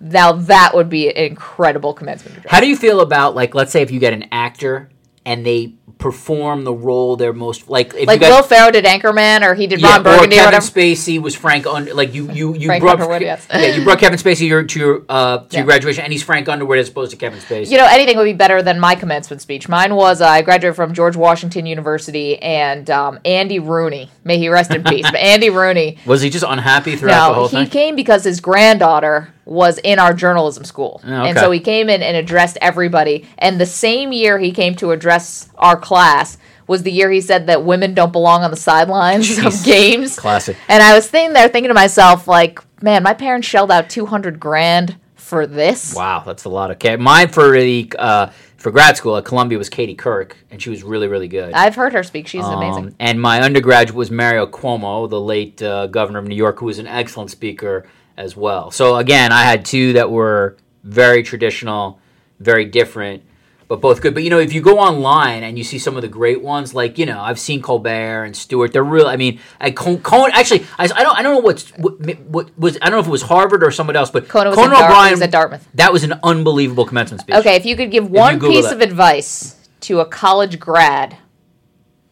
now 0.00 0.32
that 0.32 0.74
would 0.74 0.88
be 0.88 1.10
an 1.10 1.16
incredible 1.16 1.92
commencement. 1.92 2.46
How 2.48 2.60
do 2.60 2.66
you 2.66 2.76
feel 2.76 3.00
about 3.00 3.34
like 3.34 3.54
let's 3.54 3.72
say 3.72 3.82
if 3.82 3.90
you 3.90 4.00
get 4.00 4.14
an 4.14 4.24
actor 4.32 4.88
and 5.26 5.44
they 5.44 5.74
perform 6.06 6.62
the 6.62 6.72
role 6.72 7.16
they're 7.16 7.32
most 7.32 7.68
like 7.68 7.88
if 7.94 8.06
like 8.06 8.20
you 8.20 8.28
got, 8.28 8.36
Will 8.36 8.42
Ferrell 8.44 8.70
did 8.70 8.84
Anchorman, 8.84 9.42
or 9.42 9.54
he 9.54 9.66
did 9.66 9.80
Yeah, 9.80 9.94
Ron 9.94 10.02
Burgundy, 10.04 10.36
or 10.36 10.42
or, 10.42 10.44
Kevin 10.44 10.62
whatever. 10.62 10.66
Spacey 10.66 11.20
was 11.20 11.34
Frank 11.34 11.66
Under. 11.66 11.92
Like 11.94 12.14
you, 12.14 12.30
you, 12.30 12.54
you 12.54 12.68
Frank 12.68 12.82
brought 12.82 13.00
Underwood, 13.00 13.22
yes. 13.22 13.44
yeah, 13.50 13.74
you 13.74 13.82
brought 13.82 13.98
Kevin 13.98 14.18
Spacey 14.18 14.46
your, 14.46 14.62
to 14.62 14.78
your 14.78 15.02
uh, 15.08 15.38
to 15.38 15.46
Yeah. 15.50 15.58
your 15.58 15.66
graduation, 15.66 16.04
and 16.04 16.12
he's 16.12 16.22
Frank 16.22 16.48
Underwood 16.48 16.78
as 16.78 16.88
opposed 16.88 17.10
to 17.10 17.16
Kevin 17.16 17.40
Spacey. 17.40 17.70
You 17.72 17.78
know, 17.78 17.86
anything 17.90 18.16
would 18.18 18.24
be 18.24 18.34
better 18.34 18.62
than 18.62 18.78
my 18.78 18.94
commencement 18.94 19.42
speech. 19.42 19.68
Mine 19.68 19.96
was 19.96 20.20
uh, 20.20 20.28
I 20.28 20.42
graduated 20.42 20.76
from 20.76 20.94
George 20.94 21.16
Washington 21.16 21.66
University, 21.66 22.38
and 22.40 22.88
um, 22.88 23.18
Andy 23.24 23.58
Rooney, 23.58 24.10
may 24.22 24.38
he 24.38 24.48
rest 24.48 24.70
in 24.70 24.84
peace, 24.84 25.10
but 25.10 25.18
Andy 25.20 25.50
Rooney. 25.50 25.98
was 26.06 26.22
he 26.22 26.30
just 26.30 26.44
unhappy 26.46 26.94
throughout 26.94 27.28
the 27.30 27.34
whole 27.34 27.48
he 27.48 27.56
thing? 27.56 27.64
He 27.64 27.70
came 27.70 27.96
because 27.96 28.22
his 28.22 28.38
granddaughter 28.40 29.32
was 29.46 29.78
in 29.78 29.98
our 29.98 30.12
journalism 30.12 30.64
school. 30.64 31.00
Oh, 31.04 31.24
And 31.24 31.38
so 31.38 31.50
he 31.50 31.60
came 31.60 31.88
in 31.88 32.02
and 32.02 32.16
addressed 32.16 32.58
everybody. 32.60 33.26
And 33.38 33.60
the 33.60 33.66
same 33.66 34.12
year 34.12 34.38
he 34.38 34.52
came 34.52 34.74
to 34.76 34.90
address 34.90 35.48
our 35.56 35.76
class 35.76 36.36
was 36.66 36.82
the 36.82 36.90
year 36.90 37.10
he 37.10 37.20
said 37.20 37.46
that 37.46 37.64
women 37.64 37.94
don't 37.94 38.12
belong 38.12 38.42
on 38.42 38.50
the 38.50 38.56
sidelines 38.56 39.38
of 39.38 39.64
games. 39.64 40.18
Classic. 40.18 40.56
And 40.68 40.82
I 40.82 40.94
was 40.94 41.08
sitting 41.08 41.32
there 41.32 41.48
thinking 41.48 41.68
to 41.68 41.74
myself, 41.74 42.26
like, 42.26 42.60
man, 42.82 43.04
my 43.04 43.14
parents 43.14 43.46
shelled 43.46 43.70
out 43.70 43.88
200 43.88 44.40
grand 44.40 44.96
for 45.14 45.46
this. 45.46 45.94
Wow, 45.94 46.22
that's 46.26 46.44
a 46.44 46.48
lot 46.48 46.70
of 46.70 46.78
ca 46.78 46.96
Mine 46.96 47.28
for 47.28 47.52
the 47.52 47.90
uh, 47.98 48.30
for 48.56 48.70
grad 48.70 48.96
school 48.96 49.16
at 49.16 49.24
Columbia 49.24 49.58
was 49.58 49.68
Katie 49.68 49.96
Couric, 49.96 50.32
and 50.50 50.62
she 50.62 50.70
was 50.70 50.82
really 50.82 51.08
really 51.08 51.28
good. 51.28 51.52
I've 51.52 51.74
heard 51.74 51.92
her 51.92 52.02
speak. 52.02 52.28
She's 52.28 52.44
amazing. 52.44 52.86
Um, 52.86 52.96
and 53.00 53.20
my 53.20 53.40
undergraduate 53.40 53.96
was 53.96 54.10
Mario 54.10 54.46
Cuomo, 54.46 55.08
the 55.10 55.20
late 55.20 55.60
uh, 55.62 55.88
governor 55.88 56.20
of 56.20 56.26
New 56.26 56.36
York, 56.36 56.60
who 56.60 56.66
was 56.66 56.78
an 56.78 56.86
excellent 56.86 57.30
speaker 57.30 57.86
as 58.16 58.36
well. 58.36 58.70
So 58.70 58.96
again, 58.96 59.32
I 59.32 59.42
had 59.42 59.64
two 59.64 59.94
that 59.94 60.10
were 60.10 60.56
very 60.82 61.22
traditional, 61.22 62.00
very 62.40 62.64
different, 62.64 63.22
but 63.68 63.80
both 63.80 64.00
good. 64.00 64.14
But 64.14 64.22
you 64.22 64.30
know, 64.30 64.38
if 64.38 64.52
you 64.52 64.60
go 64.60 64.78
online 64.78 65.42
and 65.42 65.58
you 65.58 65.64
see 65.64 65.78
some 65.78 65.96
of 65.96 66.02
the 66.02 66.08
great 66.08 66.42
ones, 66.42 66.74
like 66.74 66.98
you 66.98 67.06
know, 67.06 67.20
I've 67.20 67.38
seen 67.38 67.60
Colbert 67.62 68.24
and 68.24 68.36
Stewart. 68.36 68.72
They're 68.72 68.84
real. 68.84 69.06
I 69.06 69.16
mean, 69.16 69.40
I, 69.60 69.70
Cohen. 69.70 70.30
Actually, 70.34 70.64
I, 70.78 70.84
I 70.84 71.02
don't. 71.02 71.18
I 71.18 71.22
don't 71.22 71.34
know 71.34 71.40
what's 71.40 71.70
what, 71.70 72.00
what 72.26 72.58
was. 72.58 72.78
I 72.80 72.86
don't 72.86 72.92
know 72.92 73.00
if 73.00 73.06
it 73.06 73.10
was 73.10 73.22
Harvard 73.22 73.64
or 73.64 73.70
somebody 73.70 73.98
else, 73.98 74.10
but 74.10 74.28
Conan 74.28 74.50
was, 74.50 74.56
Conan 74.56 74.72
O'Brien 74.72 75.12
was 75.12 75.22
at 75.22 75.30
Dartmouth. 75.30 75.66
That 75.74 75.92
was 75.92 76.04
an 76.04 76.14
unbelievable 76.22 76.86
commencement 76.86 77.22
speech. 77.22 77.36
Okay, 77.36 77.56
if 77.56 77.66
you 77.66 77.76
could 77.76 77.90
give 77.90 78.10
one 78.10 78.38
piece 78.40 78.66
that. 78.66 78.74
of 78.74 78.80
advice 78.80 79.68
to 79.80 80.00
a 80.00 80.06
college 80.06 80.58
grad 80.58 81.18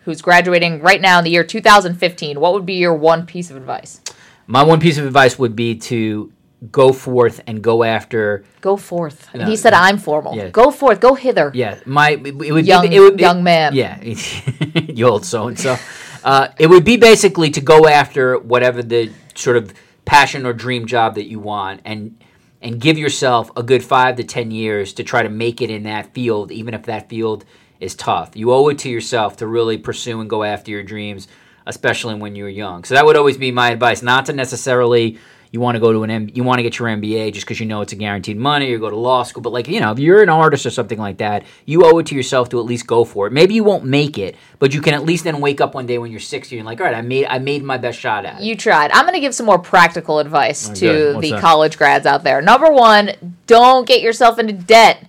who's 0.00 0.20
graduating 0.20 0.80
right 0.80 1.00
now 1.00 1.18
in 1.18 1.24
the 1.24 1.30
year 1.30 1.44
2015, 1.44 2.38
what 2.38 2.52
would 2.52 2.66
be 2.66 2.74
your 2.74 2.94
one 2.94 3.24
piece 3.24 3.50
of 3.50 3.56
advice? 3.56 4.00
My 4.46 4.62
one 4.62 4.80
piece 4.80 4.98
of 4.98 5.06
advice 5.06 5.38
would 5.38 5.56
be 5.56 5.76
to 5.76 6.32
go 6.70 6.92
forth 6.92 7.40
and 7.46 7.62
go 7.62 7.82
after. 7.82 8.44
Go 8.60 8.76
forth. 8.76 9.28
No, 9.34 9.44
he 9.46 9.56
said, 9.56 9.72
"I'm 9.72 9.98
formal. 9.98 10.34
yeah. 10.36 10.48
Go 10.48 10.70
forth. 10.70 11.00
Go 11.00 11.14
hither." 11.14 11.50
Yeah, 11.54 11.78
my 11.86 12.10
it 12.10 12.52
would 12.52 12.66
Young- 12.66 12.88
be, 12.88 12.96
it 12.96 13.00
would 13.00 13.20
young 13.20 13.42
man. 13.42 13.74
Yeah, 13.74 14.00
you 14.02 15.06
old 15.06 15.24
so 15.24 15.48
and 15.48 15.58
so. 15.58 15.76
Uh, 16.22 16.48
It 16.58 16.68
would 16.68 16.84
be 16.84 16.96
basically 16.96 17.50
to 17.50 17.60
go 17.60 17.86
after 17.86 18.38
whatever 18.38 18.82
the 18.82 19.10
sort 19.34 19.56
of 19.58 19.74
passion 20.06 20.46
or 20.46 20.52
dream 20.54 20.86
job 20.86 21.14
that 21.16 21.26
you 21.28 21.38
want, 21.38 21.80
and 21.84 22.16
and 22.62 22.80
give 22.80 22.96
yourself 22.96 23.50
a 23.56 23.62
good 23.62 23.82
five 23.84 24.16
to 24.16 24.24
ten 24.24 24.50
years 24.50 24.94
to 24.94 25.02
try 25.04 25.22
to 25.22 25.28
make 25.28 25.60
it 25.60 25.70
in 25.70 25.82
that 25.82 26.14
field, 26.14 26.50
even 26.50 26.72
if 26.72 26.84
that 26.84 27.08
field 27.10 27.44
is 27.80 27.94
tough. 27.94 28.30
You 28.34 28.52
owe 28.52 28.68
it 28.68 28.78
to 28.78 28.88
yourself 28.88 29.36
to 29.38 29.46
really 29.46 29.76
pursue 29.76 30.20
and 30.20 30.30
go 30.30 30.42
after 30.44 30.70
your 30.70 30.82
dreams, 30.82 31.28
especially 31.66 32.14
when 32.14 32.34
you're 32.36 32.48
young. 32.48 32.84
So 32.84 32.94
that 32.94 33.04
would 33.06 33.16
always 33.16 33.36
be 33.38 33.50
my 33.52 33.70
advice, 33.70 34.02
not 34.02 34.26
to 34.26 34.32
necessarily 34.32 35.18
you 35.50 35.60
want 35.60 35.76
to 35.76 35.80
go 35.80 35.92
to 35.92 36.02
an 36.02 36.10
M- 36.10 36.30
you 36.34 36.42
want 36.42 36.58
to 36.58 36.64
get 36.64 36.80
your 36.80 36.88
MBA 36.88 37.32
just 37.32 37.46
because 37.46 37.60
you 37.60 37.66
know 37.66 37.80
it's 37.80 37.92
a 37.92 37.96
guaranteed 37.96 38.36
money 38.36 38.72
or 38.72 38.78
go 38.78 38.90
to 38.90 38.96
law 38.96 39.22
school, 39.22 39.40
but 39.40 39.52
like 39.52 39.68
you 39.68 39.78
know 39.78 39.92
if 39.92 40.00
you're 40.00 40.20
an 40.20 40.28
artist 40.28 40.66
or 40.66 40.70
something 40.70 40.98
like 40.98 41.18
that, 41.18 41.44
you 41.64 41.84
owe 41.84 41.96
it 41.98 42.06
to 42.06 42.16
yourself 42.16 42.48
to 42.48 42.58
at 42.58 42.64
least 42.66 42.88
go 42.88 43.04
for 43.04 43.28
it. 43.28 43.32
Maybe 43.32 43.54
you 43.54 43.62
won't 43.62 43.84
make 43.84 44.18
it, 44.18 44.34
but 44.58 44.74
you 44.74 44.80
can 44.80 44.94
at 44.94 45.04
least 45.04 45.22
then 45.22 45.40
wake 45.40 45.60
up 45.60 45.74
one 45.76 45.86
day 45.86 45.96
when 45.98 46.10
you're 46.10 46.18
60 46.18 46.58
and 46.58 46.66
like, 46.66 46.80
all 46.80 46.86
right, 46.86 46.96
I 46.96 47.02
made 47.02 47.26
I 47.26 47.38
made 47.38 47.62
my 47.62 47.78
best 47.78 48.00
shot 48.00 48.24
at 48.24 48.40
it. 48.40 48.44
You 48.44 48.56
tried. 48.56 48.90
I'm 48.90 49.02
going 49.04 49.14
to 49.14 49.20
give 49.20 49.32
some 49.32 49.46
more 49.46 49.60
practical 49.60 50.18
advice 50.18 50.70
Oh, 50.70 50.74
to. 50.74 51.12
What's 51.14 51.20
the 51.28 51.30
that? 51.34 51.40
college 51.40 51.78
grads 51.78 52.04
out 52.04 52.24
there. 52.24 52.42
Number 52.42 52.72
one, 52.72 53.12
don't 53.46 53.86
get 53.86 54.02
yourself 54.02 54.40
into 54.40 54.54
debt. 54.54 55.06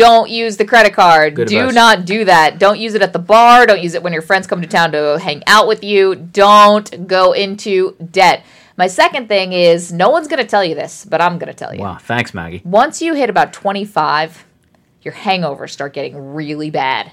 Don't 0.00 0.30
use 0.30 0.56
the 0.56 0.64
credit 0.64 0.94
card. 0.94 1.34
Good 1.34 1.48
do 1.48 1.58
advice. 1.58 1.74
not 1.74 2.04
do 2.06 2.24
that. 2.24 2.58
Don't 2.58 2.78
use 2.78 2.94
it 2.94 3.02
at 3.02 3.12
the 3.12 3.18
bar. 3.18 3.66
Don't 3.66 3.82
use 3.82 3.94
it 3.94 4.02
when 4.02 4.14
your 4.14 4.22
friends 4.22 4.46
come 4.46 4.62
to 4.62 4.66
town 4.66 4.92
to 4.92 5.18
hang 5.18 5.42
out 5.46 5.68
with 5.68 5.84
you. 5.84 6.14
Don't 6.14 7.06
go 7.06 7.32
into 7.32 7.94
debt. 8.10 8.42
My 8.78 8.86
second 8.86 9.28
thing 9.28 9.52
is 9.52 9.92
no 9.92 10.08
one's 10.08 10.26
going 10.26 10.42
to 10.42 10.48
tell 10.48 10.64
you 10.64 10.74
this, 10.74 11.04
but 11.04 11.20
I'm 11.20 11.36
going 11.36 11.52
to 11.52 11.54
tell 11.54 11.74
you. 11.74 11.82
Wow, 11.82 11.98
thanks, 12.00 12.32
Maggie. 12.32 12.62
Once 12.64 13.02
you 13.02 13.12
hit 13.12 13.28
about 13.28 13.52
25, 13.52 14.46
your 15.02 15.12
hangovers 15.12 15.68
start 15.68 15.92
getting 15.92 16.34
really 16.34 16.70
bad. 16.70 17.12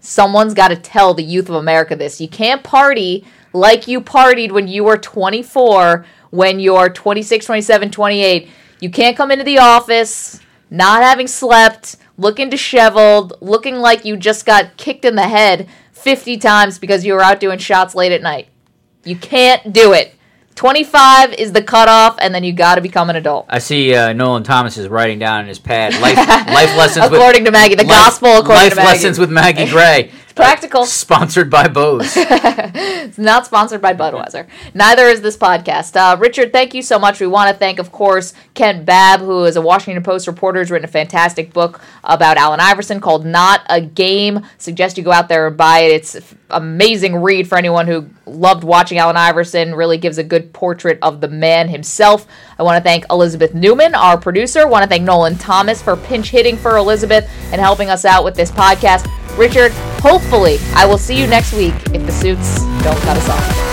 Someone's 0.00 0.52
got 0.52 0.68
to 0.68 0.76
tell 0.76 1.14
the 1.14 1.24
youth 1.24 1.48
of 1.48 1.54
America 1.54 1.96
this. 1.96 2.20
You 2.20 2.28
can't 2.28 2.62
party 2.62 3.24
like 3.54 3.88
you 3.88 4.02
partied 4.02 4.52
when 4.52 4.68
you 4.68 4.84
were 4.84 4.98
24, 4.98 6.04
when 6.28 6.60
you're 6.60 6.90
26, 6.90 7.46
27, 7.46 7.90
28. 7.90 8.48
You 8.80 8.90
can't 8.90 9.16
come 9.16 9.30
into 9.30 9.44
the 9.44 9.58
office 9.58 10.40
not 10.70 11.02
having 11.02 11.26
slept, 11.26 11.96
looking 12.16 12.48
disheveled, 12.48 13.34
looking 13.40 13.76
like 13.76 14.04
you 14.04 14.16
just 14.16 14.46
got 14.46 14.76
kicked 14.76 15.04
in 15.04 15.16
the 15.16 15.28
head 15.28 15.68
50 15.92 16.38
times 16.38 16.78
because 16.78 17.04
you 17.04 17.12
were 17.12 17.22
out 17.22 17.40
doing 17.40 17.58
shots 17.58 17.94
late 17.94 18.12
at 18.12 18.22
night. 18.22 18.48
You 19.04 19.16
can't 19.16 19.72
do 19.72 19.92
it. 19.92 20.14
25 20.54 21.34
is 21.34 21.52
the 21.52 21.62
cutoff, 21.62 22.18
and 22.20 22.34
then 22.34 22.44
you 22.44 22.52
got 22.52 22.74
to 22.74 22.82
become 22.82 23.08
an 23.08 23.16
adult. 23.16 23.46
I 23.48 23.60
see 23.60 23.94
uh, 23.94 24.12
Nolan 24.12 24.42
Thomas 24.42 24.76
is 24.76 24.88
writing 24.88 25.18
down 25.18 25.40
in 25.40 25.46
his 25.46 25.58
pad 25.58 25.98
life, 26.02 26.16
life 26.48 26.76
lessons 26.76 27.06
according 27.06 27.46
to 27.46 27.50
Maggie, 27.50 27.76
the 27.76 27.84
life- 27.84 27.96
gospel 27.96 28.28
according 28.28 28.54
life 28.54 28.70
to 28.70 28.76
Maggie. 28.76 28.86
Life 28.86 28.94
lessons 28.96 29.18
with 29.18 29.30
Maggie 29.30 29.70
Gray. 29.70 30.12
practical. 30.40 30.84
Sponsored 30.86 31.50
by 31.50 31.68
Bose. 31.68 32.16
It's 33.10 33.18
not 33.18 33.44
sponsored 33.44 33.82
by 33.82 33.92
Budweiser. 33.92 34.46
Neither 34.72 35.06
is 35.06 35.20
this 35.20 35.36
podcast. 35.36 35.96
Uh, 35.96 36.16
Richard, 36.16 36.52
thank 36.52 36.74
you 36.74 36.82
so 36.82 36.96
much. 36.96 37.18
We 37.18 37.26
want 37.26 37.50
to 37.50 37.58
thank, 37.58 37.80
of 37.80 37.90
course, 37.90 38.34
Kent 38.54 38.84
Babb, 38.86 39.18
who 39.18 39.44
is 39.46 39.56
a 39.56 39.60
Washington 39.60 40.02
Post 40.04 40.28
reporter, 40.28 40.60
has 40.60 40.70
written 40.70 40.84
a 40.84 40.92
fantastic 40.92 41.52
book 41.52 41.80
about 42.04 42.36
Allen 42.36 42.60
Iverson 42.60 43.00
called 43.00 43.26
Not 43.26 43.62
a 43.68 43.80
Game. 43.80 44.46
Suggest 44.58 44.96
you 44.96 45.02
go 45.02 45.10
out 45.10 45.28
there 45.28 45.48
and 45.48 45.56
buy 45.56 45.80
it. 45.80 45.92
It's 45.92 46.34
amazing 46.50 47.16
read 47.16 47.48
for 47.48 47.58
anyone 47.58 47.88
who 47.88 48.08
loved 48.26 48.62
watching 48.62 48.98
Allen 48.98 49.16
Iverson. 49.16 49.74
Really 49.74 49.98
gives 49.98 50.18
a 50.18 50.24
good 50.24 50.52
portrait 50.52 50.98
of 51.02 51.20
the 51.20 51.28
man 51.28 51.68
himself. 51.68 52.28
I 52.58 52.62
want 52.62 52.76
to 52.76 52.82
thank 52.88 53.06
Elizabeth 53.10 53.54
Newman, 53.54 53.96
our 53.96 54.18
producer. 54.18 54.60
I 54.60 54.64
want 54.66 54.84
to 54.84 54.88
thank 54.88 55.02
Nolan 55.02 55.36
Thomas 55.36 55.82
for 55.82 55.96
pinch 55.96 56.30
hitting 56.30 56.56
for 56.56 56.76
Elizabeth 56.76 57.28
and 57.50 57.60
helping 57.60 57.90
us 57.90 58.04
out 58.04 58.22
with 58.22 58.36
this 58.36 58.52
podcast. 58.52 59.08
Richard, 59.40 59.72
hopefully, 60.02 60.58
I 60.74 60.84
will 60.84 60.98
see 60.98 61.18
you 61.18 61.26
next 61.26 61.54
week 61.54 61.72
if 61.94 62.04
the 62.04 62.12
suits 62.12 62.58
don't 62.84 63.00
cut 63.00 63.16
us 63.16 63.28
off. 63.30 63.69